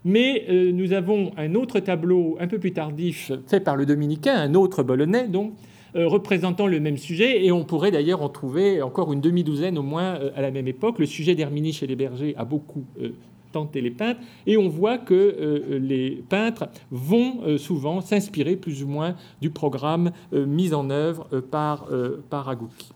Mais 0.05 0.47
euh, 0.49 0.73
nous 0.73 0.93
avons 0.93 1.33
un 1.37 1.55
autre 1.55 1.81
tableau 1.81 2.37
un 2.41 2.47
peu 2.47 2.59
plus 2.59 2.73
tardif, 2.73 3.33
fait 3.47 3.61
par 3.61 3.77
le 3.77 3.85
dominicain, 3.87 4.35
un 4.35 4.55
autre 4.55 4.83
Bolonais, 4.83 5.29
donc, 5.29 5.53
euh, 5.95 6.07
représentant 6.07 6.67
le 6.67 6.81
même 6.81 6.97
sujet, 6.97 7.45
et 7.45 7.53
on 7.53 7.65
pourrait 7.65 7.91
d'ailleurs 7.91 8.23
en 8.23 8.29
trouver 8.29 8.81
encore 8.81 9.13
une 9.13 9.21
demi-douzaine 9.21 9.77
au 9.77 9.83
moins 9.83 10.15
euh, 10.15 10.31
à 10.37 10.41
la 10.41 10.51
même 10.51 10.69
époque. 10.69 10.99
Le 10.99 11.07
sujet 11.07 11.35
d'Herminie 11.35 11.73
chez 11.73 11.87
les 11.87 11.97
bergers 11.97 12.35
a 12.39 12.45
beaucoup 12.45 12.85
tenté 13.53 13.81
les 13.81 13.91
peintres, 13.91 14.21
et 14.47 14.57
on 14.57 14.69
voit 14.69 14.97
que 14.97 15.67
les 15.69 16.23
peintres 16.29 16.69
vont 16.93 17.59
souvent 17.59 18.01
s'inspirer 18.01 18.55
plus 18.55 18.85
ou 18.85 18.87
moins 18.87 19.17
du 19.41 19.51
programme 19.51 20.13
mis 20.33 20.73
en 20.73 20.89
œuvre 20.89 21.27
par, 21.51 21.89
par 22.31 22.49
Agouki. 22.49 22.91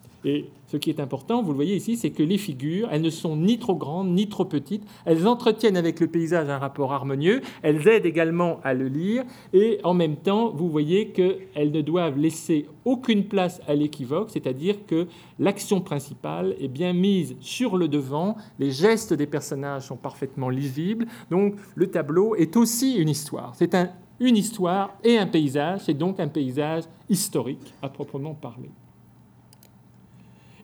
Ce 0.74 0.78
qui 0.78 0.90
est 0.90 0.98
important, 0.98 1.40
vous 1.40 1.50
le 1.50 1.54
voyez 1.54 1.76
ici, 1.76 1.96
c'est 1.96 2.10
que 2.10 2.24
les 2.24 2.36
figures, 2.36 2.88
elles 2.90 3.00
ne 3.00 3.10
sont 3.10 3.36
ni 3.36 3.60
trop 3.60 3.76
grandes 3.76 4.12
ni 4.12 4.28
trop 4.28 4.44
petites. 4.44 4.82
Elles 5.04 5.28
entretiennent 5.28 5.76
avec 5.76 6.00
le 6.00 6.08
paysage 6.08 6.48
un 6.48 6.58
rapport 6.58 6.92
harmonieux. 6.92 7.42
Elles 7.62 7.86
aident 7.86 8.06
également 8.06 8.58
à 8.64 8.74
le 8.74 8.88
lire. 8.88 9.22
Et 9.52 9.78
en 9.84 9.94
même 9.94 10.16
temps, 10.16 10.50
vous 10.50 10.68
voyez 10.68 11.10
qu'elles 11.10 11.70
ne 11.70 11.80
doivent 11.80 12.18
laisser 12.18 12.66
aucune 12.84 13.26
place 13.26 13.62
à 13.68 13.76
l'équivoque, 13.76 14.30
c'est-à-dire 14.30 14.84
que 14.84 15.06
l'action 15.38 15.80
principale 15.80 16.56
est 16.58 16.66
bien 16.66 16.92
mise 16.92 17.36
sur 17.38 17.76
le 17.76 17.86
devant. 17.86 18.36
Les 18.58 18.72
gestes 18.72 19.14
des 19.14 19.28
personnages 19.28 19.86
sont 19.86 19.96
parfaitement 19.96 20.48
lisibles. 20.48 21.06
Donc 21.30 21.54
le 21.76 21.86
tableau 21.86 22.34
est 22.34 22.56
aussi 22.56 22.96
une 22.96 23.08
histoire. 23.08 23.52
C'est 23.54 23.76
une 24.18 24.36
histoire 24.36 24.90
et 25.04 25.18
un 25.18 25.28
paysage. 25.28 25.82
C'est 25.84 25.94
donc 25.94 26.18
un 26.18 26.28
paysage 26.28 26.82
historique 27.08 27.74
à 27.80 27.88
proprement 27.88 28.34
parler. 28.34 28.70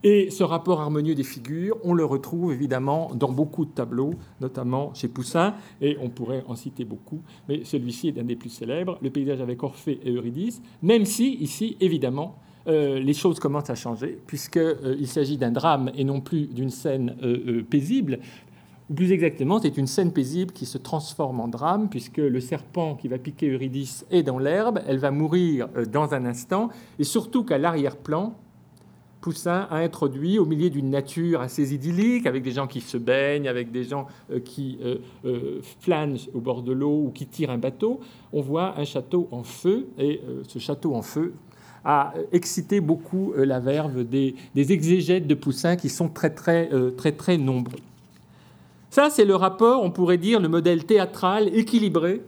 Et 0.03 0.31
ce 0.31 0.43
rapport 0.43 0.81
harmonieux 0.81 1.13
des 1.13 1.23
figures, 1.23 1.77
on 1.83 1.93
le 1.93 2.03
retrouve 2.03 2.51
évidemment 2.51 3.11
dans 3.13 3.31
beaucoup 3.31 3.65
de 3.65 3.71
tableaux, 3.71 4.15
notamment 4.39 4.93
chez 4.95 5.07
Poussin, 5.07 5.53
et 5.79 5.95
on 6.01 6.09
pourrait 6.09 6.43
en 6.47 6.55
citer 6.55 6.85
beaucoup, 6.85 7.21
mais 7.47 7.63
celui-ci 7.63 8.07
est 8.07 8.19
un 8.19 8.23
des 8.23 8.35
plus 8.35 8.49
célèbres, 8.49 8.97
le 9.01 9.11
paysage 9.11 9.41
avec 9.41 9.61
Orphée 9.61 9.99
et 10.03 10.11
Eurydice, 10.11 10.61
même 10.81 11.05
si 11.05 11.35
ici, 11.35 11.77
évidemment, 11.79 12.39
euh, 12.67 12.99
les 12.99 13.13
choses 13.13 13.39
commencent 13.39 13.69
à 13.69 13.75
changer, 13.75 14.17
puisqu'il 14.25 14.59
euh, 14.61 15.05
s'agit 15.05 15.37
d'un 15.37 15.51
drame 15.51 15.91
et 15.95 16.03
non 16.03 16.19
plus 16.19 16.47
d'une 16.47 16.69
scène 16.69 17.15
euh, 17.23 17.63
paisible. 17.63 18.19
Ou 18.89 18.93
plus 18.93 19.11
exactement, 19.11 19.59
c'est 19.59 19.77
une 19.77 19.87
scène 19.87 20.11
paisible 20.11 20.51
qui 20.51 20.65
se 20.65 20.79
transforme 20.79 21.39
en 21.39 21.47
drame, 21.47 21.89
puisque 21.89 22.17
le 22.17 22.39
serpent 22.39 22.95
qui 22.95 23.07
va 23.07 23.19
piquer 23.19 23.49
Eurydice 23.49 24.05
est 24.09 24.23
dans 24.23 24.39
l'herbe, 24.39 24.81
elle 24.87 24.97
va 24.97 25.11
mourir 25.11 25.69
dans 25.91 26.13
un 26.13 26.25
instant, 26.25 26.69
et 26.97 27.03
surtout 27.03 27.43
qu'à 27.43 27.57
l'arrière-plan, 27.57 28.35
Poussin 29.21 29.67
a 29.69 29.77
introduit 29.77 30.39
au 30.39 30.45
milieu 30.45 30.69
d'une 30.71 30.89
nature 30.89 31.41
assez 31.41 31.73
idyllique, 31.73 32.25
avec 32.25 32.43
des 32.43 32.51
gens 32.51 32.67
qui 32.67 32.81
se 32.81 32.97
baignent, 32.97 33.47
avec 33.47 33.71
des 33.71 33.83
gens 33.83 34.07
euh, 34.31 34.39
qui 34.39 34.79
euh, 34.83 34.97
euh, 35.25 35.61
flânent 35.79 36.17
au 36.33 36.39
bord 36.39 36.63
de 36.63 36.73
l'eau 36.73 37.03
ou 37.05 37.11
qui 37.11 37.27
tirent 37.27 37.51
un 37.51 37.59
bateau, 37.59 37.99
on 38.33 38.41
voit 38.41 38.77
un 38.77 38.83
château 38.83 39.27
en 39.31 39.43
feu, 39.43 39.87
et 39.99 40.21
ce 40.47 40.57
château 40.57 40.95
en 40.95 41.01
feu 41.01 41.33
a 41.83 42.13
excité 42.31 42.79
beaucoup 42.79 43.33
la 43.35 43.59
verve 43.59 44.03
des, 44.03 44.35
exégètes 44.55 45.27
de 45.27 45.35
Poussin 45.35 45.75
qui 45.75 45.89
sont 45.89 46.09
très 46.09 46.29
très 46.29 46.69
très 46.95 47.11
très 47.11 47.37
nombreux. 47.37 47.79
Ça, 48.89 49.09
c'est 49.09 49.25
le 49.25 49.35
rapport, 49.35 49.83
on 49.83 49.91
pourrait 49.91 50.17
dire, 50.17 50.39
le 50.39 50.47
modèle 50.47 50.85
théâtral 50.85 51.47
équilibré, 51.55 52.21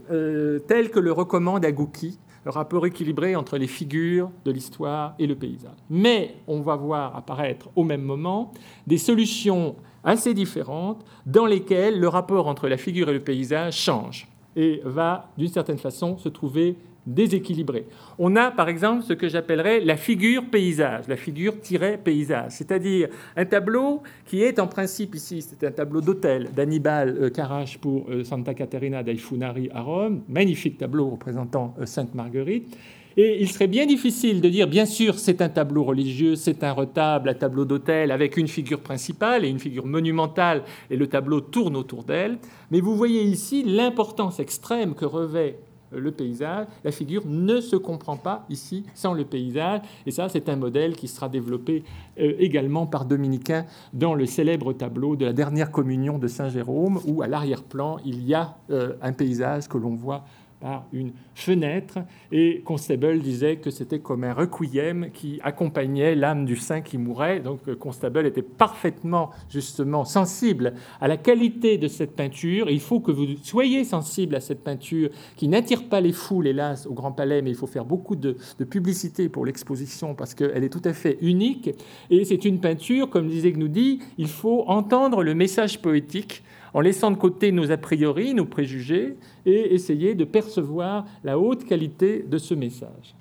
tel 0.67 0.89
que 0.89 0.99
le 0.99 1.11
recommande 1.11 1.65
Agouki 1.65 2.17
le 2.45 2.51
rapport 2.51 2.85
équilibré 2.85 3.35
entre 3.35 3.57
les 3.57 3.67
figures 3.67 4.29
de 4.45 4.51
l'histoire 4.51 5.15
et 5.19 5.27
le 5.27 5.35
paysage. 5.35 5.77
Mais 5.89 6.35
on 6.47 6.61
va 6.61 6.75
voir 6.75 7.15
apparaître 7.15 7.69
au 7.75 7.83
même 7.83 8.01
moment 8.01 8.51
des 8.87 8.97
solutions 8.97 9.75
assez 10.03 10.33
différentes 10.33 11.03
dans 11.25 11.45
lesquelles 11.45 11.99
le 11.99 12.07
rapport 12.07 12.47
entre 12.47 12.67
la 12.67 12.77
figure 12.77 13.09
et 13.09 13.13
le 13.13 13.21
paysage 13.21 13.77
change 13.77 14.27
et 14.55 14.81
va 14.83 15.29
d'une 15.37 15.47
certaine 15.47 15.77
façon 15.77 16.17
se 16.17 16.29
trouver 16.29 16.75
déséquilibré. 17.05 17.85
On 18.19 18.35
a 18.35 18.51
par 18.51 18.69
exemple 18.69 19.03
ce 19.03 19.13
que 19.13 19.27
j'appellerais 19.27 19.81
la 19.81 19.97
figure 19.97 20.45
paysage, 20.49 21.07
la 21.07 21.17
figure 21.17 21.59
tirée 21.59 21.97
paysage, 21.97 22.51
c'est-à-dire 22.51 23.09
un 23.35 23.45
tableau 23.45 24.03
qui 24.25 24.41
est 24.41 24.59
en 24.59 24.67
principe 24.67 25.15
ici, 25.15 25.41
c'est 25.41 25.65
un 25.65 25.71
tableau 25.71 26.01
d'hôtel 26.01 26.49
d'Annibal 26.55 27.17
euh, 27.19 27.29
Carache 27.29 27.77
pour 27.77 28.09
euh, 28.09 28.23
Santa 28.23 28.53
Caterina 28.53 29.03
dei 29.03 29.17
Funari 29.17 29.69
à 29.73 29.81
Rome, 29.81 30.21
magnifique 30.27 30.77
tableau 30.77 31.09
représentant 31.09 31.75
euh, 31.79 31.85
Sainte 31.85 32.15
Marguerite. 32.15 32.77
Et 33.15 33.39
il 33.39 33.49
serait 33.51 33.67
bien 33.67 33.85
difficile 33.85 34.41
de 34.41 34.49
dire, 34.49 34.67
bien 34.67 34.85
sûr, 34.85 35.19
c'est 35.19 35.41
un 35.41 35.49
tableau 35.49 35.83
religieux, 35.83 36.35
c'est 36.35 36.63
un 36.63 36.71
retable, 36.71 37.29
un 37.29 37.35
tableau 37.35 37.63
d'hôtel 37.63 38.11
avec 38.11 38.37
une 38.37 38.47
figure 38.47 38.79
principale 38.79 39.45
et 39.45 39.49
une 39.49 39.59
figure 39.59 39.85
monumentale, 39.85 40.63
et 40.89 40.95
le 40.95 41.05
tableau 41.05 41.39
tourne 41.39 41.75
autour 41.75 42.03
d'elle. 42.03 42.39
Mais 42.71 42.79
vous 42.79 42.95
voyez 42.95 43.21
ici 43.21 43.63
l'importance 43.63 44.39
extrême 44.39 44.95
que 44.95 45.05
revêt 45.05 45.59
le 45.95 46.11
paysage. 46.11 46.67
La 46.83 46.91
figure 46.91 47.23
ne 47.25 47.61
se 47.61 47.75
comprend 47.75 48.17
pas 48.17 48.45
ici 48.49 48.85
sans 48.93 49.13
le 49.13 49.25
paysage. 49.25 49.81
Et 50.05 50.11
ça, 50.11 50.29
c'est 50.29 50.49
un 50.49 50.55
modèle 50.55 50.95
qui 50.95 51.07
sera 51.07 51.29
développé 51.29 51.83
euh, 52.19 52.33
également 52.39 52.85
par 52.85 53.05
Dominicain 53.05 53.65
dans 53.93 54.13
le 54.13 54.25
célèbre 54.25 54.73
tableau 54.73 55.15
de 55.15 55.25
la 55.25 55.33
dernière 55.33 55.71
communion 55.71 56.17
de 56.17 56.27
Saint 56.27 56.49
Jérôme, 56.49 56.99
où 57.05 57.21
à 57.21 57.27
l'arrière-plan, 57.27 57.97
il 58.05 58.25
y 58.25 58.33
a 58.33 58.57
euh, 58.69 58.93
un 59.01 59.13
paysage 59.13 59.67
que 59.67 59.77
l'on 59.77 59.95
voit 59.95 60.23
par 60.63 60.85
une 60.93 61.11
fenêtre. 61.35 61.99
Et 62.31 62.61
Constable 62.63 63.19
disait 63.19 63.57
que 63.57 63.69
c'était 63.69 63.99
comme 63.99 64.23
un 64.23 64.33
requiem 64.33 65.09
qui 65.13 65.41
accompagnait 65.43 66.15
l'âme 66.15 66.45
du 66.45 66.55
saint 66.55 66.79
qui 66.79 66.97
mourait. 66.97 67.41
Donc 67.41 67.71
Constable 67.75 68.25
était 68.25 68.41
parfaitement, 68.41 69.31
justement, 69.49 70.05
sensible 70.05 70.73
à 71.01 71.09
la 71.09 71.17
qualité 71.17 71.77
de 71.77 71.89
cette 71.89 72.15
peinture. 72.15 72.69
il 72.69 72.79
faut 72.79 73.01
que 73.01 73.11
vous 73.11 73.25
soyez 73.43 73.83
sensible 73.83 74.35
à 74.35 74.39
cette 74.39 74.63
peinture 74.63 75.09
qui 75.35 75.49
n'attire 75.49 75.89
pas 75.89 75.99
les 75.99 76.13
foules, 76.13 76.47
hélas, 76.47 76.87
au 76.87 76.93
Grand 76.93 77.11
Palais, 77.11 77.41
mais 77.41 77.49
il 77.49 77.57
faut 77.57 77.67
faire 77.67 77.83
beaucoup 77.83 78.15
de, 78.15 78.37
de 78.57 78.63
publicité 78.63 79.27
pour 79.27 79.45
l'exposition 79.45 80.15
parce 80.15 80.33
qu'elle 80.33 80.63
est 80.63 80.69
tout 80.69 80.81
à 80.85 80.93
fait 80.93 81.17
unique. 81.19 81.71
Et 82.09 82.23
c'est 82.23 82.45
une 82.45 82.61
peinture, 82.61 83.09
comme 83.09 83.27
disait 83.27 83.51
Gnoudi, 83.51 83.99
il 84.17 84.29
faut 84.29 84.63
entendre 84.67 85.23
le 85.23 85.35
message 85.35 85.81
poétique 85.81 86.41
en 86.73 86.81
laissant 86.81 87.11
de 87.11 87.17
côté 87.17 87.51
nos 87.51 87.71
a 87.71 87.77
priori, 87.77 88.33
nos 88.33 88.45
préjugés, 88.45 89.17
et 89.45 89.73
essayer 89.73 90.15
de 90.15 90.25
percevoir 90.25 91.05
la 91.23 91.37
haute 91.37 91.65
qualité 91.65 92.25
de 92.27 92.37
ce 92.37 92.53
message. 92.53 93.15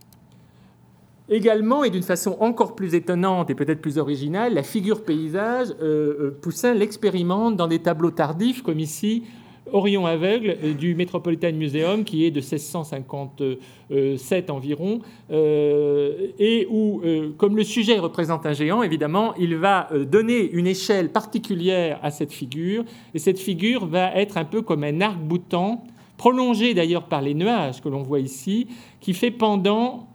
Également, 1.29 1.85
et 1.85 1.91
d'une 1.91 2.03
façon 2.03 2.37
encore 2.41 2.75
plus 2.75 2.95
étonnante 2.95 3.49
et 3.49 3.55
peut-être 3.55 3.81
plus 3.81 3.99
originale, 3.99 4.55
la 4.55 4.63
figure 4.63 5.05
paysage, 5.05 5.69
euh, 5.81 6.17
euh, 6.21 6.39
Poussin 6.43 6.75
l'expérimente 6.75 7.57
dans 7.57 7.69
des 7.69 7.79
tableaux 7.79 8.11
tardifs, 8.11 8.63
comme 8.63 8.81
ici 8.81 9.23
Orion 9.71 10.07
aveugle 10.07 10.57
euh, 10.63 10.73
du 10.75 10.95
Metropolitan 10.95 11.53
Museum, 11.53 12.05
qui 12.05 12.25
est 12.25 12.31
de 12.31 12.41
1657 12.41 14.51
environ, 14.51 15.01
euh, 15.31 16.29
et 16.39 16.67
où, 16.71 17.01
euh, 17.05 17.33
comme 17.37 17.57
le 17.57 17.65
sujet 17.65 17.99
représente 17.99 18.47
un 18.47 18.53
géant, 18.53 18.83
évidemment, 18.83 19.35
il 19.37 19.57
va 19.57 19.89
donner 20.11 20.51
une 20.51 20.67
échelle 20.67 21.11
particulière 21.11 21.99
à 22.03 22.11
cette 22.11 22.33
figure, 22.33 22.85
et 23.15 23.19
cette 23.19 23.39
figure 23.39 23.87
va 23.87 24.15
être 24.17 24.37
un 24.37 24.45
peu 24.45 24.61
comme 24.63 24.85
un 24.85 25.01
arc-boutant, 25.01 25.85
prolongé 26.17 26.75
d'ailleurs 26.75 27.05
par 27.05 27.23
les 27.23 27.35
nuages 27.35 27.81
que 27.81 27.89
l'on 27.89 28.03
voit 28.03 28.21
ici, 28.21 28.69
qui 29.01 29.15
fait 29.15 29.33
pendant 29.33 30.09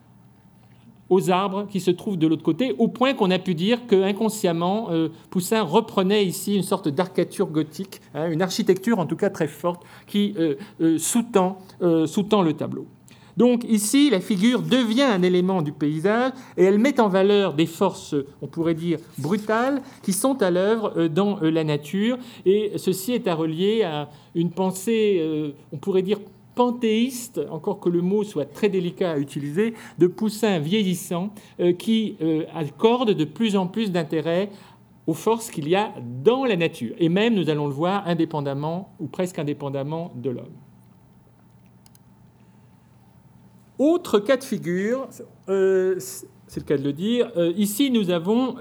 aux 1.10 1.30
arbres 1.32 1.68
qui 1.68 1.80
se 1.80 1.92
trouvent 1.92 2.18
de 2.18 2.28
l'autre 2.28 2.44
côté, 2.44 2.76
au 2.78 2.88
point 2.88 3.14
qu'on 3.14 3.32
a 3.32 3.40
pu 3.40 3.56
dire 3.56 3.88
que 3.88 4.04
inconsciemment, 4.04 4.88
euh, 4.92 5.10
Poussin 5.30 5.62
reprenait 5.62 6.26
ici 6.26 6.56
une 6.56 6.64
sorte 6.64 6.88
d'arcature 6.88 7.48
gothique, 7.48 8.02
hein, 8.14 8.30
une 8.30 8.42
architecture 8.42 9.00
en 9.00 9.06
tout 9.06 9.16
cas 9.16 9.30
très 9.30 9.48
forte, 9.48 9.84
qui 10.06 10.34
euh, 10.38 10.56
euh, 10.82 10.98
sous-tend 10.98 11.62
le 11.82 12.54
tableau. 12.54 12.88
Donc 13.38 13.66
ici, 13.70 14.10
la 14.10 14.20
figure 14.20 14.64
devient 14.64 15.04
un 15.04 15.22
élément 15.22 15.62
du 15.62 15.72
paysage 15.72 16.32
et 16.58 16.64
elle 16.64 16.80
met 16.80 17.00
en 17.00 17.08
valeur 17.08 17.54
des 17.54 17.68
forces, 17.68 18.16
on 18.42 18.48
pourrait 18.48 18.74
dire, 18.74 18.98
brutales, 19.20 19.84
qui 20.02 20.12
sont 20.12 20.42
à 20.42 20.50
l'œuvre 20.50 21.08
dans 21.08 21.40
la 21.42 21.64
nature. 21.64 22.18
Et 22.48 22.72
ceci 22.78 23.14
est 23.14 23.28
à 23.28 23.36
relier 23.36 23.84
à 23.84 24.10
une 24.34 24.50
pensée, 24.50 25.54
on 25.72 25.78
pourrait 25.78 26.02
dire, 26.02 26.18
panthéiste, 26.58 27.40
encore 27.52 27.80
que 27.80 27.88
le 27.88 28.02
mot 28.02 28.24
soit 28.24 28.52
très 28.52 28.68
délicat 28.68 29.12
à 29.12 29.18
utiliser, 29.20 29.76
de 30.00 30.08
Poussin 30.08 30.58
vieillissant 30.58 31.30
euh, 31.60 31.72
qui 31.72 32.18
euh, 32.22 32.46
accorde 32.56 33.12
de 33.12 33.26
plus 33.26 33.56
en 33.56 33.68
plus 33.68 33.92
d'intérêt 33.92 34.50
aux 35.06 35.14
forces 35.14 35.52
qu'il 35.52 35.70
y 35.70 35.76
a 35.76 35.94
dans 36.24 36.44
la 36.46 36.56
nature, 36.58 36.96
et 36.98 37.10
même, 37.10 37.36
nous 37.36 37.50
allons 37.50 37.68
le 37.68 37.74
voir, 37.74 38.06
indépendamment 38.08 38.92
ou 39.00 39.06
presque 39.06 39.38
indépendamment 39.38 40.12
de 40.16 40.32
l'homme. 40.32 40.58
Autre 43.78 44.18
cas 44.18 44.38
de 44.38 44.44
figure, 44.44 45.08
euh, 45.50 45.96
c'est 46.00 46.62
le 46.62 46.66
cas 46.66 46.78
de 46.78 46.84
le 46.84 46.94
dire, 46.94 47.32
ici 47.56 47.92
nous 47.92 48.10
avons 48.10 48.56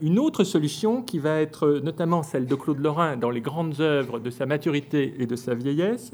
une 0.00 0.18
autre 0.18 0.42
solution 0.44 1.02
qui 1.02 1.20
va 1.20 1.40
être 1.40 1.80
notamment 1.84 2.24
celle 2.24 2.46
de 2.46 2.54
Claude 2.56 2.80
Lorrain 2.80 3.16
dans 3.16 3.30
les 3.30 3.40
grandes 3.40 3.80
œuvres 3.80 4.18
de 4.18 4.30
sa 4.30 4.46
maturité 4.46 5.14
et 5.18 5.26
de 5.26 5.36
sa 5.36 5.54
vieillesse, 5.54 6.12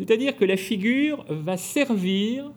c'est-à-dire 0.00 0.34
que 0.34 0.46
la 0.46 0.56
figure 0.56 1.26
va 1.28 1.58
servir 1.58 2.50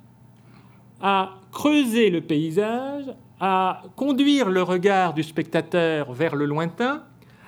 à 1.01 1.31
creuser 1.51 2.09
le 2.09 2.21
paysage, 2.21 3.13
à 3.41 3.83
conduire 3.97 4.49
le 4.49 4.63
regard 4.63 5.13
du 5.13 5.23
spectateur 5.23 6.13
vers 6.13 6.37
le 6.37 6.45
lointain, 6.45 7.03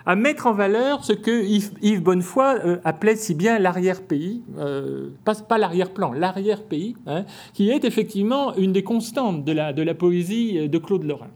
à 0.06 0.18
mettre 0.18 0.48
en 0.48 0.54
valeur 0.54 1.06
ce 1.06 1.14
que 1.14 1.46
Yves 1.82 2.04
Bonnefoy 2.04 2.60
euh, 2.66 2.78
appelait 2.84 3.16
si 3.16 3.36
bien 3.36 3.58
l'arrière-pays, 3.58 4.44
euh, 4.58 5.12
pas, 5.24 5.58
l'arrière-plan, 5.58 6.12
l'arrière-pays, 6.12 6.98
hein, 7.08 7.24
qui 7.54 7.70
est 7.70 7.86
effectivement 7.86 8.54
une 8.56 8.74
des 8.74 8.84
constantes 8.84 9.46
de 9.46 9.54
la, 9.54 9.72
de 9.72 9.82
la 9.82 9.94
poésie 9.94 10.68
de 10.68 10.78
Claude 10.78 11.04
Lorrain. 11.04 11.32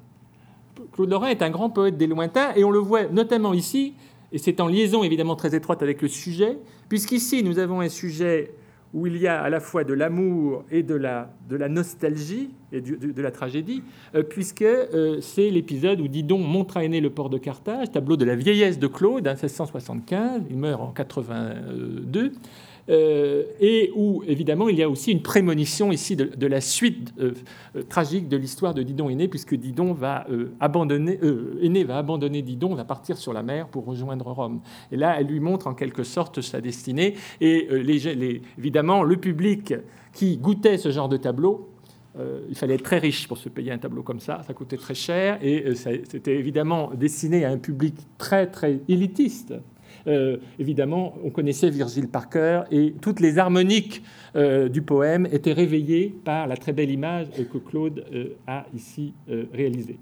Claude 0.91 1.09
Lorrain 1.09 1.29
est 1.29 1.41
un 1.41 1.49
grand 1.49 1.69
poète 1.69 1.97
des 1.97 2.07
lointains, 2.07 2.51
et 2.57 2.65
on 2.65 2.71
le 2.71 2.79
voit 2.79 3.05
notamment 3.05 3.53
ici 3.53 3.93
et 4.31 4.37
c'est 4.37 4.59
en 4.61 4.67
liaison 4.67 5.03
évidemment 5.03 5.35
très 5.35 5.55
étroite 5.55 5.81
avec 5.81 6.01
le 6.01 6.07
sujet, 6.07 6.57
puisqu'ici 6.87 7.43
nous 7.43 7.59
avons 7.59 7.81
un 7.81 7.89
sujet 7.89 8.53
où 8.93 9.05
il 9.05 9.17
y 9.17 9.27
a 9.27 9.41
à 9.41 9.49
la 9.49 9.59
fois 9.59 9.83
de 9.83 9.93
l'amour 9.93 10.63
et 10.71 10.83
de 10.83 10.95
la, 10.95 11.31
de 11.47 11.55
la 11.55 11.69
nostalgie 11.69 12.49
et 12.71 12.81
de, 12.81 13.21
la 13.21 13.31
tragédie, 13.31 13.83
euh, 14.15 14.23
puisque 14.23 14.63
euh, 14.63 15.21
c'est 15.21 15.49
l'épisode 15.49 16.01
où 16.01 16.07
Didon 16.07 16.39
montre 16.39 16.77
à 16.77 16.83
Aîné 16.83 16.99
le 16.99 17.09
port 17.09 17.29
de 17.29 17.37
Carthage, 17.37 17.91
tableau 17.91 18.17
de 18.17 18.25
la 18.25 18.35
vieillesse 18.35 18.79
de 18.79 18.87
Claude, 18.87 19.27
en 19.27 19.31
1675, 19.31 20.43
il 20.49 20.57
meurt 20.57 20.81
en 20.81 20.91
82, 20.91 22.19
euh, 22.19 22.29
et 22.89 23.91
où, 23.95 24.23
évidemment, 24.27 24.67
il 24.67 24.77
y 24.77 24.83
a 24.83 24.89
aussi 24.89 25.11
une 25.11 25.21
prémonition 25.21 25.91
ici 25.91 26.15
de, 26.15 26.47
la 26.47 26.61
suite 26.61 27.13
euh, 27.19 27.33
euh, 27.75 27.83
tragique 27.83 28.27
de 28.27 28.37
l'histoire 28.37 28.73
de 28.73 28.81
Didon 28.81 29.09
Aîné, 29.09 29.27
puisque 29.27 29.55
Didon 29.55 29.93
va 29.93 30.25
abandonner, 30.59 31.19
Aîné 31.61 31.83
va 31.83 31.97
abandonner 31.97 32.41
Didon, 32.41 32.73
va 32.73 32.85
partir 32.85 33.17
sur 33.17 33.33
la 33.33 33.43
mer 33.43 33.67
pour 33.67 33.85
rejoindre 33.85 34.31
Rome. 34.31 34.61
Et 34.91 34.97
là, 34.97 35.15
elle 35.19 35.27
lui 35.27 35.39
montre 35.39 35.67
en 35.67 35.73
quelque 35.73 36.03
sorte 36.03 36.41
sa 36.41 36.61
destinée. 36.61 37.15
Et 37.41 37.67
évidemment, 38.57 39.03
le 39.03 39.17
public 39.17 39.73
qui 40.13 40.37
goûtait 40.37 40.77
ce 40.77 40.89
genre 40.91 41.09
de 41.09 41.17
tableau, 41.17 41.69
il 42.49 42.55
fallait 42.55 42.75
être 42.75 42.83
très 42.83 42.99
riche 42.99 43.27
pour 43.27 43.37
se 43.37 43.49
payer 43.49 43.71
un 43.71 43.77
tableau 43.77 44.03
comme 44.03 44.19
ça, 44.19 44.41
ça 44.45 44.53
coûtait 44.53 44.77
très 44.77 44.95
cher 44.95 45.39
et 45.41 45.73
c'était 45.75 46.35
évidemment 46.35 46.91
destiné 46.93 47.45
à 47.45 47.51
un 47.51 47.57
public 47.57 47.95
très 48.17 48.47
très 48.47 48.81
élitiste. 48.87 49.53
Euh, 50.07 50.37
évidemment, 50.57 51.15
on 51.23 51.29
connaissait 51.29 51.69
Virgile 51.69 52.07
Parker 52.07 52.61
et 52.71 52.93
toutes 53.01 53.19
les 53.19 53.37
harmoniques 53.37 54.03
euh, 54.35 54.69
du 54.69 54.81
poème 54.81 55.27
étaient 55.31 55.53
réveillées 55.53 56.15
par 56.23 56.47
la 56.47 56.57
très 56.57 56.73
belle 56.73 56.91
image 56.91 57.27
que 57.51 57.57
Claude 57.57 58.05
euh, 58.13 58.35
a 58.47 58.65
ici 58.73 59.13
réalisée. 59.53 59.97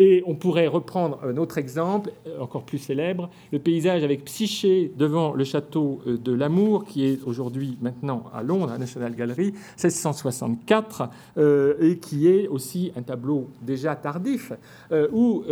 Et 0.00 0.22
on 0.26 0.34
pourrait 0.34 0.66
reprendre 0.66 1.20
un 1.22 1.36
autre 1.36 1.58
exemple, 1.58 2.10
euh, 2.26 2.40
encore 2.40 2.64
plus 2.64 2.78
célèbre, 2.78 3.28
le 3.52 3.58
paysage 3.58 4.02
avec 4.02 4.24
Psyché 4.24 4.90
devant 4.96 5.34
le 5.34 5.44
château 5.44 6.00
euh, 6.06 6.16
de 6.16 6.32
l'Amour, 6.32 6.86
qui 6.86 7.04
est 7.04 7.22
aujourd'hui 7.26 7.76
maintenant 7.82 8.24
à 8.32 8.42
Londres, 8.42 8.72
à 8.72 8.78
National 8.78 9.14
Gallery, 9.14 9.52
1664, 9.76 11.10
euh, 11.36 11.74
et 11.82 11.98
qui 11.98 12.28
est 12.28 12.48
aussi 12.48 12.92
un 12.96 13.02
tableau 13.02 13.50
déjà 13.60 13.94
tardif, 13.94 14.52
où 15.12 15.44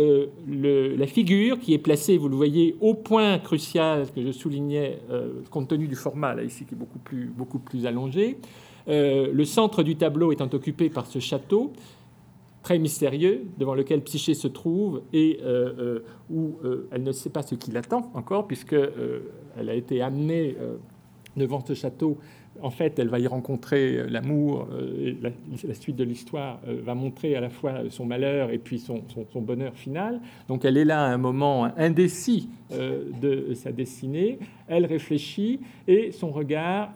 la 0.47 1.05
figure 1.05 1.59
qui 1.59 1.75
est 1.75 1.77
placée, 1.77 2.17
vous 2.17 2.29
le 2.29 2.35
voyez, 2.35 2.75
au 2.81 2.95
point 2.95 3.37
crucial 3.37 4.07
que 4.15 4.23
je 4.23 4.31
soulignais, 4.31 4.99
compte 5.51 5.67
tenu 5.67 5.87
du 5.87 5.95
format, 5.95 6.41
ici, 6.41 6.65
qui 6.65 6.73
est 6.73 6.77
beaucoup 6.77 6.97
plus, 6.97 7.25
beaucoup 7.25 7.59
plus 7.59 7.85
allongé, 7.85 8.37
le 8.87 9.43
centre 9.43 9.83
du 9.83 9.95
tableau 9.95 10.31
étant 10.31 10.49
occupé 10.51 10.89
par 10.89 11.05
ce 11.05 11.19
château, 11.19 11.73
très 12.61 12.79
mystérieux 12.79 13.45
devant 13.57 13.73
lequel 13.73 14.01
Psyché 14.01 14.33
se 14.33 14.47
trouve 14.47 15.01
et 15.13 15.39
euh, 15.41 15.73
euh, 15.79 15.99
où 16.29 16.57
euh, 16.63 16.87
elle 16.91 17.03
ne 17.03 17.11
sait 17.11 17.29
pas 17.29 17.41
ce 17.41 17.55
qui 17.55 17.71
l'attend 17.71 18.11
encore, 18.13 18.47
puisqu'elle 18.47 19.69
a 19.69 19.73
été 19.73 20.01
amenée 20.01 20.55
devant 21.37 21.63
ce 21.65 21.73
château 21.73 22.17
en 22.61 22.71
fait, 22.71 22.99
elle 22.99 23.07
va 23.07 23.19
y 23.19 23.27
rencontrer 23.27 24.09
l'amour, 24.09 24.67
la, 25.21 25.73
suite 25.75 25.95
de 25.95 26.03
l'histoire 26.03 26.59
va 26.65 26.93
montrer 26.93 27.35
à 27.37 27.39
la 27.39 27.49
fois 27.49 27.89
son 27.89 28.05
malheur 28.05 28.51
et 28.51 28.57
puis 28.57 28.79
son, 28.79 29.01
bonheur 29.35 29.75
final. 29.75 30.19
Donc 30.49 30.65
elle 30.65 30.75
est 30.75 30.83
là 30.83 31.05
à 31.05 31.07
un 31.07 31.17
moment 31.17 31.71
indécis 31.77 32.49
de 32.71 33.53
sa 33.53 33.71
destinée, 33.71 34.39
elle 34.67 34.85
réfléchit 34.85 35.61
et 35.87 36.11
son 36.11 36.31
regard 36.31 36.91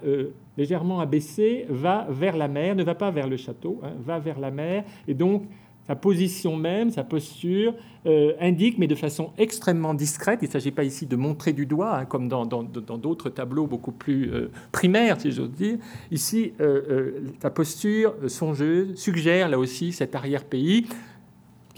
légèrement 0.58 1.00
abaissé 1.00 1.66
va 1.70 2.08
vers 2.10 2.38
la 2.38 2.48
mer, 2.48 2.76
ne 2.76 2.84
va 2.84 2.96
pas 2.96 3.12
vers 3.12 3.28
le 3.28 3.38
château, 3.38 3.80
hein, 3.84 3.92
va 4.06 4.20
vers 4.20 4.40
la 4.40 4.52
mer, 4.52 4.84
et 5.08 5.14
donc 5.14 5.44
sa 5.86 5.96
position 5.96 6.56
même, 6.56 6.92
sa 6.92 7.04
posture 7.04 7.74
euh, 8.06 8.34
indique, 8.40 8.78
mais 8.78 8.88
de 8.88 8.96
façon 8.96 9.32
extrêmement 9.38 9.94
discrète, 9.94 10.40
il 10.42 10.48
ne 10.48 10.52
s'agit 10.52 10.72
pas 10.72 10.86
ici 10.86 11.06
de 11.06 11.16
montrer 11.18 11.52
du 11.52 11.66
doigt, 11.66 11.98
hein, 11.98 12.06
comme 12.06 12.30
dans 12.30 12.46
d'autres 12.46 13.30
tableaux 13.30 13.68
beaucoup 13.68 13.92
plus 13.92 14.32
euh, 14.32 14.50
primaires, 14.72 15.20
si 15.20 15.32
j'ose 15.32 15.52
dire. 15.52 15.78
Ici, 16.10 16.54
euh, 16.62 17.20
sa 17.42 17.50
posture 17.50 18.14
songeuse 18.28 18.96
suggère 18.96 19.50
là 19.50 19.60
aussi 19.60 19.92
cet 19.92 20.16
arrière-pays 20.16 20.88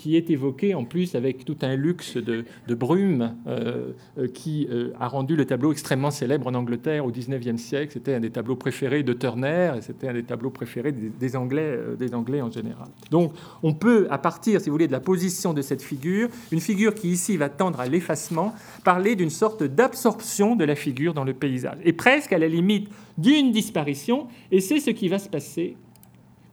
qui 0.06 0.16
est 0.16 0.30
évoqué 0.30 0.76
en 0.76 0.86
plus 0.86 1.16
avec 1.16 1.45
tout 1.45 1.58
un 1.64 1.76
luxe 1.76 2.18
de, 2.18 2.45
brume 2.76 3.34
euh, 3.47 3.93
euh, 4.20 4.28
qui 4.28 4.68
euh, 4.70 4.91
a 4.99 5.08
rendu 5.08 5.36
le 5.36 5.45
tableau 5.45 5.72
extrêmement 5.72 6.12
célèbre 6.12 6.45
en 6.45 6.53
Angleterre 6.53 7.08
au 7.08 7.10
XIXe 7.10 7.60
siècle. 7.60 7.93
C'était 7.93 8.14
un 8.14 8.20
des 8.20 8.30
tableaux 8.30 8.56
préférés 8.56 9.01
de 9.01 9.14
Turner 9.14 9.74
et 9.76 9.82
c'était 9.82 10.08
un 10.08 10.14
des 10.14 10.22
tableaux 10.22 10.51
préférés 10.51 10.91
des, 10.91 11.36
Anglais, 11.36 11.80
des 11.97 12.14
Anglais 12.14 12.39
en 12.39 12.51
général. 12.51 12.89
Donc 13.10 13.34
on 13.64 13.74
peut, 13.74 14.06
à 14.12 14.20
partir, 14.20 14.62
si 14.62 14.70
vous 14.70 14.76
voulez, 14.76 14.86
de 14.86 14.91
la 14.91 14.99
position 14.99 15.56
de 15.56 15.64
cette 15.64 15.82
figure, 15.82 16.30
une 16.51 16.62
figure 16.62 16.93
qui 16.93 17.10
ici 17.10 17.36
va 17.36 17.49
tendre 17.49 17.80
à 17.80 17.88
l'effacement, 17.88 18.53
parler 18.84 19.16
d'une 19.16 19.32
sorte 19.32 19.64
d'absorption 19.64 20.56
de 20.56 20.66
la 20.66 20.76
figure 20.76 21.16
dans 21.16 21.24
le 21.24 21.34
paysage 21.34 21.80
et 21.84 21.93
presque 21.93 22.32
à 22.32 22.38
la 22.38 22.47
limite 22.47 22.89
d'une 23.18 23.51
disparition. 23.51 24.28
Et 24.51 24.60
c'est 24.60 24.80
ce 24.80 24.91
qui 24.91 25.08
va 25.08 25.18
se 25.18 25.30
passer 25.30 25.78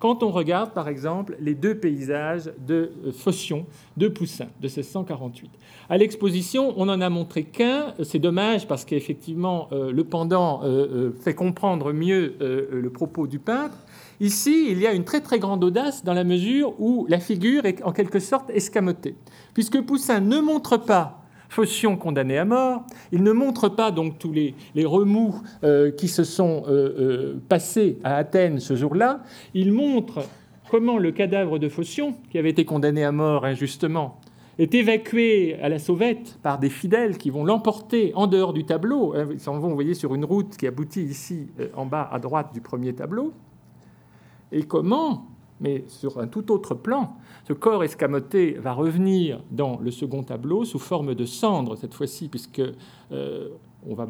quand 0.03 0.25
on 0.25 0.33
regarde, 0.33 0.73
par 0.73 0.89
exemple, 0.89 1.37
les 1.39 1.55
deux 1.55 1.77
paysages 1.77 2.51
de 2.67 2.91
euh, 3.07 3.13
Phocion, 3.13 3.67
de 3.97 4.09
Poussin, 4.09 4.49
de 4.61 4.67
1648. 4.67 5.49
À 5.89 5.97
l'exposition, 5.97 6.75
on 6.77 6.87
n'en 6.87 7.01
a 7.01 7.09
montré 7.09 7.45
qu'un. 7.45 7.95
C'est 8.03 8.19
dommage 8.19 8.67
parce 8.67 8.85
qu'effectivement, 8.85 9.69
euh, 9.71 9.93
le 9.93 10.03
pendant 10.03 10.65
euh, 10.65 11.13
fait 11.21 11.37
comprendre 11.37 11.93
mieux 11.93 12.35
le 12.41 12.91
propos 12.91 13.29
du 13.29 13.39
peintre. 13.39 13.77
Ici, 14.19 14.67
il 14.73 14.81
y 14.81 14.89
a 14.89 14.93
une 14.93 15.05
très 15.05 15.21
très 15.21 15.39
grande 15.39 15.63
audace 15.63 16.03
dans 16.03 16.15
la 16.15 16.25
mesure 16.25 16.75
où 16.81 17.07
la 17.09 17.21
figure 17.21 17.65
est 17.65 17.81
en 17.85 17.93
quelque 17.93 18.19
sorte 18.19 18.51
escamotée, 18.51 19.15
puisque 19.55 19.81
Poussin 19.83 20.19
ne 20.19 20.41
montre 20.41 20.79
pas 20.79 21.22
Phocion 21.53 21.99
condamné 21.99 22.39
à 22.39 22.47
mort. 22.47 22.87
Il 23.13 23.23
ne 23.23 23.31
montre 23.31 23.69
pas 23.69 23.91
donc 23.91 24.19
tous 24.19 24.33
les, 24.33 24.55
remous 24.87 25.43
euh, 25.65 25.91
qui 25.91 26.09
se 26.09 26.25
sont 26.25 26.65
euh, 26.67 26.71
euh, 26.71 27.43
passés 27.47 27.99
à 28.05 28.17
Athènes 28.17 28.59
ce 28.59 28.75
jour-là. 28.75 29.21
Il 29.53 29.71
montre 29.71 30.21
comment 30.71 30.97
le 30.97 31.13
cadavre 31.13 31.59
de 31.59 31.69
Phocion, 31.69 32.15
qui 32.31 32.39
avait 32.39 32.49
été 32.49 32.65
condamné 32.65 33.05
à 33.05 33.13
mort 33.13 33.45
injustement, 33.45 34.19
est 34.59 34.75
évacué 34.75 35.59
à 35.61 35.69
la 35.69 35.79
sauvette 35.79 36.39
par 36.43 36.59
des 36.59 36.71
fidèles 36.71 37.19
qui 37.19 37.29
vont 37.29 37.45
l'emporter 37.45 38.13
en 38.15 38.27
dehors 38.27 38.55
du 38.55 38.65
tableau. 38.65 39.15
Ils 39.31 39.39
s'en 39.39 39.59
vont, 39.59 39.69
vous 39.69 39.75
voyez, 39.75 39.93
sur 39.93 40.15
une 40.15 40.25
route 40.25 40.57
qui 40.57 40.67
aboutit 40.67 41.03
ici 41.03 41.49
en 41.75 41.85
bas 41.85 42.09
à 42.11 42.19
droite 42.19 42.55
du 42.55 42.63
premier 42.63 42.95
tableau. 42.95 43.35
Et 44.53 44.63
comment 44.63 45.27
mais 45.63 45.85
sur 45.87 46.19
un 46.19 46.27
tout 46.27 46.53
autre 46.53 46.75
plan. 46.75 47.17
Ce 47.47 47.53
corps 47.53 47.85
escamoté 47.85 48.53
va 48.53 48.73
revenir 48.73 49.43
dans 49.51 49.79
le 49.81 49.91
second 49.91 50.23
tableau 50.23 50.65
sous 50.65 50.79
forme 50.79 51.15
de 51.15 51.25
cendre 51.25 51.77
cette 51.77 51.95
fois-ci, 51.95 52.29
puisque 52.29 52.63
euh, 53.13 53.49
on 53.87 53.95
va 53.95 54.09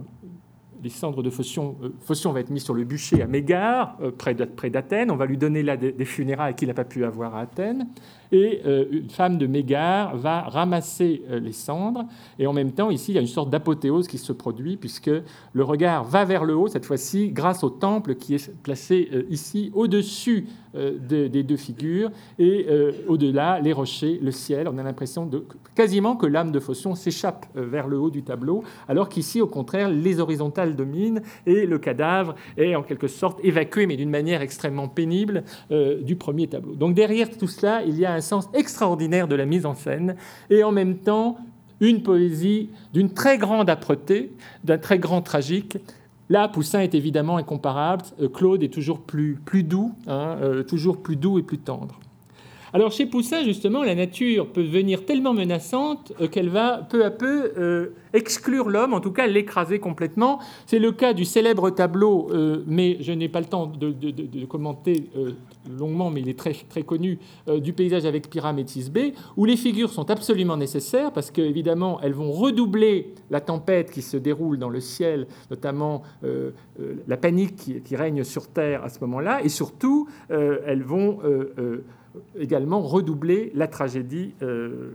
les 0.82 0.90
cendres 0.90 1.22
de 1.22 1.30
Phocion, 1.30 1.76
euh, 1.84 2.32
va 2.32 2.40
être 2.40 2.50
mis 2.50 2.58
sur 2.58 2.74
le 2.74 2.82
bûcher 2.82 3.22
à 3.22 3.28
Mégare, 3.28 3.96
euh, 4.02 4.10
près 4.10 4.34
d'Athènes. 4.34 5.12
On 5.12 5.16
va 5.16 5.26
lui 5.26 5.38
donner 5.38 5.62
là 5.62 5.76
des, 5.76 6.04
funérailles 6.04 6.56
qu'il 6.56 6.66
n'a 6.66 6.74
pas 6.74 6.84
pu 6.84 7.04
avoir 7.04 7.36
à 7.36 7.42
Athènes. 7.42 7.86
Et 8.32 8.62
une 8.90 9.10
femme 9.10 9.36
de 9.36 9.46
Mégare 9.46 10.16
va 10.16 10.40
ramasser 10.40 11.22
les 11.30 11.52
cendres. 11.52 12.06
Et 12.38 12.46
en 12.46 12.54
même 12.54 12.72
temps, 12.72 12.90
ici, 12.90 13.12
il 13.12 13.14
y 13.14 13.18
a 13.18 13.20
une 13.20 13.26
sorte 13.26 13.50
d'apothéose 13.50 14.08
qui 14.08 14.16
se 14.16 14.32
produit, 14.32 14.78
puisque 14.78 15.10
le 15.52 15.62
regard 15.62 16.04
va 16.04 16.24
vers 16.24 16.44
le 16.44 16.56
haut, 16.56 16.66
cette 16.66 16.86
fois-ci, 16.86 17.28
grâce 17.28 17.62
au 17.62 17.68
temple 17.68 18.14
qui 18.14 18.34
est 18.34 18.50
placé 18.62 19.26
ici, 19.28 19.70
au-dessus 19.74 20.46
euh, 20.74 20.96
des 20.98 21.42
deux 21.42 21.56
figures, 21.56 22.10
et 22.38 22.66
euh, 22.68 22.92
au-delà, 23.06 23.60
les 23.60 23.72
rochers, 23.72 24.18
le 24.22 24.30
ciel. 24.30 24.68
On 24.68 24.78
a 24.78 24.82
l'impression 24.82 25.26
de, 25.26 25.44
quasiment 25.74 26.16
que 26.16 26.24
l'âme 26.24 26.50
de 26.50 26.60
Phocion 26.60 26.94
s'échappe 26.94 27.44
euh, 27.56 27.66
vers 27.66 27.88
le 27.88 27.98
haut 27.98 28.10
du 28.10 28.22
tableau, 28.22 28.64
alors 28.88 29.08
qu'ici, 29.08 29.40
au 29.40 29.46
contraire, 29.46 29.90
les 29.90 30.18
horizontales 30.18 30.74
dominent 30.74 31.20
et 31.46 31.66
le 31.66 31.78
cadavre 31.78 32.34
est 32.56 32.74
en 32.74 32.82
quelque 32.82 33.08
sorte 33.08 33.38
évacué, 33.44 33.86
mais 33.86 33.96
d'une 33.96 34.10
manière 34.10 34.40
extrêmement 34.40 34.88
pénible, 34.88 35.44
du 36.02 36.16
premier 36.16 36.46
tableau. 36.46 36.74
Donc 36.74 36.94
derrière 36.94 37.30
tout 37.30 37.48
cela, 37.48 37.82
il 37.84 37.98
y 37.98 38.04
a 38.04 38.12
un 38.12 38.20
sens 38.20 38.48
extraordinaire 38.54 39.28
de 39.28 39.34
la 39.34 39.44
mise 39.44 39.66
en 39.66 39.74
scène, 39.74 40.16
et 40.50 40.62
en 40.62 40.72
même 40.72 40.98
temps, 40.98 41.38
une 41.80 42.02
poésie 42.02 42.70
d'une 42.94 43.10
très 43.10 43.38
grande 43.38 43.68
âpreté, 43.68 44.32
d'un 44.64 44.78
très 44.78 44.98
grand 44.98 45.20
tragique, 45.20 45.78
Là, 46.28 46.48
Poussin 46.48 46.80
est 46.80 46.94
évidemment 46.94 47.36
incomparable. 47.36 48.04
Euh, 48.20 48.28
Claude 48.28 48.62
est 48.62 48.72
toujours 48.72 49.00
plus, 49.00 49.38
doux, 49.64 49.92
hein, 50.06 50.36
euh, 50.40 50.62
toujours 50.62 51.02
plus 51.02 51.16
doux 51.16 51.38
et 51.38 51.42
plus 51.42 51.58
tendre. 51.58 52.00
Alors 52.74 52.90
chez 52.90 53.04
Poussin, 53.04 53.44
justement, 53.44 53.82
la 53.82 53.94
nature 53.94 54.48
peut 54.48 54.62
devenir 54.62 55.04
tellement 55.04 55.34
menaçante 55.34 56.14
euh, 56.22 56.26
qu'elle 56.26 56.48
va 56.48 56.78
peu 56.78 57.04
à 57.04 57.10
peu 57.10 57.52
euh, 57.58 57.88
exclure 58.14 58.70
l'homme, 58.70 58.94
en 58.94 59.00
tout 59.00 59.10
cas 59.12 59.26
l'écraser 59.26 59.78
complètement. 59.78 60.38
C'est 60.64 60.78
le 60.78 60.90
cas 60.90 61.12
du 61.12 61.26
célèbre 61.26 61.68
tableau, 61.68 62.30
euh, 62.32 62.64
mais 62.66 62.96
je 63.00 63.12
n'ai 63.12 63.28
pas 63.28 63.40
le 63.40 63.46
temps 63.46 63.66
de, 63.66 63.92
commenter 64.46 65.04
longuement, 65.78 66.10
mais 66.10 66.20
il 66.20 66.28
est 66.28 66.38
très, 66.38 66.82
connu, 66.82 67.18
du 67.58 67.72
paysage 67.72 68.04
avec 68.04 68.28
Pyramétis 68.28 68.90
B, 68.90 69.14
où 69.36 69.44
les 69.44 69.56
figures 69.56 69.90
sont 69.90 70.10
absolument 70.10 70.56
nécessaires 70.56 71.12
parce 71.12 71.30
qu'évidemment, 71.30 72.00
elles 72.02 72.12
vont 72.12 72.32
redoubler 72.32 73.14
la 73.30 73.40
tempête 73.40 73.90
qui 73.90 74.02
se 74.02 74.16
déroule 74.16 74.58
dans 74.58 74.68
le 74.68 74.80
ciel, 74.80 75.26
notamment 75.50 76.02
la 77.06 77.16
panique 77.16 77.56
qui, 77.84 77.96
règne 77.96 78.24
sur 78.24 78.48
Terre 78.48 78.84
à 78.84 78.88
ce 78.88 78.98
moment-là, 79.00 79.42
et 79.42 79.48
surtout, 79.48 80.08
elles 80.28 80.82
vont 80.82 81.20
également 82.36 82.80
redoubler 82.80 83.52
la 83.54 83.68
tragédie 83.68 84.34
euh, 84.42 84.92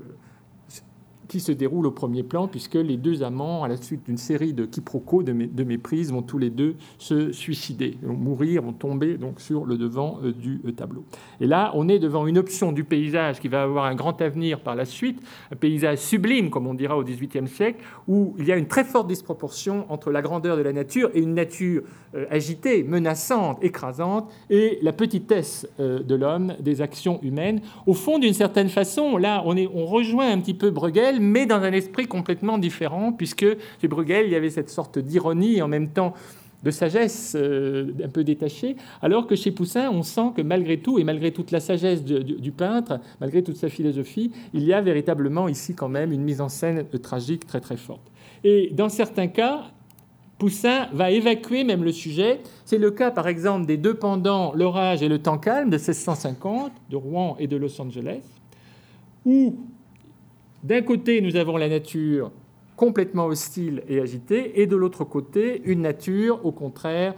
qui 1.27 1.39
se 1.39 1.51
déroule 1.51 1.85
au 1.85 1.91
premier 1.91 2.23
plan, 2.23 2.47
puisque 2.47 2.75
les 2.75 2.97
deux 2.97 3.23
amants, 3.23 3.63
à 3.63 3.67
la 3.67 3.77
suite 3.77 4.05
d'une 4.05 4.17
série 4.17 4.53
de 4.53 4.65
quiproquos, 4.65 5.23
de, 5.23 5.33
de 5.33 5.63
méprises, 5.63 6.11
vont 6.11 6.21
tous 6.21 6.37
les 6.37 6.49
deux 6.49 6.75
se 6.97 7.31
suicider, 7.31 7.97
vont 8.01 8.15
mourir, 8.15 8.61
vont 8.61 8.73
tomber 8.73 9.17
donc 9.17 9.41
sur 9.41 9.65
le 9.65 9.77
devant 9.77 10.19
euh, 10.23 10.31
du 10.31 10.61
euh, 10.65 10.71
tableau. 10.71 11.03
Et 11.41 11.47
là, 11.47 11.71
on 11.75 11.89
est 11.89 11.99
devant 11.99 12.27
une 12.27 12.37
option 12.37 12.71
du 12.71 12.83
paysage 12.83 13.39
qui 13.39 13.47
va 13.47 13.63
avoir 13.63 13.85
un 13.85 13.95
grand 13.95 14.21
avenir 14.21 14.59
par 14.59 14.75
la 14.75 14.85
suite, 14.85 15.21
un 15.51 15.55
paysage 15.55 15.99
sublime, 15.99 16.49
comme 16.49 16.67
on 16.67 16.73
dira 16.73 16.97
au 16.97 17.03
XVIIIe 17.03 17.47
siècle, 17.47 17.83
où 18.07 18.35
il 18.39 18.45
y 18.45 18.51
a 18.51 18.57
une 18.57 18.67
très 18.67 18.83
forte 18.83 19.07
disproportion 19.07 19.85
entre 19.89 20.11
la 20.11 20.21
grandeur 20.21 20.57
de 20.57 20.61
la 20.61 20.73
nature 20.73 21.09
et 21.13 21.19
une 21.19 21.33
nature 21.33 21.83
euh, 22.15 22.25
agitée, 22.29 22.83
menaçante, 22.83 23.63
écrasante, 23.63 24.31
et 24.49 24.79
la 24.81 24.93
petitesse 24.93 25.67
de 25.79 26.15
l'homme, 26.15 26.53
des 26.59 26.81
actions 26.81 27.19
humaines. 27.21 27.61
Au 27.85 27.93
fond, 27.93 28.19
d'une 28.19 28.33
certaine 28.33 28.69
façon, 28.69 29.17
là, 29.17 29.43
on, 29.45 29.55
est, 29.57 29.69
on 29.73 29.85
rejoint 29.85 30.31
un 30.31 30.39
petit 30.39 30.53
peu 30.53 30.69
Bruegel 30.71 31.19
mais 31.27 31.45
dans 31.45 31.61
un 31.61 31.71
esprit 31.71 32.07
complètement 32.07 32.57
différent, 32.57 33.11
puisque 33.11 33.45
chez 33.81 33.87
Bruegel, 33.87 34.25
il 34.25 34.31
y 34.31 34.35
avait 34.35 34.49
cette 34.49 34.69
sorte 34.69 34.99
d'ironie 34.99 35.57
et 35.57 35.61
en 35.61 35.67
même 35.67 35.89
temps 35.89 36.13
de 36.63 36.71
sagesse 36.71 37.35
euh, 37.35 37.91
un 38.03 38.09
peu 38.09 38.23
détachée, 38.23 38.77
alors 39.01 39.27
que 39.27 39.35
chez 39.35 39.51
Poussin, 39.51 39.89
on 39.91 40.03
sent 40.03 40.31
que 40.35 40.41
malgré 40.41 40.79
tout, 40.79 40.97
et 40.99 41.03
malgré 41.03 41.31
toute 41.31 41.51
la 41.51 41.59
sagesse 41.59 42.03
du, 42.03 42.51
peintre, 42.51 42.99
malgré 43.21 43.43
toute 43.43 43.57
sa 43.57 43.69
philosophie, 43.69 44.31
il 44.53 44.63
y 44.63 44.73
a 44.73 44.81
véritablement 44.81 45.47
ici 45.47 45.75
quand 45.75 45.89
même 45.89 46.11
une 46.11 46.23
mise 46.23 46.41
en 46.41 46.49
scène 46.49 46.83
tragique 47.01 47.45
très 47.45 47.61
très 47.61 47.77
forte. 47.77 48.11
Et 48.43 48.71
dans 48.73 48.89
certains 48.89 49.27
cas, 49.27 49.65
Poussin 50.39 50.87
va 50.93 51.11
évacuer 51.11 51.63
même 51.63 51.83
le 51.83 51.91
sujet. 51.91 52.41
C'est 52.65 52.77
le 52.77 52.91
cas, 52.91 53.11
par 53.11 53.27
exemple, 53.27 53.65
des 53.65 53.77
deux 53.77 53.95
pendants 53.95 54.53
L'orage 54.53 55.01
et 55.01 55.09
le 55.09 55.19
temps 55.19 55.39
calme 55.39 55.69
de 55.69 55.77
1650, 55.77 56.71
de 56.89 56.95
Rouen 56.95 57.35
et 57.39 57.47
de 57.47 57.57
Los 57.57 57.79
Angeles, 57.81 58.21
où 59.25 59.57
d'un 60.63 60.81
côté, 60.81 61.21
nous 61.21 61.35
avons 61.35 61.57
la 61.57 61.69
nature 61.69 62.31
complètement 62.75 63.25
hostile 63.25 63.83
et 63.87 63.99
agitée, 63.99 64.61
et 64.61 64.67
de 64.67 64.75
l'autre 64.75 65.03
côté, 65.03 65.61
une 65.65 65.81
nature, 65.81 66.45
au 66.45 66.51
contraire, 66.51 67.15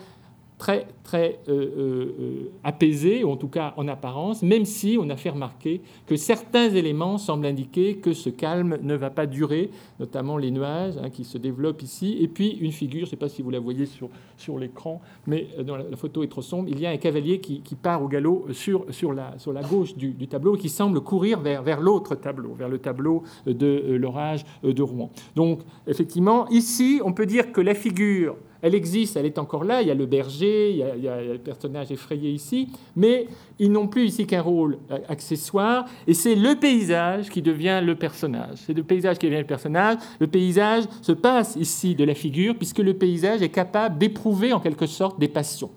très, 0.60 0.86
très 1.04 1.40
euh, 1.48 1.54
euh, 1.54 2.16
euh, 2.20 2.52
apaisé, 2.64 3.24
ou 3.24 3.32
en 3.32 3.38
tout 3.38 3.48
cas 3.48 3.74
en 3.78 3.88
apparence, 3.88 4.44
même 4.44 4.66
si 4.66 4.98
on 5.02 5.10
a 5.10 5.16
fait 5.16 5.30
remarquer 5.30 5.82
que 6.06 6.18
certains 6.18 6.70
éléments 6.70 7.18
semblent 7.18 7.46
indiquer 7.46 7.96
que 7.96 8.12
ce 8.12 8.30
calme 8.30 8.78
ne 8.84 8.94
va 8.94 9.10
pas 9.10 9.26
durer, 9.26 9.72
notamment 10.00 10.38
les 10.38 10.52
nuages 10.52 10.96
hein, 11.02 11.10
qui 11.10 11.24
se 11.24 11.38
développent 11.38 11.82
ici, 11.82 12.18
et 12.20 12.28
puis 12.28 12.50
une 12.60 12.74
figure, 12.74 13.00
je 13.00 13.06
ne 13.06 13.10
sais 13.12 13.16
pas 13.16 13.30
si 13.30 13.42
vous 13.42 13.50
la 13.50 13.60
voyez 13.60 13.86
sur, 13.86 14.10
sur 14.38 14.60
l'écran, 14.60 15.02
mais 15.26 15.48
dans 15.66 15.78
la, 15.78 15.86
photo 15.96 16.24
est 16.24 16.28
trop 16.28 16.42
sombre, 16.42 16.68
il 16.68 16.80
y 16.80 16.86
a 16.86 16.90
un 16.90 16.98
cavalier 16.98 17.40
qui, 17.40 17.62
part 17.82 18.04
au 18.04 18.10
galop 18.10 18.48
sur, 18.52 18.86
sur, 18.90 19.14
la, 19.14 19.40
sur 19.40 19.54
la 19.54 19.62
gauche 19.62 19.96
du, 19.96 20.10
du 20.12 20.28
tableau, 20.28 20.58
qui 20.58 20.68
semble 20.68 21.00
courir 21.00 21.40
vers, 21.40 21.64
vers 21.64 21.80
l'autre 21.80 22.16
tableau, 22.16 22.54
vers 22.54 22.68
le 22.68 22.80
tableau 22.80 23.24
de 23.46 23.96
l'orage 23.96 24.44
de 24.62 24.82
Rouen. 24.84 25.10
Donc, 25.38 25.62
effectivement, 25.88 26.50
ici, 26.50 27.00
on 27.06 27.14
peut 27.14 27.26
dire 27.26 27.54
que 27.54 27.62
la 27.62 27.74
figure 27.74 28.36
elle 28.62 28.76
existe, 28.76 29.16
elle 29.16 29.26
est 29.26 29.38
encore 29.38 29.64
là. 29.64 29.82
Il 29.82 29.88
y 29.88 29.92
a 29.92 29.96
le 29.96 30.06
berger, 30.06 30.72
il 30.72 31.04
y 31.04 31.08
a, 31.08 31.22
le 31.22 31.38
personnage 31.38 31.92
effrayé 31.92 32.32
ici, 32.32 32.70
mais 32.96 33.28
ils 33.58 33.72
n'ont 33.72 33.88
plus 33.88 34.06
ici 34.06 34.26
qu'un 34.26 34.42
rôle 34.42 34.78
accessoire. 35.08 35.86
Et 36.08 36.14
c'est 36.14 36.36
le 36.36 36.56
paysage 36.56 37.30
qui 37.30 37.42
devient 37.42 37.82
le 37.84 37.96
personnage. 37.96 38.58
C'est 38.66 38.74
le 38.74 38.84
paysage 38.84 39.18
qui 39.18 39.28
devient 39.28 39.40
le 39.40 39.46
personnage. 39.46 39.98
Le 40.20 40.28
paysage 40.28 40.84
se 41.02 41.12
passe 41.12 41.56
ici 41.56 41.96
de 41.96 42.04
la 42.04 42.16
figure, 42.16 42.56
puisque 42.56 42.80
le 42.80 42.94
paysage 42.94 43.42
est 43.42 43.50
capable 43.50 43.98
d'éprouver 43.98 44.54
en 44.54 44.60
quelque 44.60 44.88
sorte 44.88 45.20
des 45.20 45.28
passions. 45.28 45.72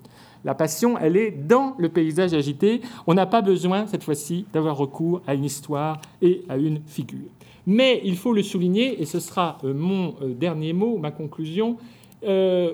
La 0.45 0.53
passion, 0.53 0.97
elle 0.97 1.15
est 1.15 1.31
dans 1.31 1.75
le 1.77 1.87
paysage 1.87 2.33
agité. 2.33 2.81
On 3.07 3.13
n'a 3.13 3.25
pas 3.25 3.41
besoin, 3.41 3.87
cette 3.87 4.03
fois-ci, 4.03 4.45
d'avoir 4.51 4.75
recours 4.75 5.21
à 5.25 5.35
une 5.35 5.45
histoire 5.45 6.01
et 6.21 6.43
à 6.49 6.57
une 6.57 6.81
figure. 6.85 7.29
Mais 7.65 8.01
il 8.03 8.17
faut 8.17 8.33
le 8.33 8.43
souligner, 8.43 9.01
et 9.01 9.05
ce 9.05 9.21
sera 9.21 9.57
euh, 9.63 9.73
mon 9.73 10.15
euh, 10.21 10.33
dernier 10.33 10.73
mot, 10.73 10.97
ma 10.97 11.11
conclusion, 11.11 11.77
euh, 12.25 12.73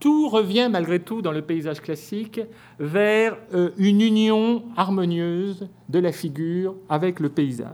tout 0.00 0.28
revient 0.28 0.68
malgré 0.70 1.00
tout 1.00 1.22
dans 1.22 1.32
le 1.32 1.42
paysage 1.42 1.80
classique 1.80 2.40
vers 2.78 3.36
une 3.78 4.02
union 4.02 4.62
harmonieuse 4.76 5.68
de 5.88 5.98
la 5.98 6.12
figure 6.12 6.74
avec 6.88 7.18
le 7.18 7.30
paysage 7.30 7.72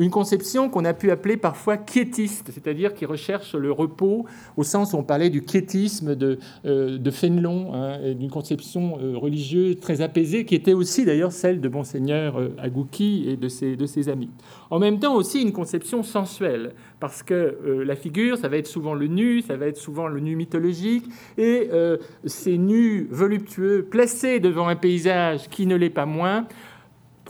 une 0.00 0.10
conception 0.10 0.70
qu'on 0.70 0.86
a 0.86 0.94
pu 0.94 1.10
appeler 1.10 1.36
parfois 1.36 1.76
quiétiste, 1.76 2.50
c'est-à-dire 2.52 2.94
qui 2.94 3.04
recherche 3.04 3.54
le 3.54 3.70
repos, 3.70 4.24
au 4.56 4.62
sens 4.62 4.94
où 4.94 4.96
on 4.96 5.02
parlait 5.02 5.28
du 5.28 5.42
quiétisme 5.42 6.14
de, 6.14 6.38
euh, 6.64 6.96
de 6.96 7.10
Fénelon, 7.10 7.74
hein, 7.74 8.14
d'une 8.14 8.30
conception 8.30 8.98
euh, 8.98 9.18
religieuse 9.18 9.78
très 9.78 10.00
apaisée, 10.00 10.46
qui 10.46 10.54
était 10.54 10.72
aussi 10.72 11.04
d'ailleurs 11.04 11.32
celle 11.32 11.60
de 11.60 11.68
Monseigneur 11.68 12.40
euh, 12.40 12.48
Agouki 12.58 13.26
et 13.28 13.36
de 13.36 13.48
ses, 13.48 13.76
de 13.76 13.84
ses 13.84 14.08
amis. 14.08 14.30
En 14.70 14.78
même 14.78 14.98
temps 14.98 15.14
aussi 15.14 15.42
une 15.42 15.52
conception 15.52 16.02
sensuelle, 16.02 16.72
parce 16.98 17.22
que 17.22 17.82
la 17.84 17.96
figure, 17.96 18.38
ça 18.38 18.48
va 18.48 18.56
être 18.56 18.66
souvent 18.66 18.94
le 18.94 19.06
nu, 19.06 19.42
ça 19.42 19.56
va 19.56 19.66
être 19.66 19.76
souvent 19.76 20.06
le 20.06 20.20
nu 20.20 20.36
mythologique, 20.36 21.04
et 21.38 21.68
ces 22.24 22.56
nus 22.58 23.08
voluptueux 23.10 23.86
placés 23.90 24.38
devant 24.38 24.68
un 24.68 24.76
paysage 24.76 25.48
qui 25.48 25.66
ne 25.66 25.76
l'est 25.76 25.90
pas 25.90 26.06
moins, 26.06 26.46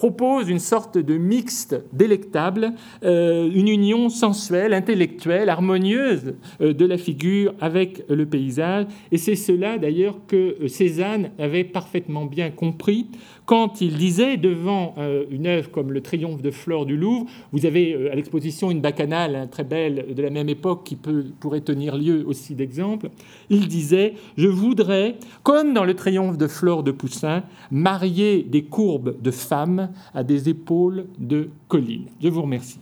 propose 0.01 0.49
une 0.49 0.61
sorte 0.61 0.97
de 0.97 1.19
mixte 1.19 1.77
délectable, 1.93 2.73
euh, 3.05 3.51
une 3.55 3.69
union 3.69 4.09
sensuelle, 4.09 4.73
intellectuelle, 4.73 5.51
harmonieuse 5.51 6.37
euh, 6.63 6.73
de 6.73 6.87
la 6.87 6.97
figure 6.97 7.53
avec 7.61 8.03
le 8.09 8.25
paysage. 8.25 8.87
Et 9.13 9.19
c'est 9.19 9.37
cela 9.37 9.77
d'ailleurs 9.77 10.17
que 10.27 10.57
euh, 10.63 10.69
Cézanne 10.69 11.33
avait 11.39 11.65
parfaitement 11.65 12.25
bien 12.25 12.51
compris 12.51 13.09
quand 13.51 13.81
il 13.81 13.97
disait 13.97 14.37
devant 14.37 14.95
euh, 14.97 15.25
une 15.29 15.49
œuvre 15.49 15.73
comme 15.73 15.91
le 15.91 16.01
Triomphe 16.03 16.41
de 16.41 16.53
Flore 16.53 16.87
du 16.87 16.97
Louvre, 16.97 17.27
vous 17.51 17.67
avez 17.67 17.95
euh, 17.95 18.13
à 18.13 18.15
l'exposition 18.15 18.71
une 18.71 18.81
bacchanale 18.81 19.35
hein, 19.35 19.49
très 19.49 19.65
belle 19.65 20.15
de 20.15 20.23
la 20.23 20.31
même 20.31 20.49
époque 20.49 20.85
qui 20.85 20.95
pourrait 20.95 21.61
tenir 21.61 21.97
lieu 21.97 22.25
aussi 22.29 22.55
d'exemple, 22.55 23.11
il 23.49 23.67
disait 23.67 24.15
Je 24.37 24.47
voudrais, 24.47 25.17
comme 25.43 25.75
dans 25.75 25.83
le 25.83 25.95
Triomphe 25.95 26.39
de 26.39 26.47
Flore 26.47 26.85
de 26.85 26.93
Poussin, 26.93 27.43
marier 27.73 28.45
des 28.45 28.63
courbes 28.63 29.21
de 29.21 29.33
femmes 29.33 29.91
à 30.15 30.23
des 30.23 30.49
épaules 30.49 31.07
de 31.19 31.49
collines. 31.67 32.07
Je 32.23 32.29
vous 32.29 32.43
remercie. 32.43 32.79